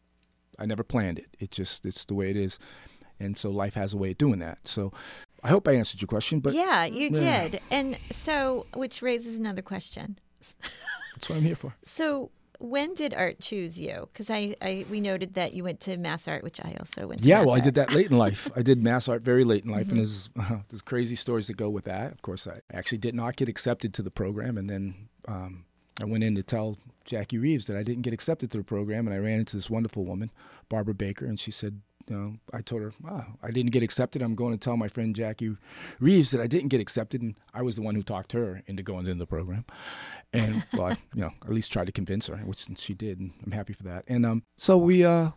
i 0.57 0.65
never 0.65 0.85
planned 0.85 1.19
it 1.19 1.27
it 1.41 1.51
just 1.51 1.85
it's 1.85 2.05
the 2.05 2.15
way 2.15 2.31
it 2.31 2.37
is 2.37 2.61
and 3.19 3.37
so 3.37 3.51
life 3.51 3.75
has 3.75 3.93
a 3.93 3.97
way 3.97 4.13
of 4.13 4.19
doing 4.19 4.39
that 4.39 4.59
so 4.65 4.93
i 5.43 5.49
hope 5.49 5.67
i 5.67 5.73
answered 5.73 6.01
your 6.01 6.07
question 6.07 6.39
but 6.39 6.55
yeah, 6.55 6.85
you 6.85 7.11
Yeah. 7.13 7.49
did. 7.49 7.61
And 7.73 7.99
so, 8.13 8.67
which 8.75 9.03
raises 9.03 9.37
another 9.37 9.63
question. 9.63 10.17
That's 11.15 11.29
what 11.29 11.37
i'm 11.39 11.43
here 11.45 11.57
for 11.57 11.75
So, 11.85 12.31
when 12.59 12.95
did 12.95 13.13
art 13.13 13.41
choose 13.41 13.81
you? 13.81 14.09
Because 14.13 14.31
I, 14.31 14.55
I 14.63 14.87
we 14.89 15.01
noted 15.01 15.35
that 15.35 15.53
you 15.53 15.65
went 15.65 15.81
to 15.81 15.97
Mass 15.97 16.29
Art, 16.29 16.45
which 16.45 16.61
I 16.65 16.77
also 16.79 17.09
went. 17.09 17.23
to 17.23 17.29
yeah 17.29 17.41
well 17.41 17.57
i 17.57 17.61
did 17.61 17.75
that 17.75 17.93
late 17.93 18.09
in 18.11 18.17
life 18.19 18.49
i 18.55 18.63
did 18.63 18.81
mass 18.83 19.09
art 19.09 19.23
very 19.23 19.43
late 19.43 19.65
in 19.65 19.71
life 19.73 19.89
Mm-hmm. 19.89 19.99
and 19.99 19.99
there's 19.99 20.31
there's 20.69 20.83
crazy 20.83 21.17
stories 21.17 21.49
that 21.49 21.57
go 21.57 21.69
with 21.71 21.85
that 21.85 22.13
of 22.13 22.23
course 22.23 22.47
i 22.47 22.61
actually 22.73 22.99
did 22.99 23.15
not 23.17 23.35
get 23.37 23.49
accepted 23.49 23.93
to 23.95 24.03
the 24.03 24.13
program 24.13 24.57
and 24.57 24.71
then 24.71 24.85
um, 25.27 25.65
i 26.01 26.05
went 26.05 26.23
in 26.23 26.37
to 26.37 26.43
tell 26.45 26.77
jackie 27.05 27.37
reeves 27.39 27.67
that 27.67 27.77
i 27.77 27.83
didn't 27.83 28.03
get 28.03 28.13
accepted 28.13 28.49
to 28.53 28.59
the 28.59 28.65
program 28.65 29.09
and 29.09 29.15
i 29.17 29.19
ran 29.19 29.41
into 29.41 29.57
this 29.57 29.69
wonderful 29.69 30.05
woman 30.05 30.31
barbara 30.69 30.95
baker 30.95 31.27
and 31.27 31.41
she 31.41 31.51
said 31.51 31.81
you 32.13 32.19
know, 32.19 32.35
I 32.53 32.61
told 32.61 32.83
her, 32.83 32.93
wow, 33.01 33.27
I 33.43 33.51
didn't 33.51 33.73
get 33.73 33.83
accepted. 33.83 34.21
I'm 34.21 34.35
going 34.35 34.53
to 34.53 34.63
tell 34.63 34.77
my 34.77 34.89
friend 34.89 35.17
Jackie 35.17 35.57
Reeves 35.99 36.31
that 36.33 36.43
I 36.43 36.47
didn't 36.47 36.69
get 36.69 36.81
accepted, 36.81 37.23
and 37.23 37.37
I 37.55 37.63
was 37.63 37.77
the 37.77 37.83
one 37.83 37.95
who 37.95 38.03
talked 38.03 38.33
her 38.33 38.63
into 38.67 38.83
going 38.83 39.07
into 39.07 39.15
the 39.15 39.27
program. 39.27 39.65
And 40.33 40.63
well, 40.75 40.89
I, 40.89 40.91
you 41.15 41.23
know, 41.23 41.33
at 41.43 41.51
least 41.51 41.73
tried 41.73 41.87
to 41.87 41.93
convince 41.93 42.27
her, 42.27 42.37
which 42.37 42.67
she 42.77 42.93
did, 42.93 43.19
and 43.19 43.33
I'm 43.47 43.53
happy 43.53 43.73
for 43.73 43.85
that. 43.85 44.05
And 44.09 44.27
um, 44.27 44.43
so 44.59 44.77
we 44.77 45.07
uh, 45.07 45.31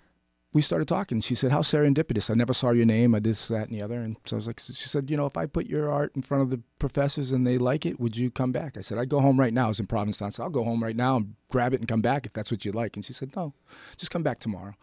we 0.52 0.62
started 0.62 0.90
talking. 0.90 1.22
She 1.22 1.34
said, 1.34 1.52
"How 1.52 1.62
serendipitous! 1.62 2.30
I 2.30 2.34
never 2.34 2.54
saw 2.54 2.72
your 2.72 2.86
name. 2.86 3.16
I 3.16 3.20
did 3.20 3.32
this, 3.32 3.48
that, 3.48 3.70
and 3.70 3.78
the 3.78 3.82
other." 3.82 4.02
And 4.02 4.18
so 4.26 4.36
I 4.36 4.40
was 4.40 4.48
like, 4.48 4.60
"She 4.60 4.74
said, 4.74 5.10
you 5.10 5.16
know, 5.16 5.28
if 5.28 5.38
I 5.38 5.46
put 5.46 5.68
your 5.68 5.90
art 5.90 6.12
in 6.14 6.24
front 6.24 6.44
of 6.44 6.50
the 6.50 6.62
professors 6.78 7.32
and 7.32 7.48
they 7.48 7.58
like 7.58 7.86
it, 7.86 8.02
would 8.02 8.18
you 8.18 8.30
come 8.30 8.52
back?" 8.52 8.76
I 8.78 8.82
said, 8.82 8.98
"I'd 8.98 9.08
go 9.08 9.22
home 9.22 9.40
right 9.40 9.54
now." 9.54 9.66
I 9.66 9.70
was 9.70 9.80
in 9.80 9.88
Provincetown, 9.88 10.34
so 10.34 10.44
I'll 10.44 10.50
go 10.50 10.66
home 10.66 10.84
right 10.84 10.96
now 10.96 11.16
and 11.16 11.36
grab 11.50 11.74
it 11.74 11.80
and 11.80 11.88
come 11.88 12.02
back 12.02 12.26
if 12.26 12.34
that's 12.34 12.52
what 12.52 12.66
you 12.66 12.74
like. 12.74 12.98
And 12.98 13.06
she 13.06 13.14
said, 13.14 13.34
"No, 13.34 13.54
just 13.96 14.12
come 14.12 14.24
back 14.24 14.40
tomorrow." 14.42 14.74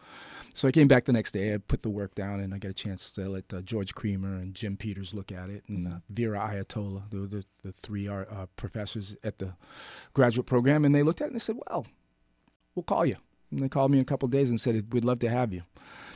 So 0.55 0.67
I 0.67 0.71
came 0.71 0.87
back 0.87 1.05
the 1.05 1.13
next 1.13 1.31
day. 1.31 1.53
I 1.53 1.57
put 1.57 1.81
the 1.81 1.89
work 1.89 2.13
down, 2.15 2.39
and 2.39 2.53
I 2.53 2.59
got 2.59 2.69
a 2.71 2.73
chance 2.75 3.11
to 3.13 3.27
let 3.27 3.51
uh, 3.53 3.61
George 3.61 3.95
Creamer 3.95 4.35
and 4.35 4.53
Jim 4.53 4.77
Peters 4.77 5.13
look 5.13 5.31
at 5.31 5.49
it, 5.49 5.63
and 5.67 5.87
uh, 5.87 5.91
Vera 6.09 6.39
Ayatollah, 6.39 7.09
the, 7.09 7.17
the 7.27 7.45
the 7.63 7.71
three 7.81 8.07
art, 8.07 8.29
uh, 8.31 8.45
professors 8.55 9.15
at 9.23 9.39
the 9.39 9.53
graduate 10.13 10.45
program, 10.45 10.85
and 10.85 10.93
they 10.93 11.01
looked 11.03 11.21
at 11.21 11.25
it 11.25 11.27
and 11.31 11.35
they 11.35 11.39
said, 11.43 11.55
"Well, 11.69 11.87
we'll 12.75 12.83
call 12.83 13.05
you." 13.05 13.15
And 13.51 13.61
they 13.61 13.69
called 13.69 13.91
me 13.91 13.97
in 13.99 14.01
a 14.01 14.05
couple 14.05 14.25
of 14.27 14.31
days 14.31 14.49
and 14.49 14.59
said, 14.61 14.93
"We'd 14.93 15.05
love 15.05 15.19
to 15.19 15.29
have 15.29 15.53
you." 15.53 15.63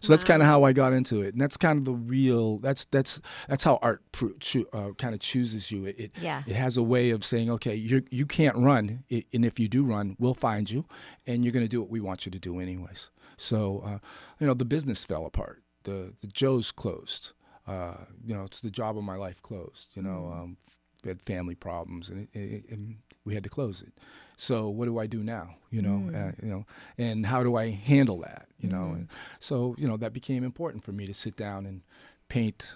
So 0.01 0.13
that's 0.13 0.23
kind 0.23 0.43
of 0.43 0.47
how 0.47 0.63
I 0.63 0.73
got 0.73 0.93
into 0.93 1.21
it, 1.23 1.33
and 1.33 1.41
that's 1.41 1.57
kind 1.57 1.79
of 1.79 1.85
the 1.85 1.91
real. 1.93 2.59
That's 2.59 2.85
that's 2.85 3.19
that's 3.49 3.63
how 3.63 3.79
art 3.81 4.03
pr- 4.11 4.37
choo- 4.39 4.67
uh, 4.71 4.91
kind 4.99 5.15
of 5.15 5.19
chooses 5.19 5.71
you. 5.71 5.85
It, 5.85 5.99
it 5.99 6.11
Yeah. 6.21 6.43
it 6.45 6.55
has 6.55 6.77
a 6.77 6.83
way 6.83 7.09
of 7.09 7.25
saying, 7.25 7.49
"Okay, 7.49 7.73
you 7.75 8.03
you 8.11 8.27
can't 8.27 8.55
run, 8.55 9.03
and 9.09 9.43
if 9.45 9.59
you 9.59 9.67
do 9.67 9.83
run, 9.83 10.15
we'll 10.19 10.35
find 10.35 10.69
you, 10.69 10.85
and 11.25 11.43
you're 11.43 11.51
going 11.53 11.65
to 11.65 11.69
do 11.69 11.79
what 11.81 11.89
we 11.89 11.99
want 11.99 12.25
you 12.27 12.31
to 12.31 12.39
do 12.39 12.59
anyways." 12.59 13.09
So, 13.37 13.83
uh, 13.85 13.99
you 14.39 14.47
know, 14.47 14.53
the 14.53 14.65
business 14.65 15.05
fell 15.05 15.25
apart. 15.25 15.63
The 15.83 16.13
the 16.21 16.27
Joe's 16.27 16.71
closed. 16.71 17.31
Uh, 17.67 18.05
you 18.25 18.33
know, 18.33 18.43
it's 18.43 18.61
the 18.61 18.71
job 18.71 18.97
of 18.97 19.03
my 19.03 19.15
life 19.15 19.41
closed. 19.41 19.91
You 19.95 20.01
know, 20.01 20.31
um, 20.33 20.57
we 21.03 21.09
had 21.09 21.21
family 21.21 21.55
problems, 21.55 22.09
and, 22.09 22.27
it, 22.33 22.39
it, 22.39 22.65
and 22.69 22.97
we 23.25 23.33
had 23.33 23.43
to 23.43 23.49
close 23.49 23.81
it. 23.81 23.93
So, 24.37 24.69
what 24.69 24.85
do 24.85 24.97
I 24.99 25.07
do 25.07 25.23
now? 25.23 25.55
You 25.69 25.81
know, 25.81 26.17
uh, 26.17 26.31
you 26.41 26.49
know, 26.49 26.65
and 26.97 27.25
how 27.25 27.43
do 27.43 27.55
I 27.55 27.71
handle 27.71 28.19
that? 28.19 28.47
You 28.59 28.69
know, 28.69 28.85
and 28.93 29.07
so 29.39 29.75
you 29.77 29.87
know 29.87 29.97
that 29.97 30.13
became 30.13 30.43
important 30.43 30.83
for 30.83 30.91
me 30.91 31.05
to 31.07 31.13
sit 31.13 31.35
down 31.35 31.65
and 31.65 31.81
paint, 32.29 32.75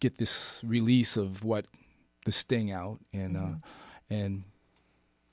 get 0.00 0.18
this 0.18 0.60
release 0.64 1.16
of 1.16 1.44
what 1.44 1.66
the 2.24 2.32
sting 2.32 2.70
out, 2.70 2.98
and 3.12 3.36
uh, 3.36 3.54
and 4.10 4.44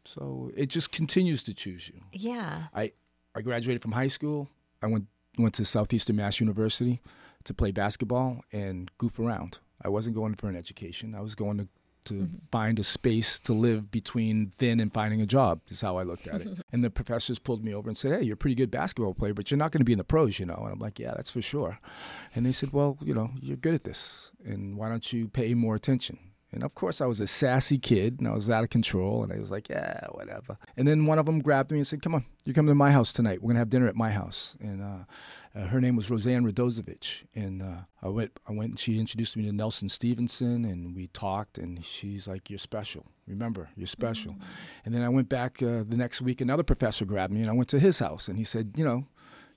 so 0.06 0.52
it 0.56 0.68
just 0.68 0.92
continues 0.92 1.44
to 1.44 1.54
choose 1.54 1.90
you. 1.90 2.02
Yeah. 2.12 2.64
I 2.74 2.92
I 3.36 3.42
graduated 3.42 3.82
from 3.82 3.94
high 3.94 4.08
school. 4.08 4.50
I 4.82 4.88
went 4.88 5.08
went 5.38 5.56
to 5.56 5.66
Southeastern 5.66 6.18
Mass 6.18 6.40
University 6.40 7.02
to 7.44 7.54
play 7.54 7.72
basketball 7.72 8.42
and 8.52 8.92
goof 8.98 9.20
around. 9.20 9.60
I 9.82 9.90
wasn't 9.90 10.16
going 10.16 10.36
for 10.36 10.48
an 10.48 10.56
education. 10.56 11.16
I 11.16 11.22
was 11.22 11.36
going 11.36 11.58
to 11.58 11.68
to 12.06 12.14
mm-hmm. 12.14 12.36
find 12.52 12.80
a 12.80 12.84
space 12.84 13.40
to 13.40 13.54
live 13.54 13.90
between 13.90 14.52
then 14.58 14.80
and 14.80 14.94
finding 14.94 15.22
a 15.22 15.26
job 15.26 15.62
is 15.70 15.80
how 15.80 15.98
I 15.98 16.04
looked 16.04 16.28
at 16.28 16.42
it. 16.42 16.60
and 16.74 16.84
the 16.84 16.90
professors 16.90 17.40
pulled 17.40 17.64
me 17.64 17.74
over 17.74 17.90
and 17.90 17.98
said, 17.98 18.20
"Hey, 18.20 18.26
you're 18.26 18.34
a 18.34 18.38
pretty 18.38 18.56
good 18.56 18.72
basketball 18.72 19.14
player, 19.14 19.34
but 19.34 19.50
you're 19.50 19.58
not 19.58 19.72
going 19.72 19.80
to 19.80 19.86
be 19.86 19.94
in 19.94 19.98
the 19.98 20.04
pros, 20.04 20.40
you 20.40 20.46
know." 20.46 20.60
And 20.64 20.74
I'm 20.74 20.80
like, 20.80 21.00
"Yeah, 21.00 21.14
that's 21.16 21.32
for 21.32 21.42
sure." 21.42 21.80
And 22.36 22.46
they 22.46 22.52
said, 22.52 22.74
"Well, 22.74 22.98
you 23.02 23.14
know, 23.14 23.32
you're 23.40 23.58
good 23.58 23.74
at 23.74 23.84
this, 23.84 24.32
and 24.44 24.78
why 24.78 24.90
don't 24.90 25.14
you 25.14 25.28
pay 25.28 25.54
more 25.54 25.76
attention?" 25.76 26.20
And 26.54 26.64
of 26.64 26.76
course, 26.76 27.02
I 27.02 27.06
was 27.06 27.20
a 27.20 27.28
sassy 27.28 27.78
kid 27.78 28.20
and 28.20 28.28
I 28.28 28.32
was 28.32 28.50
out 28.50 28.64
of 28.64 28.70
control. 28.70 29.24
And 29.24 29.34
I 29.34 29.40
was 29.40 29.52
like, 29.52 29.70
yeah, 29.70 30.06
whatever. 30.12 30.58
And 30.78 30.88
then 30.88 31.06
one 31.06 31.20
of 31.20 31.26
them 31.26 31.40
grabbed 31.40 31.72
me 31.72 31.80
and 31.80 31.88
said, 31.88 32.02
come 32.02 32.16
on, 32.16 32.26
you're 32.46 32.54
coming 32.54 32.70
to 32.70 32.76
my 32.76 32.92
house 32.92 33.12
tonight. 33.12 33.42
We're 33.42 33.48
going 33.48 33.56
to 33.56 33.60
have 33.60 33.70
dinner 33.70 33.88
at 33.88 33.96
my 33.96 34.12
house. 34.12 34.56
And 34.60 34.82
uh, 34.82 35.60
uh, 35.60 35.68
her 35.68 35.82
name 35.82 35.96
was 35.96 36.10
Roseanne 36.10 36.46
Radozovich. 36.46 37.24
And 37.34 37.62
uh, 37.62 37.82
I, 38.02 38.10
went, 38.10 38.40
I 38.48 38.52
went 38.52 38.72
and 38.72 38.80
she 38.80 39.00
introduced 39.00 39.36
me 39.36 39.46
to 39.46 39.52
Nelson 39.52 39.90
Stevenson 39.90 40.64
and 40.64 40.96
we 40.96 41.08
talked. 41.08 41.58
And 41.58 41.84
she's 41.84 42.28
like, 42.28 42.50
you're 42.50 42.60
special. 42.60 43.06
Remember, 43.28 43.70
you're 43.76 43.88
special. 43.88 44.36
And 44.86 44.94
then 44.94 45.02
I 45.02 45.10
went 45.10 45.30
back 45.30 45.64
uh, 45.64 45.84
the 45.88 45.98
next 45.98 46.22
week. 46.22 46.42
Another 46.42 46.64
professor 46.64 47.06
grabbed 47.06 47.34
me 47.34 47.42
and 47.42 47.50
I 47.50 47.54
went 47.54 47.70
to 47.70 47.80
his 47.80 48.00
house. 48.00 48.28
And 48.28 48.38
he 48.38 48.44
said, 48.44 48.74
you 48.76 48.86
know, 48.86 49.06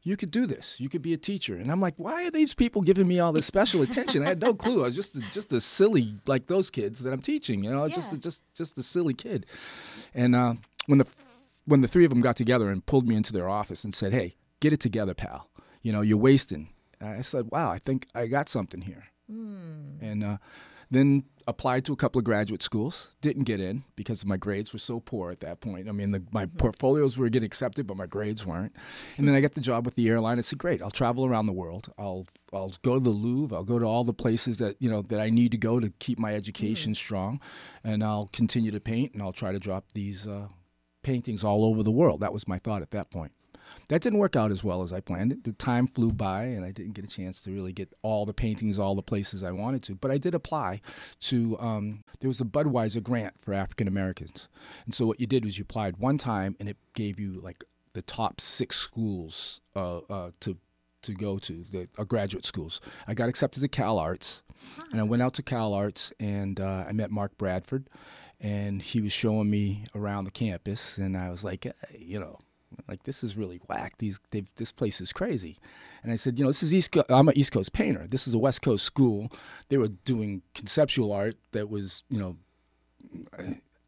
you 0.06 0.16
could 0.16 0.30
do 0.30 0.46
this. 0.46 0.76
You 0.78 0.88
could 0.88 1.02
be 1.02 1.12
a 1.12 1.16
teacher. 1.16 1.56
And 1.56 1.68
I'm 1.68 1.80
like, 1.80 1.94
why 1.96 2.26
are 2.26 2.30
these 2.30 2.54
people 2.54 2.80
giving 2.80 3.08
me 3.08 3.18
all 3.18 3.32
this 3.32 3.44
special 3.44 3.82
attention? 3.82 4.22
I 4.22 4.28
had 4.28 4.40
no 4.40 4.54
clue. 4.54 4.82
I 4.82 4.86
was 4.86 4.94
just 4.94 5.16
a, 5.16 5.20
just 5.32 5.52
a 5.52 5.60
silly 5.60 6.14
like 6.26 6.46
those 6.46 6.70
kids 6.70 7.00
that 7.00 7.12
I'm 7.12 7.20
teaching. 7.20 7.64
You 7.64 7.72
know, 7.72 7.88
just 7.88 8.12
a, 8.12 8.18
just 8.18 8.44
just 8.54 8.78
a 8.78 8.84
silly 8.84 9.14
kid. 9.14 9.46
And 10.14 10.36
uh, 10.36 10.54
when 10.86 11.00
the 11.00 11.06
when 11.64 11.80
the 11.80 11.88
three 11.88 12.04
of 12.04 12.10
them 12.10 12.20
got 12.20 12.36
together 12.36 12.70
and 12.70 12.86
pulled 12.86 13.08
me 13.08 13.16
into 13.16 13.32
their 13.32 13.48
office 13.48 13.82
and 13.82 13.92
said, 13.92 14.12
"Hey, 14.12 14.36
get 14.60 14.72
it 14.72 14.78
together, 14.78 15.12
pal. 15.12 15.50
You 15.82 15.92
know, 15.92 16.02
you're 16.02 16.16
wasting." 16.18 16.68
I 17.00 17.22
said, 17.22 17.48
"Wow, 17.50 17.72
I 17.72 17.80
think 17.80 18.06
I 18.14 18.28
got 18.28 18.48
something 18.48 18.82
here." 18.82 19.06
And 20.00 20.22
uh, 20.22 20.36
then 20.88 21.24
applied 21.46 21.84
to 21.84 21.92
a 21.92 21.96
couple 21.96 22.18
of 22.18 22.24
graduate 22.24 22.62
schools. 22.62 23.12
Didn't 23.20 23.44
get 23.44 23.60
in 23.60 23.84
because 23.94 24.24
my 24.24 24.36
grades 24.36 24.72
were 24.72 24.78
so 24.78 25.00
poor 25.00 25.30
at 25.30 25.40
that 25.40 25.60
point. 25.60 25.88
I 25.88 25.92
mean, 25.92 26.10
the, 26.10 26.22
my 26.32 26.46
portfolios 26.46 27.16
were 27.16 27.28
getting 27.28 27.46
accepted, 27.46 27.86
but 27.86 27.96
my 27.96 28.06
grades 28.06 28.44
weren't. 28.44 28.74
And 29.16 29.28
then 29.28 29.34
I 29.34 29.40
got 29.40 29.54
the 29.54 29.60
job 29.60 29.84
with 29.84 29.94
the 29.94 30.08
airline. 30.08 30.38
I 30.38 30.42
said, 30.42 30.58
"Great, 30.58 30.82
I'll 30.82 30.90
travel 30.90 31.24
around 31.24 31.46
the 31.46 31.52
world. 31.52 31.92
I'll 31.98 32.26
I'll 32.52 32.74
go 32.82 32.94
to 32.94 33.00
the 33.00 33.10
Louvre. 33.10 33.56
I'll 33.56 33.64
go 33.64 33.78
to 33.78 33.86
all 33.86 34.04
the 34.04 34.14
places 34.14 34.58
that 34.58 34.76
you 34.80 34.90
know 34.90 35.02
that 35.02 35.20
I 35.20 35.30
need 35.30 35.52
to 35.52 35.58
go 35.58 35.80
to 35.80 35.90
keep 35.98 36.18
my 36.18 36.34
education 36.34 36.94
strong, 36.94 37.40
and 37.84 38.02
I'll 38.02 38.28
continue 38.32 38.70
to 38.72 38.80
paint. 38.80 39.14
And 39.14 39.22
I'll 39.22 39.32
try 39.32 39.52
to 39.52 39.58
drop 39.58 39.92
these 39.94 40.26
uh, 40.26 40.48
paintings 41.02 41.44
all 41.44 41.64
over 41.64 41.82
the 41.82 41.92
world." 41.92 42.20
That 42.20 42.32
was 42.32 42.48
my 42.48 42.58
thought 42.58 42.82
at 42.82 42.90
that 42.90 43.10
point. 43.10 43.32
That 43.88 44.02
didn't 44.02 44.18
work 44.18 44.34
out 44.34 44.50
as 44.50 44.64
well 44.64 44.82
as 44.82 44.92
I 44.92 45.00
planned 45.00 45.32
it. 45.32 45.44
The 45.44 45.52
time 45.52 45.86
flew 45.86 46.10
by, 46.12 46.44
and 46.44 46.64
I 46.64 46.72
didn't 46.72 46.94
get 46.94 47.04
a 47.04 47.08
chance 47.08 47.40
to 47.42 47.52
really 47.52 47.72
get 47.72 47.92
all 48.02 48.26
the 48.26 48.34
paintings, 48.34 48.78
all 48.78 48.94
the 48.94 49.02
places 49.02 49.42
I 49.42 49.52
wanted 49.52 49.82
to. 49.84 49.94
But 49.94 50.10
I 50.10 50.18
did 50.18 50.34
apply 50.34 50.80
to. 51.20 51.58
Um, 51.60 52.04
there 52.20 52.28
was 52.28 52.40
a 52.40 52.44
Budweiser 52.44 53.02
grant 53.02 53.34
for 53.40 53.54
African 53.54 53.86
Americans, 53.86 54.48
and 54.84 54.94
so 54.94 55.06
what 55.06 55.20
you 55.20 55.26
did 55.26 55.44
was 55.44 55.58
you 55.58 55.62
applied 55.62 55.98
one 55.98 56.18
time, 56.18 56.56
and 56.58 56.68
it 56.68 56.76
gave 56.94 57.20
you 57.20 57.40
like 57.40 57.62
the 57.92 58.02
top 58.02 58.40
six 58.40 58.76
schools 58.76 59.60
uh, 59.76 59.98
uh, 59.98 60.30
to 60.40 60.58
to 61.02 61.14
go 61.14 61.38
to, 61.38 61.64
the 61.70 61.88
uh, 61.96 62.02
graduate 62.02 62.44
schools. 62.44 62.80
I 63.06 63.14
got 63.14 63.28
accepted 63.28 63.60
to 63.60 63.68
Cal 63.68 63.98
Arts, 63.98 64.42
and 64.90 65.00
I 65.00 65.04
went 65.04 65.22
out 65.22 65.34
to 65.34 65.42
Cal 65.42 65.72
Arts, 65.72 66.12
and 66.18 66.58
uh, 66.58 66.84
I 66.88 66.92
met 66.92 67.12
Mark 67.12 67.38
Bradford, 67.38 67.88
and 68.40 68.82
he 68.82 69.00
was 69.00 69.12
showing 69.12 69.48
me 69.48 69.86
around 69.94 70.24
the 70.24 70.32
campus, 70.32 70.98
and 70.98 71.16
I 71.16 71.30
was 71.30 71.44
like, 71.44 71.62
"Hey, 71.62 71.98
you 72.00 72.18
know 72.18 72.40
Like 72.88 73.04
this 73.04 73.22
is 73.22 73.36
really 73.36 73.60
whack. 73.68 73.94
These 73.98 74.20
this 74.56 74.72
place 74.72 75.00
is 75.00 75.12
crazy. 75.12 75.56
And 76.02 76.12
I 76.12 76.16
said, 76.16 76.38
you 76.38 76.44
know, 76.44 76.50
this 76.50 76.62
is 76.62 76.74
East. 76.74 76.92
Co- 76.92 77.04
I'm 77.08 77.28
an 77.28 77.36
East 77.36 77.52
Coast 77.52 77.72
painter. 77.72 78.06
This 78.08 78.26
is 78.26 78.34
a 78.34 78.38
West 78.38 78.62
Coast 78.62 78.84
school. 78.84 79.30
They 79.68 79.76
were 79.76 79.88
doing 79.88 80.42
conceptual 80.54 81.12
art 81.12 81.36
that 81.52 81.68
was, 81.68 82.02
you 82.08 82.18
know, 82.18 82.36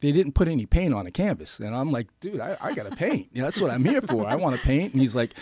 they 0.01 0.13
didn't 0.13 0.33
put 0.33 0.47
any 0.47 0.65
paint 0.65 0.95
on 0.95 1.07
a 1.07 1.11
canvas. 1.11 1.59
And 1.59 1.75
I'm 1.75 1.91
like, 1.91 2.07
dude, 2.21 2.41
I, 2.41 2.57
I 2.61 2.73
got 2.73 2.89
to 2.89 2.95
paint. 2.95 3.35
That's 3.35 3.61
what 3.61 3.71
I'm 3.71 3.85
here 3.85 4.01
for. 4.01 4.27
I 4.27 4.37
want 4.37 4.55
to 4.57 4.63
paint. 4.63 4.93
And 4.93 5.03
he's 5.03 5.17
like, 5.17 5.35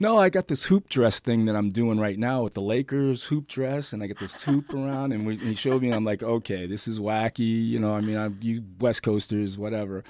no, 0.00 0.16
I 0.16 0.30
got 0.30 0.48
this 0.48 0.64
hoop 0.64 0.88
dress 0.88 1.20
thing 1.20 1.44
that 1.44 1.54
I'm 1.54 1.68
doing 1.68 2.00
right 2.00 2.18
now 2.18 2.42
with 2.42 2.54
the 2.54 2.62
Lakers 2.62 3.24
hoop 3.24 3.48
dress. 3.48 3.92
And 3.92 4.02
I 4.02 4.06
get 4.06 4.18
this 4.18 4.42
hoop 4.44 4.72
around. 4.72 5.12
And, 5.12 5.26
we, 5.26 5.34
and 5.34 5.42
he 5.42 5.54
showed 5.54 5.82
me, 5.82 5.88
and 5.88 5.94
I'm 5.94 6.04
like, 6.04 6.22
okay, 6.22 6.66
this 6.66 6.88
is 6.88 6.98
wacky. 6.98 7.66
You 7.68 7.78
know, 7.78 7.94
I 7.94 8.00
mean, 8.00 8.16
I'm, 8.16 8.38
you 8.40 8.64
West 8.80 9.02
Coasters, 9.02 9.58
whatever. 9.58 10.04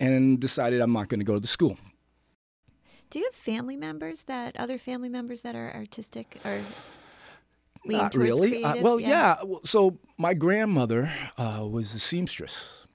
And 0.00 0.40
decided 0.40 0.80
I'm 0.80 0.92
not 0.92 1.08
going 1.08 1.20
to 1.20 1.26
go 1.26 1.34
to 1.34 1.40
the 1.40 1.48
school. 1.48 1.76
Do 3.10 3.18
you 3.18 3.24
have 3.26 3.34
family 3.34 3.76
members 3.76 4.24
that, 4.24 4.56
other 4.56 4.78
family 4.78 5.08
members 5.08 5.42
that 5.42 5.54
are 5.54 5.72
artistic 5.74 6.40
or 6.44 6.60
not 7.84 8.14
really. 8.14 8.64
Uh, 8.64 8.76
well, 8.82 9.00
yeah. 9.00 9.36
yeah. 9.42 9.56
So 9.64 9.98
my 10.16 10.34
grandmother 10.34 11.10
uh, 11.36 11.66
was 11.68 11.94
a 11.94 11.98
seamstress 11.98 12.86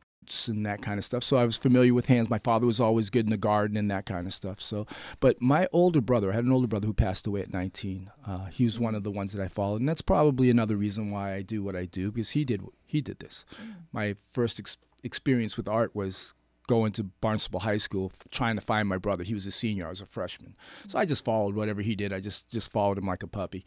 and 0.48 0.66
that 0.66 0.82
kind 0.82 0.98
of 0.98 1.04
stuff. 1.04 1.24
So 1.24 1.38
I 1.38 1.46
was 1.46 1.58
familiar 1.58 1.94
with 1.94 2.06
hands. 2.06 2.30
My 2.30 2.40
father 2.40 2.66
was 2.66 2.80
always 2.80 3.10
good 3.10 3.26
in 3.26 3.32
the 3.32 3.38
garden 3.38 3.76
and 3.76 3.92
that 3.92 4.06
kind 4.06 4.26
of 4.26 4.34
stuff. 4.34 4.62
So, 4.62 4.88
but 5.20 5.42
my 5.42 5.68
older 5.72 6.02
brother, 6.02 6.32
I 6.32 6.36
had 6.36 6.46
an 6.46 6.52
older 6.52 6.68
brother 6.68 6.88
who 6.88 6.94
passed 6.94 7.28
away 7.28 7.42
at 7.42 7.52
19. 7.52 8.12
Uh, 8.26 8.46
he 8.46 8.64
was 8.66 8.80
one 8.80 8.96
of 8.96 9.04
the 9.04 9.12
ones 9.12 9.34
that 9.34 9.42
I 9.42 9.48
followed, 9.48 9.82
and 9.82 9.90
that's 9.90 10.02
probably 10.02 10.50
another 10.50 10.76
reason 10.76 11.12
why 11.12 11.34
I 11.34 11.42
do 11.42 11.64
what 11.64 11.76
I 11.76 11.86
do 11.86 12.12
because 12.12 12.32
he 12.32 12.46
did 12.46 12.64
he 12.86 13.02
did 13.02 13.20
this. 13.20 13.46
Mm. 13.62 13.74
My 13.92 14.16
first 14.34 14.60
ex- 14.60 14.78
experience 15.04 15.58
with 15.58 15.68
art 15.68 15.96
was 15.96 16.34
going 16.68 16.92
to 16.94 17.04
Barnstable 17.04 17.62
High 17.62 17.78
School 17.78 18.12
trying 18.32 18.56
to 18.56 18.62
find 18.62 18.88
my 18.88 18.98
brother. 18.98 19.24
He 19.24 19.34
was 19.34 19.46
a 19.46 19.52
senior, 19.52 19.88
I 19.88 19.90
was 19.90 20.02
a 20.02 20.06
freshman. 20.06 20.56
So 20.88 20.98
I 20.98 21.06
just 21.06 21.26
followed 21.26 21.56
whatever 21.56 21.82
he 21.82 21.96
did. 21.96 22.14
I 22.14 22.20
just 22.20 22.50
just 22.50 22.72
followed 22.72 22.98
him 22.98 23.06
like 23.06 23.24
a 23.24 23.28
puppy. 23.28 23.66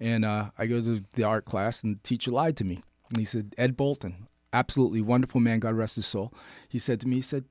And 0.00 0.24
uh, 0.24 0.50
I 0.58 0.66
go 0.66 0.80
to 0.80 1.04
the 1.14 1.24
art 1.24 1.44
class, 1.44 1.82
and 1.82 1.96
the 1.96 2.02
teacher 2.02 2.30
lied 2.30 2.56
to 2.58 2.64
me. 2.64 2.82
And 3.10 3.18
he 3.18 3.24
said, 3.24 3.54
Ed 3.56 3.76
Bolton, 3.76 4.28
absolutely 4.52 5.00
wonderful 5.00 5.40
man, 5.40 5.60
God 5.60 5.74
rest 5.74 5.96
his 5.96 6.06
soul. 6.06 6.32
He 6.68 6.78
said 6.78 7.00
to 7.00 7.08
me, 7.08 7.16
he 7.16 7.22
said, 7.22 7.44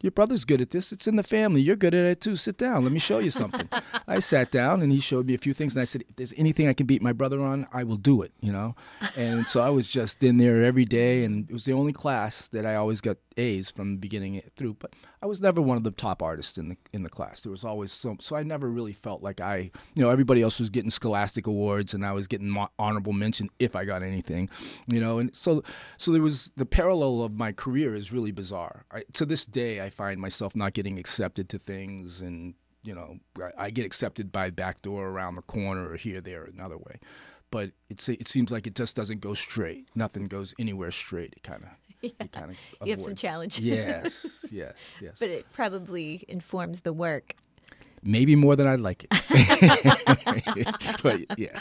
your 0.00 0.12
brother's 0.12 0.44
good 0.44 0.60
at 0.60 0.70
this. 0.70 0.92
It's 0.92 1.08
in 1.08 1.16
the 1.16 1.24
family. 1.24 1.60
You're 1.60 1.76
good 1.76 1.94
at 1.94 2.04
it 2.04 2.20
too. 2.20 2.36
Sit 2.36 2.56
down. 2.56 2.84
Let 2.84 2.92
me 2.92 3.00
show 3.00 3.18
you 3.18 3.30
something. 3.30 3.68
I 4.06 4.20
sat 4.20 4.52
down 4.52 4.80
and 4.80 4.92
he 4.92 5.00
showed 5.00 5.26
me 5.26 5.34
a 5.34 5.38
few 5.38 5.52
things. 5.52 5.74
And 5.74 5.82
I 5.82 5.84
said, 5.84 6.04
if 6.08 6.16
there's 6.16 6.34
anything 6.36 6.68
I 6.68 6.72
can 6.72 6.86
beat 6.86 7.02
my 7.02 7.12
brother 7.12 7.42
on, 7.42 7.66
I 7.72 7.82
will 7.82 7.96
do 7.96 8.22
it, 8.22 8.32
you 8.40 8.52
know? 8.52 8.76
And 9.16 9.48
so 9.48 9.60
I 9.60 9.70
was 9.70 9.88
just 9.88 10.22
in 10.22 10.36
there 10.36 10.64
every 10.64 10.84
day. 10.84 11.24
And 11.24 11.50
it 11.50 11.52
was 11.52 11.64
the 11.64 11.72
only 11.72 11.92
class 11.92 12.46
that 12.48 12.64
I 12.64 12.76
always 12.76 13.00
got 13.00 13.16
A's 13.38 13.70
from 13.70 13.92
the 13.92 13.98
beginning 13.98 14.42
through. 14.56 14.74
But 14.74 14.94
I 15.22 15.26
was 15.26 15.40
never 15.40 15.62
one 15.62 15.76
of 15.76 15.84
the 15.84 15.90
top 15.90 16.22
artists 16.22 16.58
in 16.58 16.68
the 16.68 16.76
in 16.92 17.02
the 17.02 17.08
class. 17.08 17.40
There 17.40 17.52
was 17.52 17.64
always 17.64 17.92
some. 17.92 18.18
So 18.20 18.36
I 18.36 18.42
never 18.42 18.68
really 18.68 18.92
felt 18.92 19.22
like 19.22 19.40
I, 19.40 19.70
you 19.94 20.02
know, 20.02 20.10
everybody 20.10 20.42
else 20.42 20.60
was 20.60 20.70
getting 20.70 20.90
Scholastic 20.90 21.46
awards 21.46 21.94
and 21.94 22.04
I 22.04 22.12
was 22.12 22.26
getting 22.26 22.54
honorable 22.78 23.12
mention 23.12 23.48
if 23.58 23.76
I 23.76 23.84
got 23.84 24.02
anything, 24.02 24.50
you 24.86 25.00
know. 25.00 25.18
And 25.18 25.34
so, 25.34 25.62
so 25.96 26.12
there 26.12 26.22
was 26.22 26.52
the 26.56 26.66
parallel 26.66 27.22
of 27.22 27.32
my 27.32 27.52
career 27.52 27.94
is 27.94 28.12
really 28.12 28.32
bizarre. 28.32 28.84
I, 28.90 29.04
to 29.14 29.24
this 29.24 29.46
day, 29.46 29.80
I 29.80 29.90
find 29.90 30.20
myself 30.20 30.54
not 30.56 30.74
getting 30.74 30.98
accepted 30.98 31.48
to 31.50 31.58
things 31.58 32.20
and 32.20 32.54
you 32.82 32.94
know, 32.94 33.18
I 33.58 33.70
get 33.70 33.84
accepted 33.84 34.32
by 34.32 34.50
back 34.50 34.82
door 34.82 35.08
around 35.08 35.34
the 35.34 35.42
corner 35.42 35.90
or 35.90 35.96
here, 35.96 36.20
there, 36.20 36.44
another 36.44 36.78
way. 36.78 37.00
But 37.50 37.72
it's, 37.90 38.08
it 38.08 38.28
seems 38.28 38.50
like 38.50 38.66
it 38.66 38.74
just 38.74 38.94
doesn't 38.94 39.20
go 39.20 39.34
straight. 39.34 39.88
Nothing 39.94 40.28
goes 40.28 40.54
anywhere 40.58 40.90
straight. 40.90 41.34
It 41.36 41.42
kind 41.42 41.64
of 41.64 41.70
yeah. 42.02 42.10
you 42.20 42.28
kind 42.28 42.50
of 42.50 42.56
you 42.84 42.92
have 42.92 43.00
some 43.00 43.14
challenges. 43.14 43.60
yes, 43.60 44.44
yes, 44.50 44.74
yes. 45.00 45.16
But 45.18 45.30
it 45.30 45.46
probably 45.52 46.24
informs 46.28 46.82
the 46.82 46.92
work. 46.92 47.34
Maybe 48.02 48.36
more 48.36 48.54
than 48.54 48.66
I'd 48.66 48.80
like 48.80 49.06
it. 49.10 49.10
but 51.02 51.38
yeah. 51.38 51.60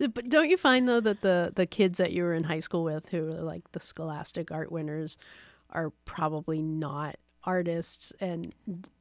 But 0.00 0.28
don't 0.28 0.50
you 0.50 0.56
find 0.56 0.88
though 0.88 1.00
that 1.00 1.20
the 1.20 1.52
the 1.54 1.66
kids 1.66 1.98
that 1.98 2.12
you 2.12 2.24
were 2.24 2.34
in 2.34 2.44
high 2.44 2.58
school 2.58 2.82
with, 2.82 3.08
who 3.10 3.28
are 3.28 3.42
like 3.42 3.70
the 3.72 3.80
Scholastic 3.80 4.50
art 4.50 4.72
winners, 4.72 5.16
are 5.70 5.90
probably 6.04 6.60
not 6.60 7.16
artists 7.44 8.12
and 8.20 8.52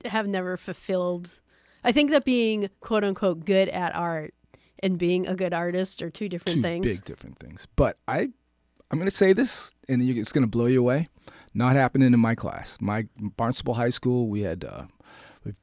have 0.05 0.27
never 0.27 0.57
fulfilled. 0.57 1.35
I 1.83 1.91
think 1.91 2.11
that 2.11 2.23
being 2.25 2.69
quote 2.79 3.03
unquote 3.03 3.45
good 3.45 3.69
at 3.69 3.95
art 3.95 4.33
and 4.79 4.97
being 4.97 5.25
a 5.27 5.35
good 5.35 5.53
artist 5.53 6.01
are 6.01 6.09
two 6.09 6.29
different 6.29 6.57
two 6.57 6.61
things. 6.61 6.85
Big 6.85 7.05
different 7.05 7.39
things. 7.39 7.67
But 7.75 7.97
I 8.07 8.29
I'm 8.93 8.99
going 8.99 9.09
to 9.09 9.15
say 9.15 9.33
this, 9.33 9.73
and 9.89 10.07
it's 10.07 10.31
going 10.31 10.43
to 10.43 10.47
blow 10.47 10.67
you 10.67 10.79
away. 10.79 11.09
Not 11.55 11.75
happening 11.75 12.13
in 12.13 12.19
my 12.19 12.35
class. 12.35 12.77
My 12.79 13.07
Barnstable 13.17 13.73
High 13.73 13.89
School, 13.89 14.27
we 14.27 14.41
had 14.41 14.63
uh, 14.63 14.83
we 15.43 15.53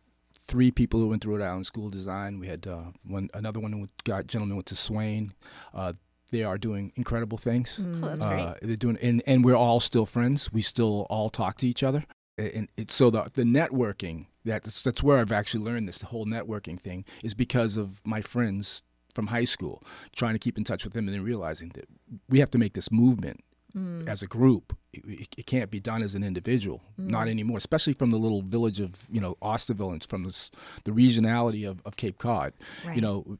three 0.49 0.72
people 0.72 0.99
who 0.99 1.07
went 1.07 1.22
to 1.22 1.28
Rhode 1.28 1.41
Island 1.41 1.64
School 1.64 1.87
of 1.87 1.93
Design. 1.93 2.41
We 2.41 2.49
had 2.49 2.66
uh, 2.66 2.87
one 3.05 3.31
another 3.33 3.61
one 3.61 3.70
who 3.70 3.89
got 4.03 4.26
gentleman 4.26 4.57
went 4.57 4.66
to 4.66 4.74
Swain. 4.74 5.33
Uh, 5.72 5.93
they 6.33 6.43
are 6.43 6.59
doing 6.59 6.93
incredible 6.97 7.39
things. 7.39 7.78
Mm. 7.81 8.03
Oh, 8.03 8.09
that's 8.09 8.24
great. 8.24 8.41
Uh, 8.41 8.55
they're 8.62 8.74
doing, 8.74 8.99
and, 9.01 9.22
and 9.28 9.45
we're 9.45 9.55
all 9.55 9.78
still 9.78 10.07
friends. 10.07 10.53
We 10.53 10.61
still 10.61 11.07
all 11.09 11.31
talk 11.31 11.57
to 11.59 11.68
each 11.68 11.85
other. 11.85 12.07
And 12.37 12.68
it, 12.76 12.91
so 12.91 13.11
the 13.11 13.31
the 13.33 13.45
networking 13.45 14.26
that's 14.45 14.83
that's 14.83 15.05
where 15.05 15.18
I've 15.18 15.31
actually 15.31 15.62
learned 15.62 15.87
this. 15.87 15.99
The 15.99 16.07
whole 16.07 16.26
networking 16.26 16.81
thing 16.81 17.05
is 17.22 17.35
because 17.35 17.76
of 17.76 18.05
my 18.05 18.22
friends 18.22 18.83
from 19.14 19.28
high 19.28 19.44
school, 19.44 19.82
trying 20.14 20.34
to 20.34 20.38
keep 20.38 20.56
in 20.58 20.64
touch 20.64 20.84
with 20.84 20.92
them, 20.92 21.06
and 21.06 21.14
then 21.14 21.24
realizing 21.24 21.70
that 21.74 21.88
we 22.28 22.40
have 22.40 22.50
to 22.50 22.58
make 22.58 22.74
this 22.74 22.90
movement 22.90 23.40
mm. 23.76 24.08
as 24.08 24.22
a 24.22 24.26
group. 24.26 24.76
It, 24.92 25.28
it, 25.36 25.46
can't 25.46 25.70
be 25.70 25.78
done 25.78 26.02
as 26.02 26.14
an 26.14 26.24
individual, 26.24 26.82
mm. 27.00 27.08
not 27.08 27.28
anymore. 27.28 27.58
Especially 27.58 27.92
from 27.92 28.11
the 28.11 28.18
little 28.18 28.42
village 28.42 28.80
of 28.80 29.06
you 29.11 29.20
know 29.20 29.36
Osterville 29.42 29.92
and 29.92 30.04
from 30.04 30.24
this, 30.24 30.50
the 30.84 30.90
regionality 30.90 31.68
of, 31.68 31.80
of 31.84 31.96
Cape 31.96 32.18
Cod. 32.18 32.52
Right. 32.84 32.96
You 32.96 33.02
know, 33.02 33.38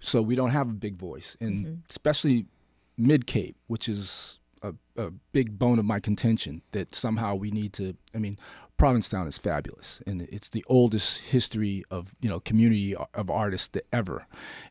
so 0.00 0.22
we 0.22 0.34
don't 0.34 0.50
have 0.50 0.68
a 0.68 0.74
big 0.74 0.96
voice, 0.96 1.36
and 1.40 1.66
mm-hmm. 1.66 1.74
especially 1.90 2.46
mid 2.96 3.26
Cape, 3.26 3.56
which 3.66 3.88
is 3.88 4.38
a, 4.62 4.74
a, 4.96 5.10
big 5.32 5.58
bone 5.58 5.78
of 5.78 5.84
my 5.84 5.98
contention 5.98 6.62
that 6.72 6.94
somehow 6.94 7.34
we 7.34 7.50
need 7.50 7.72
to. 7.74 7.96
I 8.14 8.18
mean, 8.18 8.38
Provincetown 8.76 9.28
is 9.28 9.38
fabulous, 9.38 10.02
and 10.06 10.22
it's 10.22 10.48
the 10.48 10.64
oldest 10.66 11.20
history 11.20 11.84
of 11.90 12.14
you 12.20 12.28
know 12.28 12.40
community 12.40 12.96
of 12.96 13.30
artists 13.30 13.78
ever. 13.92 14.26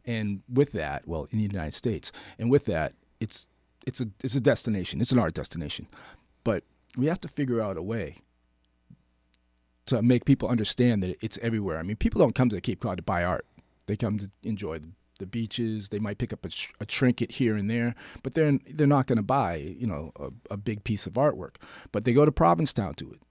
And 0.06 0.41
with 0.52 0.74
that, 0.74 1.08
well, 1.08 1.28
in 1.32 1.38
the 1.38 1.45
United 1.45 1.74
States, 1.74 2.12
and 2.38 2.52
with 2.52 2.66
that, 2.66 2.93
it's 3.22 3.47
it's 3.86 4.02
a 4.02 4.08
it's 4.24 4.36
a 4.36 4.41
destination. 4.41 4.99
It's 4.99 5.12
an 5.14 5.20
art 5.20 5.34
destination, 5.34 5.88
but 6.43 6.64
we 6.97 7.06
have 7.06 7.22
to 7.22 7.28
figure 7.28 7.62
out 7.62 7.78
a 7.78 7.82
way 7.82 8.18
to 9.86 10.02
make 10.02 10.26
people 10.26 10.49
understand 10.49 11.04
that 11.04 11.18
it's 11.22 11.39
everywhere. 11.41 11.80
I 11.80 11.84
mean, 11.84 11.95
people 11.95 12.20
don't 12.20 12.36
come 12.36 12.49
to 12.49 12.62
Cape 12.62 12.82
Cod 12.82 12.97
to 12.97 13.04
buy 13.04 13.24
art; 13.24 13.45
they 13.86 13.95
come 13.95 14.18
to 14.18 14.30
enjoy 14.43 14.80
the, 14.80 14.89
the 15.20 15.26
beaches. 15.26 15.89
They 15.89 15.99
might 15.99 16.18
pick 16.18 16.34
up 16.34 16.45
a, 16.45 16.49
a, 16.80 16.86
trinket 16.86 17.34
here 17.34 17.56
and 17.56 17.70
there, 17.70 17.95
but 18.24 18.34
they're 18.34 18.60
they're 18.70 18.88
not 18.88 19.08
going 19.08 19.18
to 19.18 19.24
buy 19.24 19.56
you 19.56 19.88
know 19.88 20.12
a, 20.20 20.54
a, 20.54 20.58
big 20.58 20.84
piece 20.84 21.08
of 21.08 21.14
artwork. 21.14 21.56
But 21.91 22.06
they 22.06 22.14
go 22.14 22.26
to 22.26 22.32
Provincetown 22.32 22.95
to 22.95 23.12
it 23.12 23.22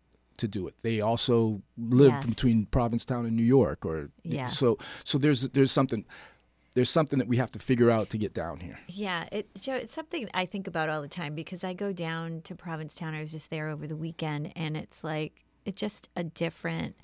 to 0.40 0.48
do 0.48 0.66
it. 0.66 0.74
They 0.82 1.00
also 1.00 1.62
live 1.78 2.12
yes. 2.12 2.26
between 2.26 2.66
Provincetown 2.66 3.26
and 3.26 3.36
New 3.36 3.44
York, 3.44 3.86
or 3.86 4.10
yeah. 4.22 4.48
So 4.48 4.78
so 5.04 5.18
there's 5.18 5.42
there's 5.42 5.72
something 5.72 6.04
there's 6.74 6.90
something 6.90 7.18
that 7.18 7.28
we 7.28 7.36
have 7.36 7.50
to 7.52 7.58
figure 7.58 7.90
out 7.90 8.10
to 8.10 8.18
get 8.18 8.32
down 8.32 8.60
here. 8.60 8.78
Yeah, 8.88 9.28
it, 9.32 9.48
Joe, 9.60 9.74
it's 9.74 9.92
something 9.92 10.28
I 10.34 10.46
think 10.46 10.66
about 10.66 10.88
all 10.88 11.02
the 11.02 11.08
time 11.08 11.34
because 11.34 11.64
I 11.64 11.74
go 11.74 11.92
down 11.92 12.42
to 12.42 12.54
Provincetown. 12.54 13.14
I 13.14 13.20
was 13.20 13.32
just 13.32 13.50
there 13.50 13.68
over 13.68 13.86
the 13.86 13.96
weekend, 13.96 14.52
and 14.56 14.76
it's 14.76 15.02
like 15.02 15.44
it's 15.64 15.80
just 15.80 16.08
a 16.16 16.24
different 16.24 16.96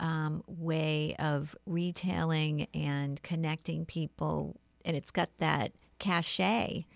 um, 0.00 0.42
way 0.46 1.14
of 1.18 1.54
retailing 1.66 2.66
and 2.74 3.22
connecting 3.22 3.86
people, 3.86 4.56
and 4.84 4.96
it's 4.96 5.10
got 5.10 5.30
that 5.38 5.72
cachet 5.98 6.86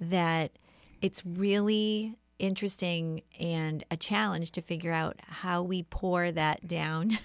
that 0.00 0.52
it's 1.00 1.24
really 1.24 2.16
interesting 2.42 3.22
and 3.38 3.84
a 3.90 3.96
challenge 3.96 4.50
to 4.50 4.60
figure 4.60 4.92
out 4.92 5.18
how 5.26 5.62
we 5.62 5.84
pour 5.84 6.32
that 6.32 6.66
down 6.66 7.16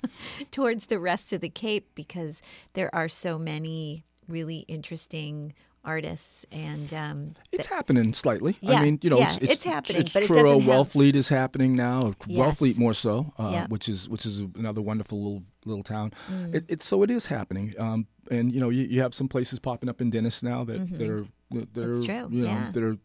towards 0.50 0.86
the 0.86 0.98
rest 0.98 1.32
of 1.32 1.40
the 1.40 1.48
Cape 1.48 1.88
because 1.94 2.42
there 2.74 2.92
are 2.94 3.08
so 3.08 3.38
many 3.38 4.04
really 4.28 4.58
interesting 4.68 5.54
artists 5.84 6.46
and 6.50 6.92
um, 6.94 7.34
it's 7.52 7.66
happening 7.66 8.12
slightly. 8.12 8.56
Yeah, 8.60 8.78
I 8.78 8.82
mean, 8.82 8.98
you 9.02 9.10
know, 9.10 9.18
yeah, 9.18 9.26
it's, 9.26 9.36
it's, 9.38 9.52
it's 9.52 9.64
happening, 9.64 10.02
it's 10.02 10.12
but 10.12 10.24
Truro, 10.24 10.40
it 10.40 10.42
doesn't 10.44 10.60
have... 10.62 10.88
Wellfleet 10.88 11.14
is 11.14 11.28
happening 11.28 11.76
now. 11.76 12.12
Yes. 12.26 12.58
Wellfleet 12.58 12.78
more 12.78 12.94
so, 12.94 13.32
uh, 13.38 13.50
yeah. 13.52 13.66
which 13.68 13.88
is 13.88 14.08
which 14.08 14.26
is 14.26 14.40
another 14.56 14.80
wonderful 14.80 15.22
little 15.22 15.42
little 15.64 15.82
town. 15.82 16.12
Mm. 16.30 16.54
It, 16.54 16.64
it's 16.68 16.86
so 16.86 17.02
it 17.02 17.10
is 17.10 17.26
happening, 17.26 17.74
um, 17.78 18.06
and 18.30 18.52
you 18.52 18.60
know, 18.60 18.70
you, 18.70 18.84
you, 18.84 19.00
have 19.02 19.14
some 19.14 19.28
places 19.28 19.58
popping 19.58 19.88
up 19.88 20.00
in 20.00 20.10
Dennis 20.10 20.42
now 20.42 20.64
that, 20.64 20.80
mm-hmm. 20.80 20.98
that 20.98 21.10
are 21.10 21.26
that 21.72 21.84
are 21.84 22.02
true. 22.02 22.28
you 22.30 22.42
know 22.42 22.48
yeah. 22.48 22.70
that 22.72 22.82
are, 22.82 22.96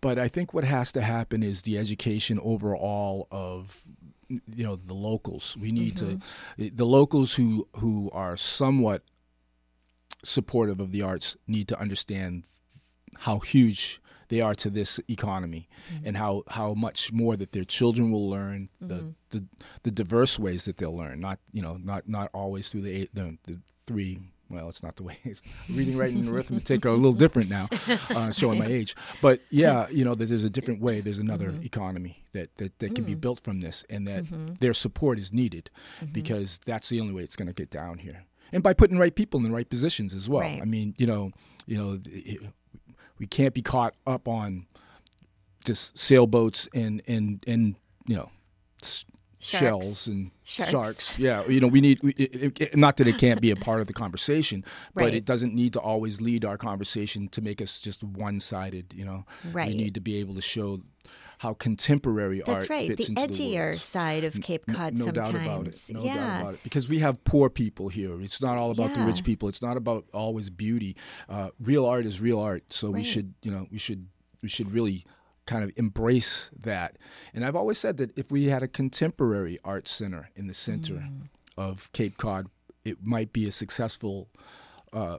but 0.00 0.18
I 0.18 0.28
think 0.28 0.54
what 0.54 0.64
has 0.64 0.92
to 0.92 1.02
happen 1.02 1.42
is 1.42 1.62
the 1.62 1.78
education 1.78 2.38
overall 2.42 3.28
of 3.30 3.82
you 4.28 4.64
know 4.64 4.76
the 4.76 4.94
locals. 4.94 5.56
We 5.60 5.72
need 5.72 5.96
mm-hmm. 5.96 6.18
to 6.62 6.70
the 6.70 6.86
locals 6.86 7.34
who 7.34 7.68
who 7.76 8.10
are 8.12 8.36
somewhat 8.36 9.02
supportive 10.26 10.80
of 10.80 10.92
the 10.92 11.02
arts 11.02 11.36
need 11.46 11.68
to 11.68 11.80
understand 11.80 12.44
how 13.20 13.38
huge 13.38 14.00
they 14.28 14.40
are 14.40 14.54
to 14.54 14.70
this 14.70 15.00
economy 15.08 15.68
mm-hmm. 15.92 16.06
and 16.08 16.16
how, 16.16 16.42
how 16.48 16.74
much 16.74 17.12
more 17.12 17.36
that 17.36 17.52
their 17.52 17.64
children 17.64 18.10
will 18.10 18.28
learn 18.28 18.68
the, 18.80 18.94
mm-hmm. 18.94 19.08
the 19.30 19.44
the 19.84 19.90
diverse 19.90 20.38
ways 20.38 20.64
that 20.64 20.78
they'll 20.78 20.96
learn 20.96 21.20
not 21.20 21.38
you 21.52 21.62
know 21.62 21.78
not 21.82 22.08
not 22.08 22.30
always 22.32 22.68
through 22.68 22.82
the 22.82 22.92
eight, 22.92 23.14
the, 23.14 23.36
the 23.44 23.58
three 23.86 24.18
well 24.48 24.68
it's 24.68 24.82
not 24.82 24.96
the 24.96 25.02
way 25.02 25.18
it's, 25.24 25.42
reading 25.70 25.96
writing 25.96 26.20
and 26.20 26.28
arithmetic 26.28 26.84
are 26.86 26.90
a 26.90 26.94
little 26.94 27.12
different 27.12 27.48
now 27.48 27.68
uh, 28.10 28.30
showing 28.32 28.58
my 28.58 28.66
age 28.66 28.94
but 29.20 29.40
yeah 29.50 29.88
you 29.90 30.04
know 30.04 30.14
there's 30.14 30.44
a 30.44 30.50
different 30.50 30.80
way 30.80 31.00
there's 31.00 31.18
another 31.18 31.50
mm-hmm. 31.50 31.64
economy 31.64 32.24
that 32.32 32.54
that, 32.56 32.78
that 32.78 32.94
can 32.94 33.04
be 33.04 33.14
built 33.14 33.40
from 33.40 33.60
this 33.60 33.84
and 33.88 34.06
that 34.06 34.24
their 34.60 34.74
support 34.74 35.18
is 35.18 35.32
needed 35.32 35.70
because 36.12 36.58
that's 36.66 36.88
the 36.88 37.00
only 37.00 37.12
way 37.12 37.22
it's 37.22 37.36
going 37.36 37.48
to 37.48 37.54
get 37.54 37.70
down 37.70 37.98
here 37.98 38.24
and 38.52 38.62
by 38.62 38.72
putting 38.72 38.96
the 38.96 39.00
right 39.00 39.14
people 39.14 39.38
in 39.38 39.44
the 39.44 39.50
right 39.54 39.68
positions 39.68 40.14
as 40.14 40.28
well 40.28 40.40
Right. 40.42 40.60
i 40.62 40.64
mean 40.64 40.94
you 40.98 41.06
know 41.06 41.32
you 41.66 41.76
know 41.78 41.98
it, 42.06 42.40
we 43.18 43.26
can't 43.26 43.54
be 43.54 43.62
caught 43.62 43.94
up 44.06 44.28
on 44.28 44.66
just 45.64 45.98
sailboats 45.98 46.68
and 46.74 47.02
and 47.06 47.42
and 47.46 47.76
you 48.06 48.16
know 48.16 48.30
s- 48.82 49.04
Sharks. 49.38 49.60
shells 49.64 50.06
and 50.06 50.30
Sharks. 50.44 50.70
sharks. 50.70 51.18
Yeah, 51.18 51.46
you 51.46 51.60
know 51.60 51.66
we 51.68 51.80
need. 51.80 52.00
We, 52.02 52.12
it, 52.14 52.60
it, 52.60 52.76
not 52.76 52.96
that 52.96 53.06
it 53.06 53.18
can't 53.18 53.40
be 53.40 53.50
a 53.50 53.56
part 53.56 53.80
of 53.80 53.86
the 53.86 53.92
conversation, 53.92 54.64
but 54.94 55.12
it 55.14 55.24
doesn't 55.26 55.54
need 55.54 55.74
to 55.74 55.80
always 55.80 56.20
lead 56.20 56.44
our 56.44 56.56
conversation 56.56 57.28
to 57.28 57.42
make 57.42 57.60
us 57.60 57.80
just 57.80 58.02
one-sided. 58.02 58.94
You 58.96 59.04
know, 59.04 59.26
Right. 59.52 59.68
we 59.68 59.74
need 59.76 59.94
to 59.94 60.00
be 60.00 60.16
able 60.16 60.34
to 60.34 60.40
show 60.40 60.80
how 61.38 61.52
contemporary 61.54 62.38
That's 62.46 62.64
art 62.64 62.68
right. 62.70 62.88
fits 62.88 63.08
The 63.08 63.20
into 63.22 63.32
the 63.38 63.54
edgier 63.54 63.78
side 63.78 64.24
of 64.24 64.40
Cape 64.40 64.66
Cod 64.66 64.94
no 64.98 65.04
sometimes. 65.06 65.32
doubt 65.32 65.42
about 65.42 65.66
it. 65.68 65.80
No 65.90 66.02
yeah. 66.02 66.14
doubt 66.14 66.40
about 66.40 66.54
it. 66.54 66.62
Because 66.62 66.88
we 66.88 66.98
have 67.00 67.22
poor 67.24 67.50
people 67.50 67.88
here. 67.88 68.20
It's 68.22 68.40
not 68.40 68.56
all 68.56 68.70
about 68.70 68.94
the 68.94 69.00
rich 69.00 69.22
people. 69.24 69.48
It's 69.48 69.60
not 69.62 69.76
about 69.76 70.06
always 70.14 70.48
beauty. 70.50 70.96
Uh, 71.28 71.50
real 71.60 71.84
art 71.86 72.06
is 72.06 72.20
real 72.20 72.38
art. 72.40 72.72
So 72.72 72.90
we 72.90 73.02
should, 73.04 73.34
you 73.42 73.50
know, 73.50 73.66
we 73.70 73.78
should 73.78 74.08
we 74.42 74.48
should 74.48 74.72
really 74.72 75.04
kind 75.46 75.62
of 75.62 75.70
embrace 75.76 76.50
that. 76.58 76.96
And 77.34 77.44
I've 77.44 77.54
always 77.56 77.78
said 77.78 77.98
that 77.98 78.16
if 78.18 78.30
we 78.30 78.46
had 78.48 78.62
a 78.62 78.68
contemporary 78.68 79.58
art 79.64 79.86
center 79.88 80.30
in 80.34 80.46
the 80.46 80.54
center 80.54 80.94
Mm. 80.94 81.28
of 81.56 81.90
Cape 81.92 82.16
Cod, 82.16 82.46
it 82.84 82.98
might 83.04 83.32
be 83.32 83.46
a 83.46 83.52
successful 83.52 84.28
uh, 84.92 85.18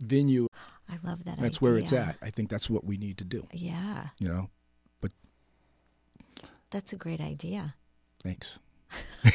venue. 0.00 0.48
I 0.88 0.98
love 1.02 1.24
that 1.24 1.38
That's 1.40 1.60
where 1.62 1.78
it's 1.78 1.92
at. 1.92 2.16
I 2.20 2.30
think 2.30 2.50
that's 2.50 2.68
what 2.68 2.84
we 2.84 2.96
need 2.98 3.16
to 3.18 3.24
do. 3.24 3.46
Yeah, 3.52 4.08
You 4.18 4.28
know. 4.28 4.50
That's 6.74 6.92
a 6.92 6.96
great 6.96 7.20
idea. 7.20 7.76
Thanks. 8.20 8.58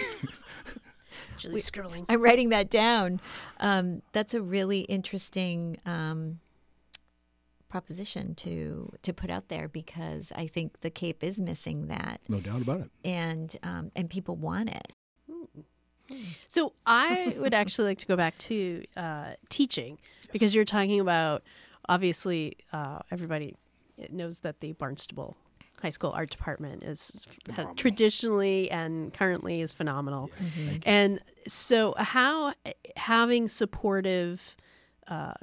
Julie 1.38 1.62
Skirling. 1.62 2.06
I'm 2.10 2.22
writing 2.22 2.50
that 2.50 2.70
down. 2.70 3.22
Um, 3.62 4.02
that's 4.12 4.34
a 4.34 4.42
really 4.42 4.82
interesting 4.82 5.78
um, 5.86 6.42
proposition 7.70 8.36
to 8.36 8.92
to 9.04 9.14
put 9.14 9.30
out 9.30 9.48
there 9.48 9.70
because 9.70 10.34
I 10.36 10.48
think 10.48 10.82
the 10.82 10.90
Cape 10.90 11.24
is 11.24 11.40
missing 11.40 11.88
that, 11.88 12.20
No 12.28 12.42
doubt 12.42 12.62
about 12.62 12.82
it. 12.82 12.90
and 13.06 13.56
um, 13.64 13.92
and 13.96 14.10
people 14.10 14.36
want 14.36 14.70
it. 14.70 14.94
So 16.48 16.74
I 16.86 17.36
would 17.38 17.54
actually 17.54 17.88
like 17.90 18.00
to 18.00 18.06
go 18.06 18.18
back 18.18 18.38
to 18.40 18.84
uh, 18.98 19.34
teaching 19.48 19.98
because 20.34 20.54
you're 20.54 20.66
talking 20.66 21.00
about 21.00 21.44
obviously 21.88 22.58
uh, 22.74 23.00
everybody 23.12 23.56
knows 24.10 24.42
that 24.42 24.60
the 24.60 24.74
Barnstable 24.74 25.38
High 25.82 25.90
School 25.90 26.12
art 26.12 26.30
department 26.30 26.84
is 26.84 27.26
ha- 27.52 27.72
traditionally 27.76 28.70
and 28.72 29.14
currently 29.14 29.62
is 29.62 29.74
phenomenal. 29.74 30.32
And 30.86 31.20
so 31.48 31.96
how 31.98 32.54
having 32.96 33.48
supportive 33.48 34.56
uh, 35.08 35.34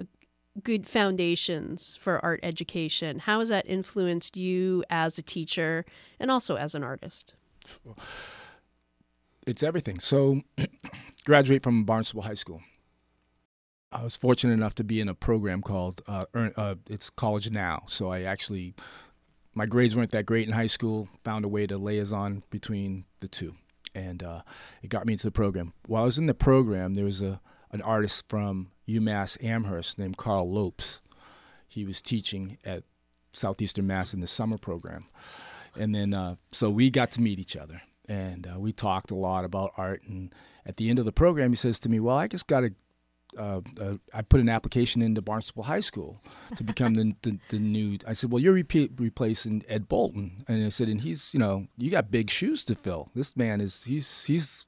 good 0.62 0.86
foundations 0.86 1.96
for 1.96 2.24
art 2.24 2.40
education 2.42 3.18
how 3.18 3.40
has 3.40 3.50
that 3.50 3.68
influenced 3.68 4.38
you 4.38 4.82
as 4.88 5.18
a 5.18 5.22
teacher 5.22 5.84
and 6.18 6.30
also 6.30 6.56
as 6.56 6.74
an 6.74 6.82
artist 6.82 7.34
it's 9.46 9.62
everything. 9.62 10.00
So, 10.00 10.42
graduate 11.24 11.62
from 11.62 11.84
Barnstable 11.84 12.22
High 12.22 12.34
School. 12.34 12.62
I 13.92 14.02
was 14.02 14.16
fortunate 14.16 14.52
enough 14.52 14.74
to 14.74 14.84
be 14.84 15.00
in 15.00 15.08
a 15.08 15.14
program 15.14 15.62
called 15.62 16.02
uh, 16.06 16.26
uh, 16.34 16.74
it's 16.90 17.08
College 17.08 17.50
Now. 17.50 17.84
So 17.86 18.10
I 18.10 18.22
actually, 18.22 18.74
my 19.56 19.66
grades 19.66 19.96
weren't 19.96 20.10
that 20.10 20.26
great 20.26 20.46
in 20.46 20.52
high 20.52 20.68
school. 20.68 21.08
Found 21.24 21.44
a 21.44 21.48
way 21.48 21.66
to 21.66 21.78
liaison 21.78 22.44
between 22.50 23.06
the 23.20 23.26
two, 23.26 23.56
and 23.94 24.22
uh, 24.22 24.42
it 24.82 24.90
got 24.90 25.06
me 25.06 25.14
into 25.14 25.26
the 25.26 25.32
program. 25.32 25.72
While 25.86 26.02
I 26.02 26.04
was 26.04 26.18
in 26.18 26.26
the 26.26 26.34
program, 26.34 26.94
there 26.94 27.04
was 27.04 27.22
a 27.22 27.40
an 27.72 27.82
artist 27.82 28.26
from 28.28 28.70
UMass 28.86 29.42
Amherst 29.42 29.98
named 29.98 30.16
Carl 30.16 30.50
Lopes. 30.50 31.00
He 31.66 31.84
was 31.84 32.00
teaching 32.00 32.58
at 32.64 32.84
Southeastern 33.32 33.86
Mass 33.86 34.14
in 34.14 34.20
the 34.20 34.26
summer 34.26 34.58
program, 34.58 35.00
and 35.76 35.94
then 35.94 36.12
uh, 36.14 36.36
so 36.52 36.70
we 36.70 36.90
got 36.90 37.10
to 37.12 37.20
meet 37.20 37.38
each 37.38 37.56
other 37.56 37.80
and 38.08 38.46
uh, 38.46 38.58
we 38.58 38.72
talked 38.72 39.10
a 39.10 39.16
lot 39.16 39.44
about 39.44 39.72
art. 39.76 40.02
And 40.06 40.34
at 40.64 40.76
the 40.76 40.90
end 40.90 40.98
of 40.98 41.04
the 41.04 41.12
program, 41.12 41.50
he 41.50 41.56
says 41.56 41.78
to 41.80 41.88
me, 41.88 42.00
"Well, 42.00 42.16
I 42.16 42.28
just 42.28 42.46
got 42.46 42.60
to." 42.60 42.74
Uh, 43.36 43.60
uh, 43.80 43.94
I 44.14 44.22
put 44.22 44.40
an 44.40 44.48
application 44.48 45.02
into 45.02 45.20
Barnstable 45.22 45.64
High 45.64 45.80
School 45.80 46.20
to 46.56 46.64
become 46.64 46.94
the, 46.94 47.14
the 47.22 47.38
the 47.50 47.58
new. 47.58 47.98
I 48.06 48.12
said, 48.12 48.30
"Well, 48.30 48.42
you're 48.42 48.54
repe- 48.54 48.98
replacing 48.98 49.64
Ed 49.68 49.88
Bolton," 49.88 50.44
and 50.48 50.64
I 50.64 50.68
said, 50.70 50.88
"And 50.88 51.00
he's, 51.02 51.32
you 51.34 51.40
know, 51.40 51.66
you 51.76 51.90
got 51.90 52.10
big 52.10 52.30
shoes 52.30 52.64
to 52.64 52.74
fill. 52.74 53.10
This 53.14 53.36
man 53.36 53.60
is 53.60 53.84
he's 53.84 54.24
he's 54.24 54.66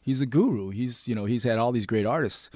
he's 0.00 0.20
a 0.20 0.26
guru. 0.26 0.70
He's 0.70 1.08
you 1.08 1.14
know 1.14 1.24
he's 1.24 1.44
had 1.44 1.58
all 1.58 1.72
these 1.72 1.86
great 1.86 2.06
artists." 2.06 2.50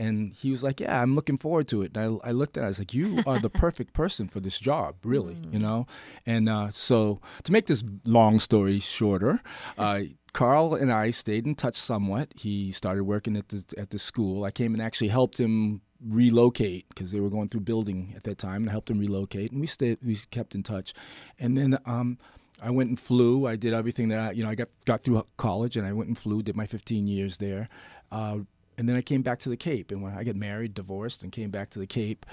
And 0.00 0.32
he 0.32 0.52
was 0.52 0.62
like, 0.62 0.78
"Yeah, 0.78 1.02
I'm 1.02 1.16
looking 1.16 1.38
forward 1.38 1.66
to 1.68 1.82
it." 1.82 1.96
And 1.96 2.20
I, 2.24 2.28
I 2.28 2.30
looked 2.32 2.56
at 2.56 2.62
it. 2.62 2.66
I 2.66 2.68
was 2.68 2.78
like, 2.78 2.94
"You 2.94 3.20
are 3.26 3.40
the 3.40 3.50
perfect 3.50 3.94
person 3.94 4.28
for 4.28 4.38
this 4.38 4.58
job, 4.60 4.94
really." 5.04 5.36
You 5.50 5.58
know. 5.58 5.86
And 6.24 6.48
uh, 6.48 6.70
so, 6.70 7.20
to 7.42 7.50
make 7.52 7.66
this 7.66 7.82
long 8.04 8.38
story 8.38 8.78
shorter, 8.78 9.40
uh, 9.76 10.02
Carl 10.38 10.72
and 10.72 10.92
I 10.92 11.10
stayed 11.10 11.46
in 11.46 11.56
touch 11.56 11.74
somewhat. 11.74 12.32
He 12.36 12.70
started 12.70 13.02
working 13.02 13.36
at 13.36 13.48
the 13.48 13.64
at 13.76 13.90
the 13.90 13.98
school. 13.98 14.44
I 14.44 14.52
came 14.52 14.72
and 14.72 14.80
actually 14.80 15.08
helped 15.08 15.40
him 15.40 15.80
relocate 16.00 16.88
because 16.90 17.10
they 17.10 17.18
were 17.18 17.28
going 17.28 17.48
through 17.48 17.62
building 17.62 18.12
at 18.14 18.22
that 18.22 18.38
time, 18.38 18.62
and 18.62 18.68
I 18.68 18.70
helped 18.70 18.88
him 18.88 19.00
relocate. 19.00 19.50
And 19.50 19.60
we 19.60 19.66
stayed, 19.66 19.98
we 20.00 20.14
kept 20.30 20.54
in 20.54 20.62
touch. 20.62 20.94
And 21.40 21.58
then 21.58 21.76
um, 21.84 22.18
I 22.62 22.70
went 22.70 22.88
and 22.88 23.00
flew. 23.00 23.48
I 23.48 23.56
did 23.56 23.74
everything 23.74 24.10
that 24.10 24.20
I, 24.20 24.30
you 24.30 24.44
know. 24.44 24.50
I 24.50 24.54
got 24.54 24.68
got 24.84 25.02
through 25.02 25.26
college, 25.36 25.76
and 25.76 25.84
I 25.84 25.92
went 25.92 26.06
and 26.06 26.16
flew. 26.16 26.40
Did 26.40 26.54
my 26.54 26.68
15 26.68 27.08
years 27.08 27.38
there. 27.38 27.68
Uh, 28.12 28.38
and 28.76 28.88
then 28.88 28.94
I 28.94 29.02
came 29.02 29.22
back 29.22 29.40
to 29.40 29.48
the 29.48 29.56
Cape, 29.56 29.90
and 29.90 30.04
when 30.04 30.16
I 30.16 30.22
got 30.22 30.36
married, 30.36 30.72
divorced, 30.72 31.24
and 31.24 31.32
came 31.32 31.50
back 31.50 31.70
to 31.70 31.80
the 31.80 31.86
Cape, 31.88 32.24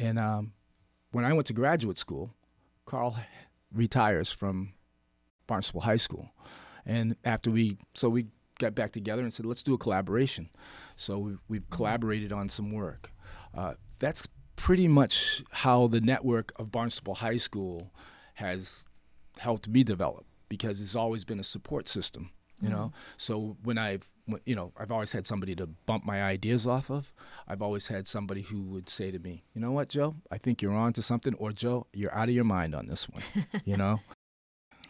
and 0.00 0.18
um, 0.18 0.52
when 1.12 1.24
I 1.24 1.32
went 1.32 1.46
to 1.46 1.52
graduate 1.52 1.96
school, 1.96 2.34
Carl 2.86 3.16
retires 3.72 4.32
from 4.32 4.72
Barnstable 5.46 5.82
High 5.82 5.98
School, 5.98 6.32
and 6.86 7.16
after 7.24 7.50
we, 7.50 7.78
so 7.94 8.08
we 8.08 8.26
got 8.58 8.74
back 8.74 8.92
together 8.92 9.22
and 9.22 9.32
said, 9.32 9.46
let's 9.46 9.62
do 9.62 9.74
a 9.74 9.78
collaboration. 9.78 10.50
So 10.96 11.18
we, 11.18 11.36
we've 11.48 11.70
collaborated 11.70 12.32
on 12.32 12.48
some 12.48 12.72
work. 12.72 13.12
Uh, 13.56 13.74
that's 13.98 14.26
pretty 14.56 14.88
much 14.88 15.42
how 15.50 15.86
the 15.86 16.00
network 16.00 16.52
of 16.56 16.70
Barnstable 16.70 17.14
High 17.14 17.38
School 17.38 17.92
has 18.34 18.86
helped 19.38 19.68
me 19.68 19.82
develop 19.82 20.26
because 20.48 20.80
it's 20.80 20.94
always 20.94 21.24
been 21.24 21.40
a 21.40 21.44
support 21.44 21.88
system 21.88 22.30
you 22.62 22.68
know? 22.68 22.92
So 23.16 23.56
when 23.62 23.76
i've 23.76 24.08
you 24.46 24.54
know 24.54 24.72
i've 24.78 24.92
always 24.92 25.10
had 25.10 25.26
somebody 25.26 25.54
to 25.56 25.66
bump 25.66 26.06
my 26.06 26.22
ideas 26.22 26.64
off 26.64 26.90
of 26.90 27.12
i've 27.48 27.60
always 27.60 27.88
had 27.88 28.06
somebody 28.06 28.42
who 28.42 28.62
would 28.62 28.88
say 28.88 29.10
to 29.10 29.18
me 29.18 29.42
you 29.52 29.60
know 29.60 29.72
what 29.72 29.88
joe? 29.88 30.14
I 30.30 30.38
think 30.38 30.62
you're 30.62 30.72
on 30.72 30.92
to 30.94 31.02
something 31.02 31.34
or 31.34 31.52
joe 31.52 31.88
you're 31.92 32.14
out 32.14 32.28
of 32.28 32.34
your 32.34 32.44
mind 32.44 32.74
on 32.74 32.86
this 32.86 33.08
one 33.08 33.22
you 33.64 33.76
know 33.76 34.00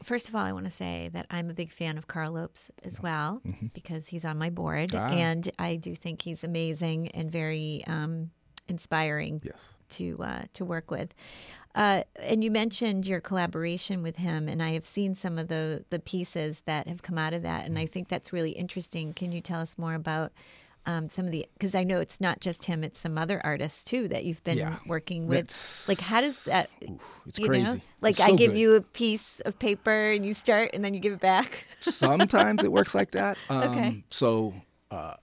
First 0.03 0.28
of 0.28 0.34
all, 0.34 0.44
I 0.44 0.53
want 0.53 0.64
to 0.64 0.70
say 0.70 1.11
that 1.12 1.26
I'm 1.30 1.48
a 1.50 1.55
big 1.55 1.70
fan 1.70 1.96
of 1.98 2.07
Carl 2.09 2.32
Lopes 2.32 2.70
as 2.82 3.00
well 3.00 3.40
Mhm. 3.46 3.72
because 3.72 4.09
he's 4.09 4.24
on 4.24 4.38
my 4.38 4.50
board, 4.50 4.94
Ah. 4.94 5.09
and 5.09 5.50
I 5.59 5.76
do 5.76 5.94
think 5.94 6.22
he's 6.22 6.42
amazing 6.44 7.09
and 7.09 7.30
very 7.30 7.84
um, 7.86 8.30
inspiring 8.68 9.40
yes 9.44 9.74
to 9.90 10.16
uh, 10.22 10.42
to 10.55 10.64
work 10.64 10.90
with. 10.90 11.14
Uh, 11.74 12.03
and 12.20 12.44
you 12.44 12.50
mentioned 12.50 13.07
your 13.07 13.20
collaboration 13.20 14.03
with 14.03 14.16
him, 14.16 14.46
and 14.48 14.62
I 14.62 14.70
have 14.72 14.84
seen 14.84 15.14
some 15.14 15.38
of 15.38 15.48
the 15.48 15.84
the 15.90 15.98
pieces 15.98 16.62
that 16.66 16.86
have 16.86 17.03
come 17.03 17.18
out 17.18 17.32
of 17.34 17.42
that, 17.42 17.64
and 17.66 17.78
I 17.78 17.86
think 17.86 18.09
that's 18.09 18.32
really 18.32 18.53
interesting. 18.53 19.12
Can 19.14 19.32
you 19.32 19.40
tell 19.40 19.61
us 19.61 19.78
more 19.78 19.94
about 19.94 20.32
um, 20.87 21.09
some 21.09 21.26
of 21.26 21.30
the? 21.33 21.47
Because 21.55 21.74
I 21.74 21.85
know 21.85 22.01
it's 22.01 22.20
not 22.20 22.41
just 22.41 22.64
him; 22.64 22.83
it's 22.85 22.99
some 22.99 23.16
other 23.18 23.41
artists 23.45 23.85
too 23.85 24.09
that 24.09 24.24
you've 24.24 24.43
been 24.45 24.59
Yeah. 24.59 24.78
working 24.87 25.26
with. 25.26 25.37
That's- 25.49 25.89
like, 25.89 26.01
how 26.01 26.20
does 26.20 26.43
that? 26.45 26.70
Oof, 26.89 27.01
it's 27.26 27.39
crazy 27.39 27.62
know, 27.64 27.80
like 28.01 28.12
It's 28.18 28.20
I 28.20 28.33
give 28.35 28.53
good. 28.53 28.59
you 28.59 28.74
a 28.74 28.80
piece 28.80 29.41
of 29.41 29.59
paper 29.59 30.11
and 30.12 30.24
you 30.26 30.33
start, 30.33 30.70
and 30.74 30.85
then 30.85 30.95
you 30.95 31.01
give 31.01 31.12
it 31.12 31.20
back. 31.20 31.66
sometimes 31.80 32.64
it 32.64 32.72
works 32.72 32.95
like 32.95 33.12
that. 33.12 33.37
Um, 33.49 33.62
Okay. 33.72 34.05
So 34.11 34.55
uh, 34.91 35.14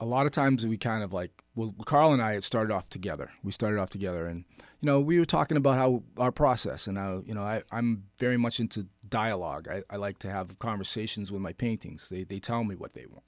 a 0.00 0.04
lot 0.04 0.26
of 0.26 0.32
times 0.32 0.66
we 0.66 0.76
kind 0.76 1.02
of 1.02 1.12
like, 1.12 1.30
well, 1.54 1.74
Carl 1.84 2.12
and 2.12 2.22
I 2.22 2.34
had 2.34 2.44
started 2.44 2.72
off 2.72 2.88
together. 2.90 3.30
We 3.42 3.52
started 3.52 3.80
off 3.80 3.90
together, 3.90 4.26
and 4.26 4.44
you 4.80 4.86
know, 4.86 5.00
we 5.00 5.18
were 5.18 5.26
talking 5.26 5.56
about 5.56 5.76
how 5.76 6.02
our 6.18 6.32
process, 6.32 6.86
and 6.86 6.96
how 6.98 7.22
you 7.26 7.34
know, 7.34 7.42
I, 7.42 7.62
I'm 7.72 8.04
very 8.18 8.36
much 8.36 8.60
into 8.60 8.86
dialogue. 9.08 9.66
I, 9.68 9.82
I 9.90 9.96
like 9.96 10.18
to 10.20 10.30
have 10.30 10.58
conversations 10.58 11.30
with 11.32 11.40
my 11.42 11.52
paintings. 11.52 12.08
They 12.08 12.24
they 12.24 12.38
tell 12.38 12.64
me 12.64 12.74
what 12.76 12.94
they 12.94 13.06
want, 13.06 13.24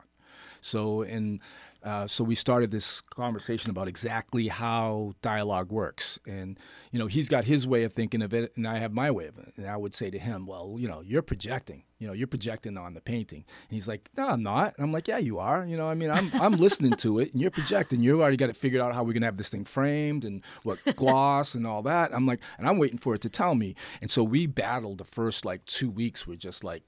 So 0.62 1.02
and 1.02 1.40
uh, 1.82 2.06
so 2.06 2.22
we 2.22 2.36
started 2.36 2.70
this 2.70 3.00
conversation 3.00 3.70
about 3.70 3.88
exactly 3.88 4.46
how 4.46 5.14
dialogue 5.20 5.72
works, 5.72 6.18
and 6.26 6.58
you 6.92 6.98
know 6.98 7.08
he's 7.08 7.28
got 7.28 7.44
his 7.44 7.66
way 7.66 7.82
of 7.82 7.92
thinking 7.92 8.22
of 8.22 8.32
it, 8.32 8.52
and 8.56 8.68
I 8.68 8.78
have 8.78 8.92
my 8.92 9.10
way 9.10 9.26
of 9.26 9.36
it. 9.38 9.52
And 9.56 9.66
I 9.66 9.76
would 9.76 9.92
say 9.92 10.08
to 10.08 10.18
him, 10.18 10.46
"Well, 10.46 10.76
you 10.78 10.86
know, 10.86 11.00
you're 11.00 11.22
projecting. 11.22 11.82
You 11.98 12.06
know, 12.06 12.12
you're 12.12 12.28
projecting 12.28 12.78
on 12.78 12.94
the 12.94 13.00
painting." 13.00 13.44
And 13.68 13.74
he's 13.74 13.88
like, 13.88 14.10
"No, 14.16 14.28
I'm 14.28 14.44
not." 14.44 14.74
And 14.76 14.84
I'm 14.84 14.92
like, 14.92 15.08
"Yeah, 15.08 15.18
you 15.18 15.40
are. 15.40 15.66
You 15.66 15.76
know, 15.76 15.88
I 15.88 15.94
mean, 15.94 16.12
I'm 16.12 16.30
I'm 16.34 16.52
listening 16.52 16.92
to 16.92 17.18
it, 17.18 17.32
and 17.32 17.42
you're 17.42 17.50
projecting. 17.50 18.00
You 18.00 18.22
already 18.22 18.36
got 18.36 18.48
it 18.48 18.56
figured 18.56 18.80
out 18.80 18.94
how 18.94 19.02
we're 19.02 19.14
gonna 19.14 19.26
have 19.26 19.36
this 19.36 19.50
thing 19.50 19.64
framed 19.64 20.24
and 20.24 20.42
what 20.62 20.78
gloss 20.94 21.56
and 21.56 21.66
all 21.66 21.82
that." 21.82 22.14
I'm 22.14 22.26
like, 22.26 22.40
and 22.58 22.68
I'm 22.68 22.78
waiting 22.78 22.98
for 22.98 23.16
it 23.16 23.22
to 23.22 23.28
tell 23.28 23.56
me. 23.56 23.74
And 24.00 24.08
so 24.10 24.22
we 24.22 24.46
battled 24.46 24.98
the 24.98 25.04
first 25.04 25.44
like 25.44 25.64
two 25.64 25.90
weeks. 25.90 26.28
We're 26.28 26.36
just 26.36 26.62
like 26.62 26.84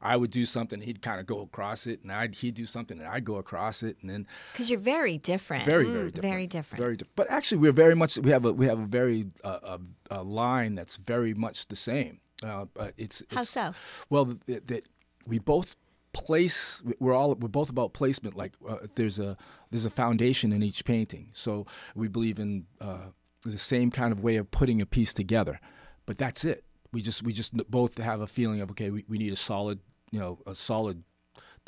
I 0.00 0.16
would 0.16 0.30
do 0.30 0.46
something, 0.46 0.80
he'd 0.80 1.02
kind 1.02 1.20
of 1.20 1.26
go 1.26 1.40
across 1.40 1.86
it, 1.86 2.02
and 2.02 2.12
I'd 2.12 2.36
he'd 2.36 2.54
do 2.54 2.66
something, 2.66 2.98
and 2.98 3.08
I'd 3.08 3.24
go 3.24 3.36
across 3.36 3.82
it, 3.82 3.96
and 4.00 4.10
then 4.10 4.26
because 4.52 4.70
you're 4.70 4.80
very 4.80 5.18
different, 5.18 5.64
very 5.64 5.84
very 5.84 6.10
different, 6.10 6.22
very 6.22 6.46
different, 6.46 6.82
very 6.82 6.96
different. 6.96 7.16
But 7.16 7.30
actually, 7.30 7.58
we're 7.58 7.72
very 7.72 7.94
much 7.94 8.18
we 8.18 8.30
have 8.30 8.44
a 8.44 8.52
we 8.52 8.66
have 8.66 8.78
a 8.78 8.86
very 8.86 9.26
uh, 9.44 9.78
a, 10.10 10.20
a 10.20 10.22
line 10.22 10.74
that's 10.74 10.96
very 10.96 11.34
much 11.34 11.68
the 11.68 11.76
same. 11.76 12.20
Uh, 12.42 12.66
it's, 12.96 13.22
how 13.30 13.42
so? 13.42 13.74
Well, 14.10 14.36
that, 14.46 14.68
that 14.68 14.86
we 15.26 15.38
both 15.38 15.76
place 16.12 16.82
we're 16.98 17.14
all 17.14 17.34
we're 17.34 17.48
both 17.48 17.68
about 17.68 17.92
placement 17.92 18.34
like 18.34 18.54
uh, 18.68 18.78
there's 18.94 19.18
a 19.18 19.36
there's 19.70 19.84
a 19.84 19.90
foundation 19.90 20.52
in 20.52 20.62
each 20.62 20.84
painting 20.84 21.28
so 21.32 21.66
we 21.94 22.08
believe 22.08 22.38
in 22.38 22.66
uh, 22.80 23.08
the 23.44 23.58
same 23.58 23.90
kind 23.90 24.10
of 24.10 24.20
way 24.20 24.36
of 24.36 24.50
putting 24.50 24.80
a 24.80 24.86
piece 24.86 25.12
together 25.12 25.60
but 26.06 26.18
that's 26.18 26.44
it 26.44 26.64
we 26.92 27.02
just 27.02 27.22
we 27.22 27.32
just 27.32 27.54
both 27.70 27.98
have 27.98 28.20
a 28.20 28.26
feeling 28.26 28.60
of 28.60 28.70
okay 28.70 28.90
we, 28.90 29.04
we 29.08 29.18
need 29.18 29.32
a 29.32 29.36
solid 29.36 29.80
you 30.10 30.18
know 30.18 30.38
a 30.46 30.54
solid 30.54 31.02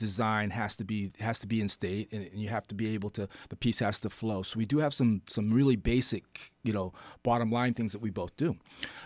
design 0.01 0.49
has 0.51 0.75
to 0.77 0.85
be 0.85 1.13
has 1.21 1.39
to 1.39 1.47
be 1.47 1.61
in 1.61 1.69
state 1.69 2.11
and 2.11 2.27
you 2.33 2.49
have 2.49 2.67
to 2.67 2.75
be 2.75 2.95
able 2.95 3.11
to 3.11 3.29
the 3.51 3.57
piece 3.57 3.81
has 3.81 4.01
to 4.01 4.11
flow. 4.11 4.43
So 4.43 4.59
we 4.59 4.65
do 4.65 4.79
have 4.79 4.95
some 4.95 5.23
some 5.27 5.53
really 5.53 5.77
basic 5.77 6.25
you 6.65 6.73
know 6.73 6.93
bottom 7.23 7.53
line 7.53 7.75
things 7.75 7.93
that 7.93 8.01
we 8.01 8.11
both 8.11 8.35
do. 8.37 8.57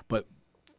But 0.09 0.27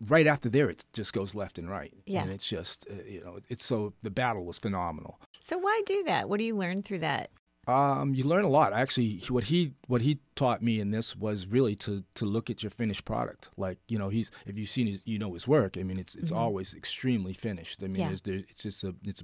right 0.07 0.25
after 0.25 0.49
there 0.49 0.69
it 0.69 0.85
just 0.93 1.11
goes 1.13 1.35
left 1.35 1.59
and 1.59 1.69
right. 1.69 1.93
Yeah. 2.05 2.21
and 2.21 2.31
it's 2.31 2.47
just 2.47 2.87
uh, 2.89 3.03
you 3.05 3.23
know 3.23 3.39
it's 3.49 3.65
so 3.65 3.93
the 4.03 4.09
battle 4.09 4.45
was 4.45 4.57
phenomenal. 4.57 5.19
So 5.41 5.57
why 5.57 5.81
do 5.85 6.03
that? 6.03 6.29
What 6.29 6.39
do 6.39 6.45
you 6.45 6.55
learn 6.55 6.81
through 6.81 6.99
that 6.99 7.29
um, 7.67 8.13
you 8.13 8.23
learn 8.23 8.43
a 8.43 8.49
lot. 8.49 8.73
Actually, 8.73 9.21
what 9.29 9.45
he 9.45 9.73
what 9.87 10.01
he 10.01 10.19
taught 10.35 10.61
me 10.61 10.79
in 10.79 10.91
this 10.91 11.15
was 11.15 11.47
really 11.47 11.75
to 11.77 12.03
to 12.15 12.25
look 12.25 12.49
at 12.49 12.61
your 12.61 12.69
finished 12.69 13.05
product. 13.05 13.49
Like 13.57 13.79
you 13.87 13.97
know, 13.97 14.09
he's 14.09 14.29
if 14.45 14.57
you've 14.57 14.69
seen 14.69 14.87
his, 14.87 15.01
you 15.05 15.17
know 15.17 15.33
his 15.33 15.47
work. 15.47 15.77
I 15.77 15.83
mean, 15.83 15.97
it's 15.97 16.15
it's 16.15 16.31
mm-hmm. 16.31 16.39
always 16.39 16.73
extremely 16.73 17.33
finished. 17.33 17.81
I 17.83 17.87
mean, 17.87 18.01
yeah. 18.01 18.15
there, 18.23 18.35
it's 18.47 18.63
just 18.63 18.83
a 18.83 18.93
it's 19.03 19.23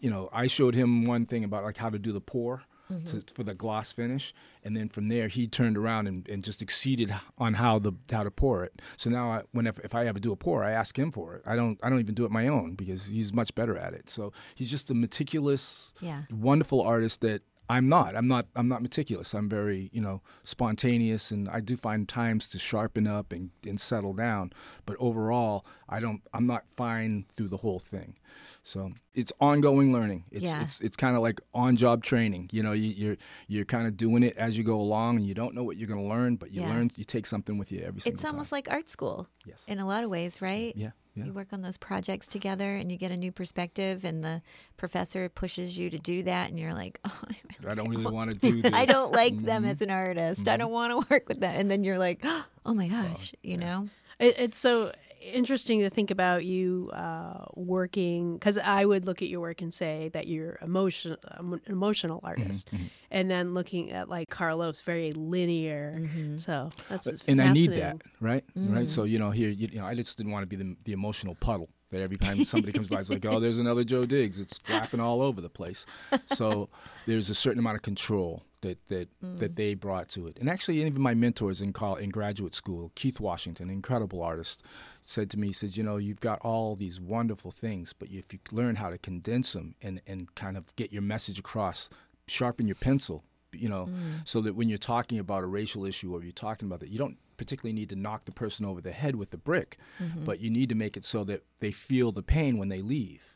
you 0.00 0.10
know 0.10 0.28
I 0.32 0.46
showed 0.46 0.74
him 0.74 1.04
one 1.04 1.26
thing 1.26 1.42
about 1.42 1.64
like 1.64 1.78
how 1.78 1.90
to 1.90 1.98
do 1.98 2.12
the 2.12 2.20
pour. 2.20 2.62
Mm-hmm. 2.90 3.18
To, 3.20 3.34
for 3.34 3.44
the 3.44 3.54
gloss 3.54 3.92
finish, 3.92 4.34
and 4.64 4.76
then 4.76 4.88
from 4.88 5.06
there 5.06 5.28
he 5.28 5.46
turned 5.46 5.78
around 5.78 6.08
and, 6.08 6.28
and 6.28 6.42
just 6.42 6.60
exceeded 6.60 7.14
on 7.38 7.54
how 7.54 7.78
the 7.78 7.92
how 8.10 8.24
to 8.24 8.32
pour 8.32 8.64
it. 8.64 8.82
So 8.96 9.08
now, 9.10 9.30
I, 9.30 9.42
whenever 9.52 9.80
if 9.82 9.94
I 9.94 10.08
ever 10.08 10.18
do 10.18 10.32
a 10.32 10.36
pour, 10.36 10.64
I 10.64 10.72
ask 10.72 10.98
him 10.98 11.12
for 11.12 11.36
it. 11.36 11.42
I 11.46 11.54
don't 11.54 11.78
I 11.84 11.88
don't 11.88 12.00
even 12.00 12.16
do 12.16 12.24
it 12.24 12.32
my 12.32 12.48
own 12.48 12.74
because 12.74 13.06
he's 13.06 13.32
much 13.32 13.54
better 13.54 13.78
at 13.78 13.94
it. 13.94 14.10
So 14.10 14.32
he's 14.56 14.68
just 14.68 14.90
a 14.90 14.94
meticulous, 14.94 15.94
yeah. 16.00 16.22
wonderful 16.32 16.80
artist 16.80 17.20
that 17.20 17.42
I'm 17.70 17.88
not. 17.88 18.16
I'm 18.16 18.26
not. 18.26 18.46
I'm 18.56 18.66
not 18.66 18.82
meticulous. 18.82 19.32
I'm 19.32 19.48
very, 19.48 19.90
you 19.92 20.00
know, 20.00 20.22
spontaneous, 20.42 21.30
and 21.30 21.48
I 21.48 21.60
do 21.60 21.76
find 21.76 22.08
times 22.08 22.48
to 22.48 22.58
sharpen 22.58 23.06
up 23.06 23.30
and, 23.30 23.50
and 23.64 23.80
settle 23.80 24.12
down. 24.12 24.52
But 24.86 24.96
overall, 24.98 25.64
I 25.88 26.00
don't. 26.00 26.20
I'm 26.34 26.48
not 26.48 26.64
fine 26.76 27.26
through 27.32 27.46
the 27.46 27.58
whole 27.58 27.78
thing. 27.78 28.16
So 28.64 28.90
it's 29.14 29.32
ongoing 29.40 29.92
learning. 29.92 30.24
It's 30.32 30.46
yeah. 30.46 30.62
it's 30.62 30.80
it's 30.80 30.96
kind 30.96 31.14
of 31.14 31.22
like 31.22 31.40
on 31.54 31.76
job 31.76 32.02
training. 32.02 32.50
You 32.52 32.64
know, 32.64 32.72
you, 32.72 32.90
are 32.90 32.94
you're, 32.94 33.16
you're 33.46 33.64
kind 33.64 33.86
of 33.86 33.96
doing 33.96 34.24
it 34.24 34.36
as 34.36 34.58
you 34.58 34.64
go 34.64 34.74
along, 34.74 35.18
and 35.18 35.26
you 35.26 35.34
don't 35.34 35.54
know 35.54 35.62
what 35.62 35.76
you're 35.76 35.88
going 35.88 36.02
to 36.02 36.08
learn, 36.08 36.36
but 36.36 36.50
you 36.50 36.62
yeah. 36.62 36.70
learn. 36.70 36.90
You 36.96 37.04
take 37.04 37.24
something 37.24 37.56
with 37.56 37.70
you 37.70 37.78
every 37.86 38.00
single 38.00 38.16
It's 38.16 38.24
almost 38.24 38.50
time. 38.50 38.56
like 38.56 38.70
art 38.70 38.90
school. 38.90 39.28
Yes. 39.46 39.62
In 39.68 39.78
a 39.78 39.86
lot 39.86 40.02
of 40.02 40.10
ways, 40.10 40.42
right? 40.42 40.74
Yeah. 40.74 40.90
Yeah. 41.14 41.24
You 41.24 41.32
work 41.32 41.48
on 41.52 41.62
those 41.62 41.76
projects 41.76 42.28
together 42.28 42.76
and 42.76 42.90
you 42.90 42.96
get 42.96 43.10
a 43.10 43.16
new 43.16 43.32
perspective, 43.32 44.04
and 44.04 44.22
the 44.22 44.42
professor 44.76 45.28
pushes 45.28 45.76
you 45.76 45.90
to 45.90 45.98
do 45.98 46.22
that, 46.22 46.50
and 46.50 46.58
you're 46.58 46.74
like, 46.74 47.00
oh, 47.04 47.18
I, 47.28 47.36
really 47.60 47.70
I 47.72 47.74
don't 47.74 47.88
really 47.88 48.06
want 48.06 48.30
to 48.30 48.36
do 48.36 48.62
this. 48.62 48.72
I 48.72 48.84
don't 48.84 49.12
like 49.12 49.34
mm-hmm. 49.34 49.46
them 49.46 49.64
as 49.64 49.82
an 49.82 49.90
artist. 49.90 50.40
Mm-hmm. 50.40 50.50
I 50.50 50.56
don't 50.56 50.72
want 50.72 50.92
to 50.92 51.06
work 51.14 51.28
with 51.28 51.40
them. 51.40 51.54
And 51.54 51.70
then 51.70 51.84
you're 51.84 51.98
like, 51.98 52.24
oh 52.66 52.74
my 52.74 52.88
gosh, 52.88 53.34
you 53.42 53.56
know? 53.56 53.88
It, 54.18 54.38
it's 54.38 54.58
so 54.58 54.92
interesting 55.20 55.80
to 55.80 55.90
think 55.90 56.10
about 56.10 56.44
you 56.44 56.90
uh, 56.92 57.44
working 57.54 58.34
because 58.34 58.58
I 58.58 58.84
would 58.84 59.04
look 59.04 59.22
at 59.22 59.28
your 59.28 59.40
work 59.40 59.62
and 59.62 59.72
say 59.72 60.10
that 60.12 60.26
you're 60.26 60.58
emotion, 60.62 61.16
um, 61.36 61.60
emotional 61.66 62.18
mm-hmm, 62.18 62.26
artist, 62.26 62.70
mm-hmm, 62.72 62.84
and 63.10 63.30
then 63.30 63.54
looking 63.54 63.92
at 63.92 64.08
like 64.08 64.30
Carlos, 64.30 64.80
very 64.80 65.12
linear. 65.12 65.98
Mm-hmm. 66.00 66.36
So 66.38 66.70
that's 66.88 67.06
and 67.26 67.40
I 67.40 67.52
need 67.52 67.72
that, 67.72 68.02
right? 68.20 68.44
Mm-hmm. 68.56 68.74
Right. 68.74 68.88
So 68.88 69.04
you 69.04 69.18
know, 69.18 69.30
here, 69.30 69.50
you, 69.50 69.68
you, 69.72 69.78
know, 69.80 69.86
I 69.86 69.94
just 69.94 70.16
didn't 70.16 70.32
want 70.32 70.42
to 70.42 70.46
be 70.46 70.56
the, 70.56 70.76
the 70.84 70.92
emotional 70.92 71.34
puddle 71.34 71.68
that 71.90 72.00
every 72.00 72.16
time 72.16 72.44
somebody 72.44 72.72
comes 72.72 72.88
by, 72.88 73.00
it's 73.00 73.10
like, 73.10 73.24
oh, 73.26 73.40
there's 73.40 73.58
another 73.58 73.84
Joe 73.84 74.06
Diggs. 74.06 74.38
It's 74.38 74.58
flapping 74.58 75.00
all 75.00 75.22
over 75.22 75.40
the 75.40 75.48
place. 75.48 75.86
So 76.26 76.68
there's 77.06 77.30
a 77.30 77.34
certain 77.34 77.58
amount 77.58 77.76
of 77.76 77.82
control 77.82 78.44
that 78.62 78.78
that 78.88 79.08
mm. 79.22 79.38
that 79.38 79.56
they 79.56 79.74
brought 79.74 80.08
to 80.10 80.26
it. 80.26 80.38
And 80.38 80.48
actually, 80.48 80.84
even 80.84 81.00
my 81.00 81.14
mentors 81.14 81.60
in 81.60 81.72
college, 81.72 82.02
in 82.02 82.10
graduate 82.10 82.54
school, 82.54 82.92
Keith 82.94 83.20
Washington, 83.20 83.70
incredible 83.70 84.22
artist, 84.22 84.62
said 85.02 85.30
to 85.30 85.38
me, 85.38 85.48
he 85.48 85.52
says, 85.52 85.76
you 85.76 85.82
know, 85.82 85.96
you've 85.96 86.20
got 86.20 86.40
all 86.40 86.76
these 86.76 87.00
wonderful 87.00 87.50
things, 87.50 87.92
but 87.92 88.08
if 88.10 88.32
you 88.32 88.38
learn 88.52 88.76
how 88.76 88.90
to 88.90 88.98
condense 88.98 89.52
them 89.52 89.74
and 89.82 90.00
and 90.06 90.34
kind 90.34 90.56
of 90.56 90.74
get 90.76 90.92
your 90.92 91.02
message 91.02 91.38
across, 91.38 91.88
sharpen 92.26 92.66
your 92.66 92.76
pencil, 92.76 93.24
you 93.52 93.68
know, 93.68 93.86
mm. 93.86 94.26
so 94.26 94.40
that 94.40 94.54
when 94.54 94.68
you're 94.68 94.78
talking 94.78 95.18
about 95.18 95.44
a 95.44 95.46
racial 95.46 95.84
issue 95.84 96.14
or 96.14 96.22
you're 96.22 96.32
talking 96.32 96.66
about 96.66 96.80
that, 96.80 96.90
you 96.90 96.98
don't 96.98 97.18
particularly 97.36 97.72
need 97.72 97.88
to 97.88 97.96
knock 97.96 98.24
the 98.26 98.32
person 98.32 98.66
over 98.66 98.80
the 98.80 98.92
head 98.92 99.16
with 99.16 99.30
the 99.30 99.38
brick, 99.38 99.78
mm-hmm. 99.98 100.24
but 100.24 100.40
you 100.40 100.50
need 100.50 100.68
to 100.68 100.74
make 100.74 100.96
it 100.96 101.04
so 101.04 101.24
that 101.24 101.42
they 101.58 101.72
feel 101.72 102.12
the 102.12 102.22
pain 102.22 102.58
when 102.58 102.68
they 102.68 102.82
leave. 102.82 103.34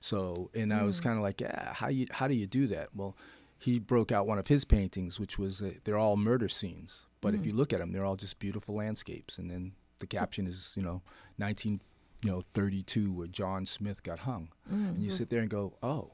So, 0.00 0.50
and 0.54 0.70
mm. 0.70 0.78
I 0.78 0.84
was 0.84 1.00
mm. 1.00 1.04
kind 1.04 1.16
of 1.16 1.22
like, 1.22 1.40
yeah, 1.40 1.72
how 1.72 1.88
you 1.88 2.06
how 2.10 2.28
do 2.28 2.34
you 2.34 2.46
do 2.46 2.66
that? 2.68 2.90
Well, 2.94 3.16
he 3.58 3.78
broke 3.78 4.12
out 4.12 4.26
one 4.26 4.38
of 4.38 4.46
his 4.46 4.64
paintings, 4.64 5.18
which 5.18 5.38
was 5.38 5.60
uh, 5.60 5.72
they're 5.84 5.98
all 5.98 6.16
murder 6.16 6.48
scenes, 6.48 7.06
but 7.20 7.34
mm. 7.34 7.40
if 7.40 7.46
you 7.46 7.52
look 7.52 7.72
at 7.72 7.80
them, 7.80 7.92
they're 7.92 8.04
all 8.04 8.16
just 8.16 8.38
beautiful 8.38 8.76
landscapes. 8.76 9.38
And 9.38 9.50
then 9.50 9.72
the 9.98 10.06
caption 10.06 10.46
is, 10.46 10.72
you 10.74 10.82
know, 10.82 11.02
19, 11.38 11.80
you 12.22 12.30
know, 12.30 12.42
32, 12.54 13.12
where 13.12 13.26
John 13.26 13.66
Smith 13.66 14.02
got 14.02 14.20
hung, 14.20 14.48
mm-hmm. 14.70 14.86
and 14.86 15.02
you 15.02 15.10
sit 15.10 15.30
there 15.30 15.40
and 15.40 15.50
go, 15.50 15.74
oh, 15.82 16.10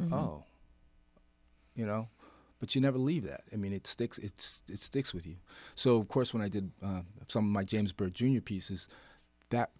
mm-hmm. 0.00 0.12
oh, 0.12 0.44
you 1.74 1.86
know, 1.86 2.08
but 2.60 2.74
you 2.74 2.80
never 2.80 2.98
leave 2.98 3.24
that. 3.24 3.42
I 3.52 3.56
mean, 3.56 3.72
it 3.72 3.86
sticks. 3.86 4.18
It's 4.18 4.62
it 4.68 4.80
sticks 4.80 5.14
with 5.14 5.26
you. 5.26 5.36
So 5.74 5.96
of 5.96 6.08
course, 6.08 6.34
when 6.34 6.42
I 6.42 6.48
did 6.48 6.70
uh, 6.82 7.02
some 7.28 7.44
of 7.44 7.50
my 7.50 7.64
James 7.64 7.92
Byrd 7.92 8.14
Jr. 8.14 8.40
pieces, 8.40 8.88
that 9.50 9.70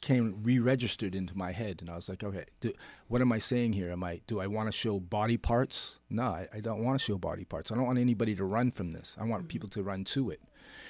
came 0.00 0.40
re-registered 0.42 1.14
into 1.14 1.36
my 1.38 1.52
head, 1.52 1.78
and 1.80 1.88
I 1.88 1.94
was 1.94 2.08
like, 2.08 2.24
okay, 2.24 2.44
do, 2.60 2.72
what 3.06 3.20
am 3.20 3.30
I 3.30 3.38
saying 3.38 3.74
here? 3.74 3.90
Am 3.90 4.02
I 4.02 4.20
do 4.26 4.40
I 4.40 4.46
want 4.46 4.68
to 4.68 4.72
show 4.72 4.98
body 4.98 5.36
parts? 5.36 5.98
No, 6.10 6.24
I, 6.24 6.48
I 6.52 6.60
don't 6.60 6.82
want 6.82 6.98
to 6.98 7.04
show 7.04 7.18
body 7.18 7.44
parts. 7.44 7.70
I 7.70 7.76
don't 7.76 7.86
want 7.86 7.98
anybody 7.98 8.34
to 8.36 8.44
run 8.44 8.70
from 8.70 8.92
this. 8.92 9.16
I 9.20 9.24
want 9.24 9.42
mm-hmm. 9.42 9.48
people 9.48 9.68
to 9.70 9.82
run 9.82 10.04
to 10.04 10.30
it. 10.30 10.40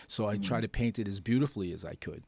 So 0.07 0.29
I 0.29 0.35
mm-hmm. 0.35 0.43
try 0.43 0.61
to 0.61 0.68
paint 0.68 0.99
it 0.99 1.09
as 1.09 1.20
beautifully 1.20 1.73
as 1.73 1.85
I 1.85 1.95
could, 1.95 2.25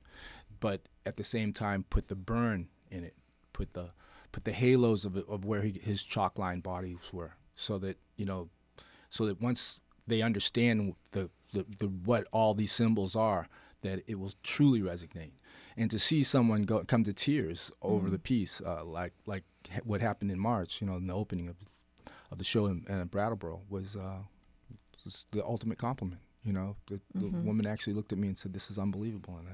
but 0.60 0.82
at 1.06 1.16
the 1.16 1.24
same 1.24 1.52
time 1.52 1.84
put 1.88 2.08
the 2.08 2.14
burn 2.14 2.68
in 2.90 3.04
it, 3.04 3.14
put 3.52 3.74
the 3.74 3.90
put 4.32 4.44
the 4.44 4.52
halos 4.52 5.04
of 5.04 5.16
of 5.16 5.44
where 5.44 5.62
he, 5.62 5.72
his 5.82 6.02
chalk 6.02 6.38
line 6.38 6.60
bodies 6.60 6.98
were, 7.12 7.34
so 7.54 7.78
that 7.78 7.98
you 8.16 8.26
know, 8.26 8.48
so 9.10 9.26
that 9.26 9.40
once 9.40 9.80
they 10.06 10.22
understand 10.22 10.94
the, 11.12 11.30
the, 11.52 11.64
the 11.78 11.86
what 11.86 12.26
all 12.32 12.54
these 12.54 12.72
symbols 12.72 13.16
are, 13.16 13.48
that 13.82 14.02
it 14.06 14.18
will 14.18 14.32
truly 14.42 14.80
resonate 14.80 15.32
and 15.76 15.90
to 15.90 15.98
see 15.98 16.22
someone 16.22 16.62
go 16.62 16.84
come 16.84 17.04
to 17.04 17.12
tears 17.12 17.70
over 17.82 18.08
mm. 18.08 18.12
the 18.12 18.18
piece, 18.18 18.60
uh, 18.64 18.84
like 18.84 19.12
like 19.26 19.44
what 19.82 20.00
happened 20.00 20.30
in 20.30 20.38
March, 20.38 20.80
you 20.80 20.86
know, 20.86 20.96
in 20.96 21.06
the 21.06 21.14
opening 21.14 21.48
of 21.48 21.56
of 22.30 22.38
the 22.38 22.44
show 22.44 22.66
in, 22.66 22.84
in 22.88 23.04
Brattleboro, 23.06 23.62
was, 23.68 23.96
uh, 23.96 24.22
was 25.04 25.26
the 25.30 25.44
ultimate 25.44 25.78
compliment. 25.78 26.20
You 26.44 26.52
know, 26.52 26.76
the, 26.88 27.00
the 27.14 27.26
mm-hmm. 27.26 27.46
woman 27.46 27.66
actually 27.66 27.94
looked 27.94 28.12
at 28.12 28.18
me 28.18 28.28
and 28.28 28.38
said, 28.38 28.52
"This 28.52 28.70
is 28.70 28.78
unbelievable," 28.78 29.36
and 29.38 29.48
I 29.48 29.52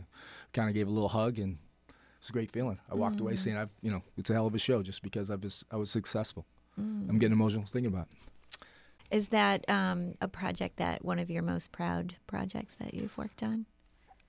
kind 0.52 0.68
of 0.68 0.74
gave 0.74 0.88
a 0.88 0.90
little 0.90 1.08
hug, 1.08 1.38
and 1.38 1.58
it 1.88 1.94
was 2.20 2.30
a 2.30 2.32
great 2.32 2.50
feeling. 2.50 2.78
I 2.90 2.94
walked 2.96 3.16
mm. 3.16 3.20
away 3.20 3.36
saying, 3.36 3.56
"I've, 3.56 3.70
you 3.80 3.90
know, 3.90 4.02
it's 4.16 4.30
a 4.30 4.32
hell 4.32 4.46
of 4.46 4.54
a 4.54 4.58
show 4.58 4.82
just 4.82 5.02
because 5.02 5.30
I 5.30 5.36
was 5.36 5.64
I 5.70 5.76
was 5.76 5.90
successful." 5.90 6.46
Mm. 6.80 7.08
I'm 7.08 7.18
getting 7.18 7.32
emotional 7.32 7.64
thinking 7.64 7.92
about 7.92 8.08
it. 8.10 8.66
Is 9.10 9.28
that 9.28 9.68
um, 9.68 10.14
a 10.20 10.28
project 10.28 10.76
that 10.76 11.04
one 11.04 11.18
of 11.18 11.30
your 11.30 11.42
most 11.42 11.72
proud 11.72 12.16
projects 12.26 12.76
that 12.76 12.94
you've 12.94 13.16
worked 13.18 13.42
on? 13.42 13.66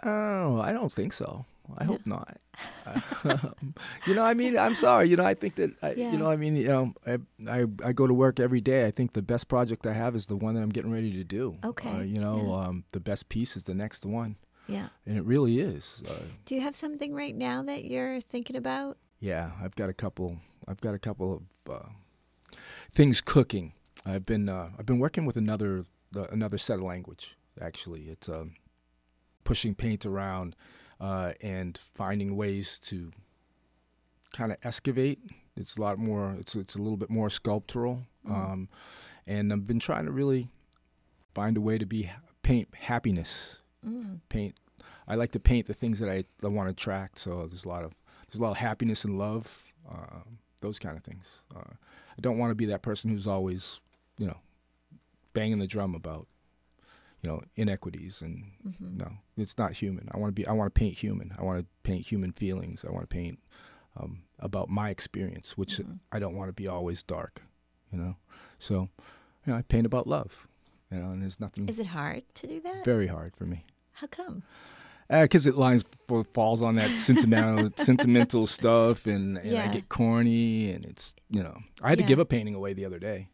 Oh, 0.03 0.59
I 0.59 0.71
don't 0.71 0.91
think 0.91 1.13
so. 1.13 1.45
I 1.77 1.83
hope 1.85 2.05
not. 2.05 2.37
you 4.05 4.15
know, 4.15 4.23
I 4.23 4.33
mean, 4.33 4.57
I'm 4.57 4.75
sorry. 4.75 5.07
You 5.07 5.15
know, 5.15 5.23
I 5.23 5.33
think 5.33 5.55
that, 5.55 5.71
I, 5.81 5.93
yeah. 5.93 6.11
you 6.11 6.17
know, 6.17 6.29
I 6.29 6.35
mean, 6.35 6.55
you 6.55 6.67
know, 6.67 6.93
I, 7.07 7.17
I, 7.49 7.65
I 7.83 7.91
go 7.93 8.07
to 8.07 8.13
work 8.13 8.39
every 8.39 8.61
day. 8.61 8.85
I 8.85 8.91
think 8.91 9.13
the 9.13 9.21
best 9.21 9.47
project 9.47 9.85
I 9.85 9.93
have 9.93 10.15
is 10.15 10.25
the 10.25 10.35
one 10.35 10.55
that 10.55 10.61
I'm 10.61 10.69
getting 10.69 10.91
ready 10.91 11.13
to 11.13 11.23
do. 11.23 11.57
Okay. 11.63 11.89
Uh, 11.89 12.01
you 12.01 12.19
know, 12.19 12.47
yeah. 12.47 12.67
um, 12.67 12.83
the 12.91 12.99
best 12.99 13.29
piece 13.29 13.55
is 13.55 13.63
the 13.63 13.75
next 13.75 14.05
one. 14.05 14.37
Yeah. 14.67 14.87
And 15.05 15.17
it 15.17 15.23
really 15.23 15.59
is. 15.59 16.01
Uh, 16.09 16.13
do 16.45 16.55
you 16.55 16.61
have 16.61 16.75
something 16.75 17.13
right 17.13 17.35
now 17.35 17.63
that 17.63 17.85
you're 17.85 18.21
thinking 18.21 18.55
about? 18.55 18.97
Yeah, 19.19 19.51
I've 19.61 19.75
got 19.75 19.89
a 19.89 19.93
couple. 19.93 20.37
I've 20.67 20.81
got 20.81 20.93
a 20.93 20.99
couple 20.99 21.33
of. 21.67 21.73
Uh, 21.73 21.89
things 22.91 23.21
cooking. 23.21 23.73
I've 24.05 24.25
been 24.25 24.49
uh, 24.49 24.69
I've 24.77 24.85
been 24.85 24.99
working 24.99 25.25
with 25.25 25.37
another 25.37 25.85
uh, 26.15 26.27
another 26.31 26.57
set 26.57 26.77
of 26.77 26.83
language. 26.83 27.37
Actually, 27.59 28.03
it's 28.03 28.29
um, 28.29 28.55
pushing 29.43 29.75
paint 29.75 30.05
around 30.05 30.55
uh, 31.01 31.33
and 31.41 31.77
finding 31.95 32.35
ways 32.37 32.79
to 32.79 33.11
kind 34.31 34.51
of 34.53 34.57
excavate. 34.63 35.19
It's 35.57 35.75
a 35.75 35.81
lot 35.81 35.97
more. 35.97 36.35
It's 36.39 36.55
it's 36.55 36.75
a 36.75 36.81
little 36.81 36.95
bit 36.97 37.09
more 37.09 37.29
sculptural, 37.29 38.03
Mm. 38.25 38.31
um, 38.31 38.69
and 39.27 39.51
I've 39.51 39.65
been 39.67 39.79
trying 39.79 40.05
to 40.05 40.11
really 40.11 40.47
find 41.33 41.57
a 41.57 41.61
way 41.61 41.77
to 41.79 41.85
be 41.85 42.09
paint 42.43 42.69
happiness. 42.75 43.57
Mm. 43.85 44.19
Paint. 44.29 44.55
I 45.07 45.15
like 45.15 45.31
to 45.31 45.39
paint 45.39 45.65
the 45.67 45.73
things 45.73 45.99
that 45.99 46.07
I, 46.09 46.23
I 46.43 46.47
want 46.47 46.67
to 46.67 46.71
attract. 46.71 47.17
So 47.19 47.47
there's 47.47 47.65
a 47.65 47.67
lot 47.67 47.83
of 47.83 47.95
there's 48.27 48.39
a 48.39 48.43
lot 48.43 48.51
of 48.51 48.57
happiness 48.57 49.03
and 49.03 49.17
love, 49.17 49.73
uh, 49.91 50.21
those 50.61 50.79
kind 50.79 50.95
of 50.95 51.03
things. 51.03 51.25
Uh, 51.53 51.73
I 52.17 52.21
don't 52.21 52.37
want 52.37 52.51
to 52.51 52.55
be 52.55 52.65
that 52.67 52.81
person 52.83 53.09
who's 53.09 53.27
always, 53.27 53.81
you 54.17 54.27
know, 54.27 54.37
banging 55.33 55.59
the 55.59 55.67
drum 55.67 55.95
about, 55.95 56.27
you 57.21 57.29
know, 57.29 57.41
inequities 57.55 58.21
and 58.21 58.51
Mhm. 58.65 58.97
no, 58.97 59.11
it's 59.37 59.57
not 59.57 59.73
human. 59.73 60.09
I 60.11 60.17
want 60.17 60.29
to 60.29 60.33
be. 60.33 60.45
I 60.47 60.51
want 60.53 60.73
to 60.73 60.79
paint 60.79 60.97
human. 60.97 61.33
I 61.37 61.43
want 61.43 61.59
to 61.59 61.65
paint 61.83 62.07
human 62.07 62.31
feelings. 62.31 62.83
I 62.87 62.91
want 62.91 63.03
to 63.03 63.13
paint 63.13 63.39
um, 63.97 64.23
about 64.39 64.69
my 64.69 64.89
experience, 64.89 65.57
which 65.57 65.77
Mhm. 65.79 65.99
I 66.11 66.19
don't 66.19 66.35
want 66.35 66.47
to 66.49 66.53
be 66.53 66.67
always 66.67 67.03
dark. 67.03 67.43
You 67.91 67.97
know, 67.99 68.15
so 68.57 68.89
you 69.45 69.51
know, 69.53 69.55
I 69.55 69.61
paint 69.63 69.85
about 69.85 70.07
love. 70.07 70.47
You 70.91 70.99
know, 70.99 71.11
and 71.11 71.21
there's 71.21 71.39
nothing 71.39 71.67
Is 71.69 71.79
it 71.79 71.87
hard 71.87 72.23
to 72.35 72.47
do 72.47 72.59
that? 72.61 72.83
very 72.85 73.07
hard 73.07 73.35
for 73.35 73.45
me 73.45 73.63
How 73.93 74.07
come? 74.07 74.43
because 75.09 75.45
it 75.45 75.55
lines 75.55 75.83
f- 76.09 76.27
falls 76.33 76.61
on 76.61 76.75
that 76.75 76.93
sentimental 76.95 77.69
sentimental 77.77 78.47
stuff, 78.47 79.05
and, 79.07 79.37
and 79.37 79.57
I 79.57 79.67
get 79.67 79.89
corny, 79.89 80.71
and 80.71 80.85
it's 80.85 81.13
you 81.29 81.43
know 81.43 81.57
I 81.81 81.89
had 81.89 81.99
Yeah. 81.99 82.05
to 82.05 82.07
give 82.07 82.19
a 82.19 82.25
painting 82.25 82.55
away 82.55 82.73
the 82.73 82.85
other 82.85 82.99
day, 82.99 83.27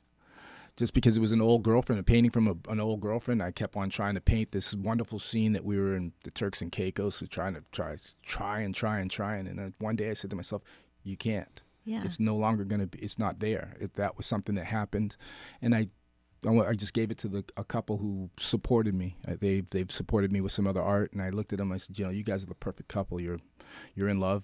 just 0.78 0.94
because 0.94 1.18
it 1.18 1.20
was 1.20 1.32
an 1.32 1.42
old 1.42 1.64
girlfriend, 1.64 2.00
a 2.00 2.04
painting 2.04 2.32
from 2.32 2.48
a, 2.48 2.72
an 2.72 2.80
old 2.80 3.02
girlfriend. 3.02 3.42
I 3.42 3.52
kept 3.52 3.76
on 3.76 3.90
trying 3.90 4.14
to 4.14 4.22
paint 4.22 4.52
this 4.52 4.74
wonderful 4.76 5.20
scene 5.20 5.54
that 5.54 5.66
we 5.66 5.78
were 5.78 5.96
in 5.96 6.14
the 6.24 6.32
Turks 6.32 6.62
and 6.62 6.72
Caicos, 6.72 7.16
so 7.18 7.26
trying 7.26 7.56
to 7.56 7.64
try, 7.72 7.96
try 8.24 8.62
and 8.62 8.74
try 8.74 9.00
and 9.00 9.12
try, 9.12 9.36
and, 9.36 9.48
and 9.48 9.74
one 9.80 9.96
day 9.96 10.10
I 10.10 10.14
said 10.14 10.30
to 10.30 10.36
myself, 10.36 10.62
"You 11.04 11.18
can't. 11.18 11.62
Yeah. 11.84 12.04
It's 12.06 12.20
no 12.20 12.36
longer 12.36 12.64
going 12.64 12.82
to 12.82 12.88
be. 12.88 13.00
It's 13.00 13.18
not 13.18 13.40
there. 13.40 13.76
It, 13.80 13.96
that 13.96 14.16
was 14.18 14.26
something 14.26 14.56
that 14.56 14.66
happened, 14.66 15.18
and 15.62 15.76
I." 15.76 15.90
I 16.46 16.52
I 16.52 16.76
just 16.76 16.94
gave 16.94 17.10
it 17.10 17.18
to 17.20 17.28
the, 17.28 17.44
a 17.58 17.64
couple 17.64 17.98
who 17.98 18.30
supported 18.40 18.94
me. 18.94 19.18
They 19.26 19.62
they've 19.62 19.92
supported 19.92 20.32
me 20.32 20.40
with 20.40 20.52
some 20.52 20.68
other 20.68 20.84
art, 20.84 21.12
and 21.12 21.20
I 21.20 21.32
looked 21.32 21.52
at 21.52 21.58
them. 21.58 21.72
I 21.72 21.78
said, 21.78 21.98
you 21.98 22.06
know, 22.06 22.12
you 22.12 22.22
guys 22.22 22.44
are 22.44 22.48
the 22.48 22.54
perfect 22.54 22.90
couple. 22.90 23.20
You're 23.20 23.40
you're 23.96 24.08
in 24.08 24.20
love. 24.20 24.44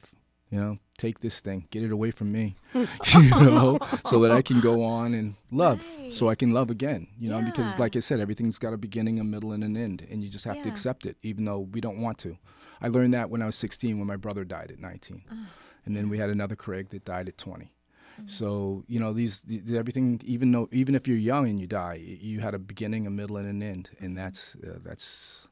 You 0.53 0.59
know, 0.59 0.77
take 0.99 1.21
this 1.21 1.39
thing, 1.39 1.65
get 1.71 1.81
it 1.81 1.91
away 1.91 2.11
from 2.11 2.31
me. 2.31 2.55
you 2.75 3.29
know, 3.31 3.79
so 4.05 4.19
that 4.19 4.29
I 4.29 4.43
can 4.43 4.59
go 4.59 4.83
on 4.83 5.15
and 5.15 5.33
love, 5.49 5.83
so 6.11 6.29
I 6.29 6.35
can 6.35 6.51
love 6.51 6.69
again. 6.69 7.07
You 7.17 7.31
know, 7.31 7.41
because 7.41 7.79
like 7.79 7.95
I 7.95 8.01
said, 8.01 8.19
everything's 8.19 8.59
got 8.59 8.71
a 8.71 8.77
beginning, 8.77 9.19
a 9.19 9.23
middle, 9.23 9.51
and 9.51 9.63
an 9.63 9.75
end, 9.75 10.05
and 10.11 10.23
you 10.23 10.29
just 10.29 10.45
have 10.45 10.61
to 10.61 10.69
accept 10.69 11.07
it, 11.07 11.17
even 11.23 11.45
though 11.45 11.57
we 11.57 11.81
don't 11.81 11.99
want 11.99 12.19
to. 12.19 12.37
I 12.79 12.89
learned 12.89 13.15
that 13.15 13.31
when 13.31 13.41
I 13.41 13.47
was 13.47 13.55
16, 13.55 13.97
when 13.97 14.05
my 14.05 14.15
brother 14.15 14.43
died 14.43 14.69
at 14.69 14.79
19, 14.79 15.23
and 15.87 15.95
then 15.95 16.07
we 16.07 16.19
had 16.19 16.29
another 16.29 16.55
Craig 16.55 16.89
that 16.89 17.03
died 17.03 17.27
at 17.27 17.39
20. 17.39 17.65
Mm-hmm. 17.65 18.27
So 18.27 18.83
you 18.87 18.99
know 18.99 19.11
these 19.11 19.39
th- 19.39 19.71
everything. 19.71 20.21
Even 20.23 20.51
though 20.51 20.69
even 20.71 20.93
if 20.93 21.07
you're 21.07 21.17
young 21.17 21.49
and 21.49 21.59
you 21.59 21.65
die, 21.65 21.95
you 21.95 22.41
had 22.41 22.53
a 22.53 22.59
beginning, 22.59 23.07
a 23.07 23.09
middle, 23.09 23.37
and 23.37 23.49
an 23.49 23.63
end, 23.63 23.89
and 23.99 24.15
that's 24.15 24.55
uh, 24.57 24.77
that's 24.83 25.47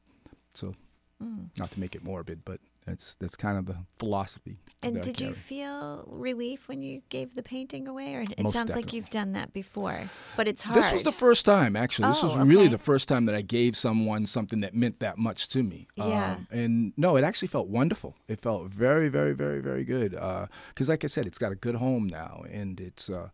so. 0.54 0.76
Mm. 1.20 1.50
Not 1.56 1.72
to 1.72 1.80
make 1.80 1.96
it 1.96 2.04
morbid, 2.04 2.44
but 2.44 2.60
that's 2.84 3.14
that's 3.16 3.36
kind 3.36 3.58
of 3.58 3.66
the 3.66 3.76
philosophy. 3.98 4.58
And 4.84 5.00
did 5.00 5.20
you 5.20 5.32
feel 5.34 6.04
relief 6.08 6.66
when 6.66 6.82
you 6.82 7.02
gave 7.08 7.34
the 7.34 7.42
painting 7.42 7.86
away? 7.86 8.16
Or 8.16 8.22
it 8.22 8.42
Most 8.42 8.52
sounds 8.52 8.74
like 8.74 8.92
you've 8.92 9.10
done 9.10 9.32
that 9.34 9.52
before, 9.52 10.10
but 10.36 10.48
it's 10.48 10.62
hard. 10.62 10.76
This 10.76 10.92
was 10.92 11.04
the 11.04 11.12
first 11.12 11.44
time, 11.44 11.76
actually. 11.76 12.08
This 12.08 12.22
was 12.22 12.32
Oh, 12.36 12.44
really 12.44 12.62
okay. 12.64 12.72
the 12.72 12.78
first 12.78 13.08
time 13.08 13.26
that 13.26 13.34
I 13.36 13.42
gave 13.42 13.76
someone 13.76 14.26
something 14.26 14.60
that 14.60 14.74
meant 14.74 14.98
that 14.98 15.18
much 15.18 15.46
to 15.48 15.62
me. 15.62 15.86
Yeah. 15.94 16.32
Um, 16.32 16.48
and 16.50 16.92
no, 16.96 17.16
it 17.16 17.22
actually 17.22 17.48
felt 17.48 17.68
wonderful. 17.68 18.16
It 18.26 18.40
felt 18.40 18.68
very, 18.70 19.08
very, 19.08 19.34
very, 19.34 19.60
very 19.60 19.84
good. 19.84 20.10
Because, 20.10 20.88
like 20.88 21.04
I 21.04 21.06
said, 21.06 21.26
it's 21.26 21.38
got 21.38 21.52
a 21.52 21.56
good 21.56 21.76
home 21.76 22.08
now, 22.08 22.42
and 22.50 22.80
it's 22.80 23.08
uh, 23.08 23.28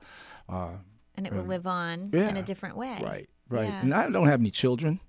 uh, 0.50 0.72
and 1.16 1.26
it 1.26 1.32
will 1.32 1.44
live 1.44 1.66
on 1.66 2.10
yeah. 2.12 2.28
in 2.28 2.36
a 2.36 2.42
different 2.42 2.76
way. 2.76 3.00
right, 3.02 3.28
right. 3.48 3.68
Yeah. 3.68 3.80
And 3.80 3.94
I 3.94 4.10
don't 4.10 4.28
have 4.28 4.40
any 4.40 4.50
children. 4.50 5.00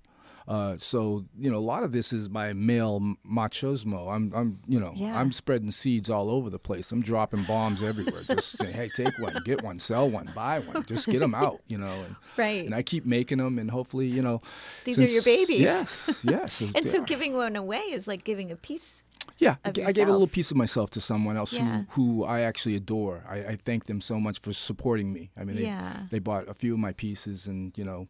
Uh, 0.48 0.76
so 0.78 1.24
you 1.38 1.50
know, 1.50 1.56
a 1.56 1.60
lot 1.60 1.82
of 1.82 1.92
this 1.92 2.12
is 2.12 2.28
my 2.30 2.52
male 2.52 3.00
machismo. 3.28 4.12
I'm, 4.14 4.32
I'm, 4.34 4.58
you 4.66 4.80
know, 4.80 4.92
Yeah. 4.96 5.18
I'm 5.18 5.32
spreading 5.32 5.70
seeds 5.70 6.10
all 6.10 6.30
over 6.30 6.50
the 6.50 6.58
place. 6.58 6.90
I'm 6.92 7.02
dropping 7.02 7.44
bombs 7.44 7.82
everywhere. 7.82 8.22
Just 8.26 8.58
saying, 8.58 8.72
hey, 8.74 8.88
take 8.88 9.18
one, 9.18 9.40
get 9.44 9.62
one, 9.62 9.78
sell 9.78 10.08
one, 10.10 10.30
buy 10.34 10.60
one. 10.60 10.84
Just 10.86 11.06
get 11.08 11.20
them 11.20 11.34
out, 11.34 11.60
you 11.66 11.78
know. 11.78 11.92
And, 12.04 12.16
Right. 12.36 12.64
and 12.64 12.74
I 12.74 12.82
keep 12.82 13.04
making 13.06 13.38
them, 13.38 13.58
and 13.58 13.70
hopefully, 13.70 14.06
you 14.06 14.22
know, 14.22 14.40
These 14.84 14.98
are 14.98 15.04
your 15.04 15.22
babies. 15.22 15.60
Yes, 15.60 16.20
yes. 16.24 16.62
and 16.74 16.88
so 16.88 17.02
giving 17.02 17.34
one 17.34 17.54
away 17.56 17.78
is 17.80 18.06
like 18.08 18.24
giving 18.24 18.50
a 18.50 18.56
piece. 18.56 19.04
yeah, 19.38 19.56
I 19.64 19.70
gave 19.70 20.08
a 20.08 20.12
little 20.12 20.26
piece 20.26 20.50
of 20.50 20.56
myself 20.56 20.90
to 20.90 21.00
someone 21.00 21.36
else 21.36 21.52
Yeah. 21.52 21.84
who, 21.90 22.02
who 22.20 22.24
I 22.24 22.40
actually 22.40 22.76
adore. 22.76 23.24
I, 23.28 23.36
I 23.52 23.56
thank 23.56 23.86
them 23.86 24.00
so 24.00 24.18
much 24.18 24.40
for 24.40 24.52
supporting 24.52 25.12
me. 25.12 25.30
I 25.38 25.44
mean, 25.44 25.56
they, 25.56 25.62
Yeah. 25.64 26.06
they 26.10 26.18
bought 26.18 26.48
a 26.48 26.54
few 26.54 26.72
of 26.74 26.78
my 26.80 26.92
pieces, 26.92 27.46
and 27.46 27.76
you 27.76 27.84
know, 27.84 28.08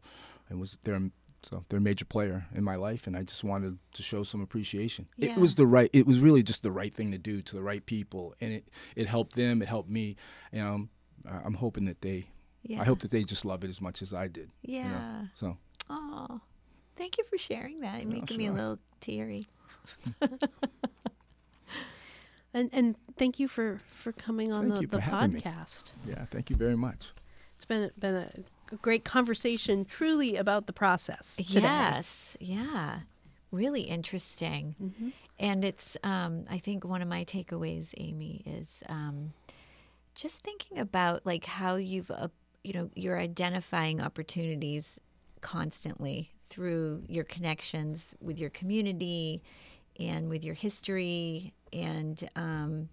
it 0.51 0.57
was 0.59 0.79
they're 0.85 1.01
so 1.43 1.65
they're 1.69 1.79
a 1.79 1.83
major 1.83 2.05
player 2.05 2.47
in 2.55 2.63
my 2.65 2.77
life, 2.77 3.07
and 3.07 3.17
I 3.17 3.23
just 3.23 3.43
wanted 3.45 3.79
to 3.95 4.03
show 4.03 4.23
some 4.25 4.41
appreciation. 4.41 5.09
Yeah. 5.17 5.33
It 5.33 5.39
was 5.39 5.55
the 5.55 5.67
right. 5.67 5.91
It 5.93 6.07
was 6.07 6.21
really 6.21 6.43
just 6.43 6.63
the 6.63 6.71
right 6.73 6.93
thing 6.95 7.11
to 7.13 7.19
do 7.19 7.43
to 7.43 7.55
the 7.57 7.63
right 7.63 7.85
people, 7.85 8.35
and 8.41 8.53
it 8.53 8.69
it 8.97 9.07
helped 9.07 9.37
them. 9.37 9.63
It 9.63 9.69
helped 9.69 9.89
me. 9.91 10.17
You 10.53 10.63
um, 10.63 10.91
know, 11.25 11.31
I- 11.31 11.43
I'm 11.45 11.55
hoping 11.55 11.85
that 11.87 12.01
they. 12.03 12.29
Yeah. 12.63 12.83
I 12.83 12.85
hope 12.85 12.99
that 13.01 13.11
they 13.11 13.25
just 13.25 13.45
love 13.47 13.65
it 13.65 13.71
as 13.71 13.81
much 13.81 14.03
as 14.03 14.13
I 14.13 14.29
did. 14.29 14.51
you 14.63 14.83
know. 14.83 14.89
Yeah. 14.89 15.23
So 15.35 15.57
Oh, 15.89 16.41
thank 16.97 17.17
you 17.19 17.25
for 17.25 17.39
sharing 17.39 17.81
that. 17.81 18.03
You're 18.03 18.13
making 18.13 18.37
me 18.37 18.47
a 18.47 18.53
little 18.53 18.79
teary. 19.01 19.47
And 22.53 22.69
and 22.73 22.97
thank 23.17 23.39
you 23.39 23.47
for 23.47 23.79
for 23.93 24.11
coming 24.13 24.53
on 24.53 24.63
Thank 24.63 24.75
the, 24.75 24.81
you 24.81 24.87
the 24.89 25.01
for 25.03 25.29
me. 25.29 25.41
podcast. 25.41 25.93
yeah, 26.05 26.25
thank 26.27 26.51
you 26.51 26.57
very 26.57 26.77
much. 26.77 27.11
Been 27.71 27.93
been 27.97 28.17
a 28.73 28.77
great 28.83 29.05
conversation, 29.05 29.85
truly 29.85 30.35
about 30.35 30.67
the 30.67 30.73
process. 30.73 31.37
Today. 31.37 31.61
Yes. 31.63 32.37
Yeah. 32.41 32.99
Really 33.53 33.83
interesting. 33.83 34.75
Mm-hmm. 34.83 35.09
And 35.39 35.65
it's, 35.65 35.97
um, 36.03 36.47
I 36.51 36.59
think 36.59 36.85
one 36.85 37.01
of 37.01 37.07
my 37.07 37.25
takeaways, 37.25 37.95
Amy, 37.97 38.43
is 38.45 38.83
um, 38.89 39.35
just 40.17 40.43
thinking 40.43 40.81
about 40.81 41.25
like 41.25 41.47
how 41.47 41.77
you've, 41.77 42.11
uh, 42.11 42.29
you 42.65 42.73
know, 42.73 42.91
you're 42.97 43.21
identifying 43.21 44.01
opportunities 44.01 44.99
constantly 45.41 46.33
through 46.49 47.05
your 47.07 47.25
connections 47.25 48.15
with 48.21 48.41
your 48.41 48.51
community 48.51 49.45
and 50.01 50.29
with 50.29 50.43
your 50.43 50.55
history 50.55 51.55
and, 51.73 52.29
um, 52.35 52.89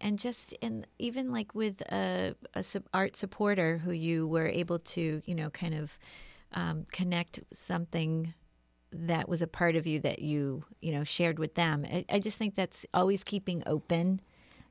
and 0.00 0.18
just 0.18 0.52
in 0.54 0.86
even 0.98 1.32
like 1.32 1.54
with 1.54 1.80
a, 1.92 2.34
a 2.54 2.62
sup- 2.62 2.88
art 2.92 3.16
supporter 3.16 3.78
who 3.78 3.92
you 3.92 4.26
were 4.26 4.46
able 4.48 4.78
to, 4.78 5.22
you 5.24 5.34
know, 5.34 5.50
kind 5.50 5.74
of 5.74 5.98
um, 6.52 6.84
connect 6.92 7.40
something 7.52 8.34
that 8.92 9.28
was 9.28 9.42
a 9.42 9.46
part 9.46 9.74
of 9.74 9.86
you 9.86 9.98
that 9.98 10.20
you 10.20 10.64
you 10.80 10.92
know 10.92 11.02
shared 11.02 11.36
with 11.36 11.56
them 11.56 11.84
i, 11.84 12.04
I 12.08 12.20
just 12.20 12.38
think 12.38 12.54
that's 12.54 12.86
always 12.94 13.24
keeping 13.24 13.60
open 13.66 14.20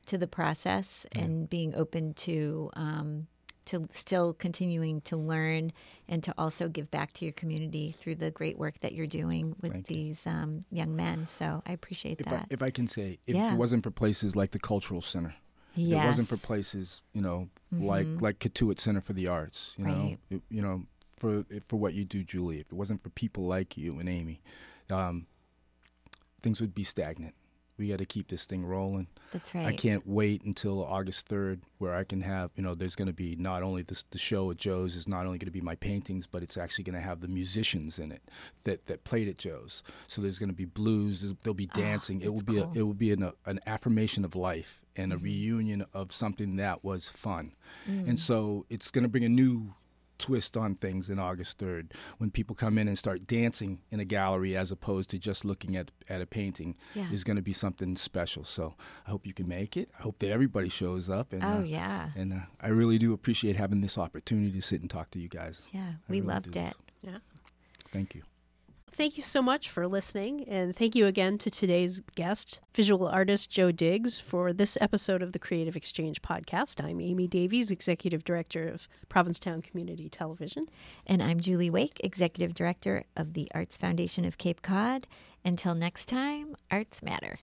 to 0.05 0.17
the 0.17 0.27
process 0.27 1.05
and 1.11 1.49
being 1.49 1.75
open 1.75 2.13
to 2.13 2.69
um, 2.75 3.27
to 3.65 3.87
still 3.91 4.33
continuing 4.33 5.01
to 5.01 5.15
learn 5.17 5.71
and 6.07 6.23
to 6.23 6.33
also 6.37 6.67
give 6.67 6.89
back 6.91 7.13
to 7.13 7.25
your 7.25 7.33
community 7.33 7.91
through 7.91 8.15
the 8.15 8.31
great 8.31 8.57
work 8.57 8.79
that 8.81 8.93
you're 8.93 9.07
doing 9.07 9.55
with 9.61 9.71
Thank 9.71 9.89
you. 9.89 9.95
these 9.95 10.27
um, 10.27 10.65
young 10.71 10.95
men 10.95 11.27
so 11.27 11.61
i 11.65 11.71
appreciate 11.71 12.19
If 12.19 12.27
I, 12.27 12.31
that 12.31 12.47
if 12.49 12.61
I 12.61 12.69
can 12.71 12.87
say, 12.87 13.19
if 13.25 13.35
Yeah. 13.35 13.53
it 13.53 13.57
wasn't 13.57 13.83
for 13.83 13.91
places 13.91 14.35
like 14.35 14.51
the 14.51 14.59
Cultural 14.59 15.01
Center, 15.01 15.35
if 15.75 15.79
yes. 15.79 16.03
it 16.03 16.07
wasn't 16.07 16.27
for 16.29 16.37
places, 16.37 17.01
you 17.13 17.21
know, 17.21 17.49
like 17.71 18.05
Mhm. 18.05 18.21
like 18.21 18.39
Cotuit 18.39 18.79
Center 18.79 19.01
for 19.01 19.13
the 19.13 19.27
Arts, 19.27 19.73
you 19.77 19.85
know, 19.85 19.91
Right. 20.03 20.19
it- 20.29 20.41
you 20.49 20.61
know, 20.61 20.83
for 21.17 21.45
for 21.67 21.77
what 21.77 21.93
you 21.93 22.03
do, 22.05 22.23
Julie. 22.23 22.59
If 22.59 22.67
it 22.67 22.73
wasn't 22.73 23.01
for 23.01 23.09
people 23.09 23.45
like 23.47 23.77
you 23.77 23.97
and 23.99 24.07
Amy, 24.09 24.41
um, 24.89 25.25
things 26.41 26.59
would 26.61 26.75
be 26.75 26.83
stagnant. 26.83 27.33
We 27.77 27.87
got 27.89 27.97
to 27.99 28.05
keep 28.05 28.27
this 28.27 28.45
thing 28.45 28.63
rolling. 28.65 29.07
that's 29.31 29.53
right 29.55 29.65
I 29.65 29.73
can't 29.73 30.05
wait 30.07 30.43
until 30.43 30.83
August 30.85 31.27
3rd, 31.27 31.61
where 31.79 31.95
I 31.95 32.03
can 32.03 32.21
have, 32.21 32.51
you 32.55 32.61
know, 32.61 32.75
there's 32.75 32.95
going 32.95 33.07
to 33.07 33.13
be 33.13 33.35
not 33.35 33.63
only 33.63 33.81
this, 33.81 34.03
the 34.11 34.19
show 34.19 34.51
at 34.51 34.57
Joe's 34.57 34.95
is 34.95 35.07
not 35.07 35.25
only 35.25 35.39
going 35.39 35.47
to 35.47 35.51
be 35.51 35.61
my 35.61 35.75
paintings, 35.75 36.27
but 36.27 36.43
it's 36.43 36.55
actually 36.55 36.83
going 36.83 36.95
to 36.95 37.01
have 37.01 37.19
the 37.21 37.27
musicians 37.27 37.97
in 37.97 38.11
it 38.11 38.21
that, 38.63 38.85
that 38.85 39.03
played 39.03 39.27
at 39.27 39.37
Joe's. 39.39 39.81
So 40.07 40.21
there's 40.21 40.37
going 40.37 40.49
to 40.49 40.55
be 40.55 40.65
blues, 40.65 41.25
there'll 41.41 41.55
be 41.55 41.69
Ah, 41.73 41.77
dancing. 41.79 42.21
it 42.21 42.31
will 42.33 42.43
be 42.43 42.53
cool. 42.57 42.71
a, 42.75 42.77
it 42.77 42.81
will 42.83 42.93
be 42.93 43.11
an, 43.11 43.31
an 43.45 43.59
affirmation 43.65 44.23
of 44.23 44.35
life 44.35 44.79
and 44.95 45.11
Mm-hmm. 45.11 45.21
a 45.21 45.23
reunion 45.23 45.85
of 45.93 46.13
something 46.13 46.57
that 46.57 46.83
was 46.83 47.09
fun. 47.09 47.53
Mm. 47.89 48.09
And 48.09 48.19
so 48.19 48.67
it's 48.69 48.91
going 48.91 49.01
to 49.01 49.09
bring 49.09 49.23
a 49.25 49.29
new 49.29 49.73
twist 50.23 50.55
on 50.55 50.75
things 50.75 51.09
in 51.09 51.19
August 51.19 51.57
3rd 51.59 51.91
when 52.17 52.31
people 52.31 52.55
come 52.55 52.77
in 52.77 52.87
and 52.87 52.97
start 52.97 53.27
dancing 53.27 53.79
in 53.91 53.99
a 53.99 54.05
gallery 54.05 54.55
as 54.55 54.71
opposed 54.71 55.09
to 55.09 55.19
just 55.19 55.43
looking 55.43 55.75
at, 55.75 55.91
at 56.07 56.21
a 56.21 56.25
painting 56.25 56.75
Yeah. 56.95 57.11
is 57.11 57.23
going 57.25 57.35
to 57.35 57.41
be 57.41 57.51
something 57.53 57.95
special. 57.97 58.45
So 58.45 58.75
I 59.05 59.09
hope 59.11 59.27
you 59.27 59.33
can 59.33 59.47
make 59.47 59.75
it. 59.75 59.89
I 59.99 60.01
hope 60.03 60.19
that 60.19 60.29
everybody 60.29 60.69
shows 60.69 61.09
up. 61.09 61.33
And, 61.33 61.43
Oh, 61.43 61.59
uh, 61.59 61.63
yeah. 61.63 62.09
And 62.15 62.31
uh, 62.33 62.37
I 62.61 62.69
really 62.69 62.97
do 62.97 63.11
appreciate 63.13 63.57
having 63.57 63.81
this 63.81 63.97
opportunity 63.97 64.51
to 64.53 64.61
sit 64.61 64.79
and 64.81 64.89
talk 64.89 65.11
to 65.11 65.19
you 65.19 65.27
guys. 65.27 65.61
Yeah, 65.73 65.81
I 65.81 65.95
we 66.07 66.21
really 66.21 66.33
loved 66.33 66.51
do. 66.51 66.59
it. 66.61 66.73
Yeah. 67.01 67.17
Thank 67.91 68.15
you. 68.15 68.23
Thank 68.95 69.17
you 69.17 69.23
so 69.23 69.41
much 69.41 69.69
for 69.69 69.87
listening, 69.87 70.47
and 70.47 70.75
thank 70.75 70.93
you 70.93 71.07
again 71.07 71.39
to 71.39 71.49
today's 71.49 72.01
guest, 72.15 72.59
visual 72.75 73.07
artist 73.07 73.49
Joe 73.49 73.71
Diggs, 73.71 74.19
for 74.19 74.53
this 74.53 74.77
episode 74.79 75.23
of 75.23 75.31
the 75.31 75.39
Creative 75.39 75.75
Exchange 75.75 76.21
podcast. 76.21 76.81
I'm 76.83 77.01
Amy 77.01 77.27
Davies, 77.27 77.71
Executive 77.71 78.23
Director 78.23 78.67
of 78.67 78.87
Provincetown 79.09 79.63
Community 79.63 80.09
Television. 80.09 80.67
And 81.07 81.23
I'm 81.23 81.39
Julie 81.39 81.71
Wake, 81.71 82.01
Executive 82.03 82.53
Director 82.53 83.03
of 83.17 83.33
the 83.33 83.49
Arts 83.55 83.75
Foundation 83.77 84.25
of 84.25 84.37
Cape 84.37 84.61
Cod. 84.61 85.07
Until 85.43 85.73
next 85.73 86.05
time, 86.05 86.55
arts 86.69 87.01
matter. 87.01 87.39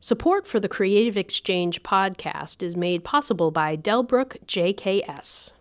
Support 0.00 0.46
for 0.46 0.60
the 0.60 0.68
Creative 0.68 1.18
Exchange 1.18 1.82
podcast 1.82 2.62
is 2.62 2.74
made 2.74 3.04
possible 3.04 3.50
by 3.50 3.76
Delbrook 3.76 4.38
JKS. 4.46 5.52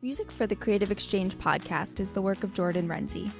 Music 0.00 0.30
for 0.30 0.46
the 0.46 0.56
Creative 0.56 0.92
Exchange 0.92 1.36
podcast 1.38 1.98
is 1.98 2.14
the 2.14 2.22
work 2.22 2.44
of 2.44 2.54
Jordan 2.54 2.86
Renzi. 2.86 3.32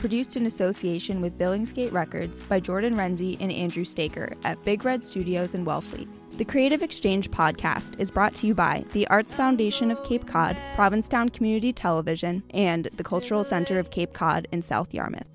Produced 0.00 0.38
in 0.38 0.46
association 0.46 1.20
with 1.20 1.38
Billingsgate 1.38 1.92
Records 1.92 2.40
by 2.40 2.58
Jordan 2.58 2.96
Renzi 2.96 3.36
and 3.38 3.52
Andrew 3.52 3.84
Staker 3.84 4.34
at 4.44 4.64
Big 4.64 4.82
Red 4.82 5.04
Studios 5.04 5.54
in 5.54 5.66
Wellfleet. 5.66 6.08
The 6.38 6.44
Creative 6.46 6.82
Exchange 6.82 7.30
podcast 7.30 8.00
is 8.00 8.10
brought 8.10 8.34
to 8.36 8.46
you 8.46 8.54
by 8.54 8.82
the 8.92 9.06
Arts 9.08 9.34
Foundation 9.34 9.90
of 9.90 10.02
Cape 10.02 10.26
Cod, 10.26 10.56
Provincetown 10.74 11.28
Community 11.28 11.70
Television, 11.70 12.42
and 12.54 12.88
the 12.96 13.04
Cultural 13.04 13.44
Center 13.44 13.78
of 13.78 13.90
Cape 13.90 14.14
Cod 14.14 14.48
in 14.52 14.62
South 14.62 14.94
Yarmouth. 14.94 15.28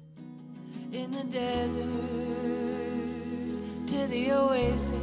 in 0.92 1.12
the 1.12 1.24
desert 1.26 1.84
to 3.86 4.08
the 4.08 4.32
oasis. 4.32 4.94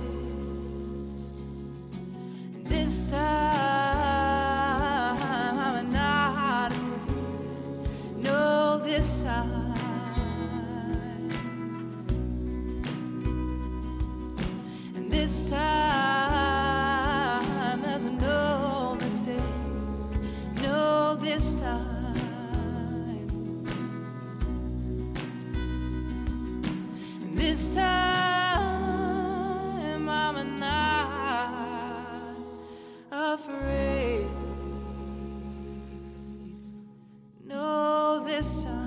This 2.65 3.11
time 3.13 4.22
know 8.23 8.79
this 8.83 9.23
time. 9.23 9.75
And 14.97 15.11
this 15.11 15.51
time, 15.51 16.23
there's 17.83 18.03
no 18.03 18.97
mistake. 19.01 19.43
This 21.21 21.61
time. 21.61 22.17
And 27.23 27.39
this 27.39 27.75
time, 27.75 28.89
I'm 30.09 30.59
not 30.59 32.37
afraid. 33.11 34.02
this 38.33 38.65
time. 38.65 38.82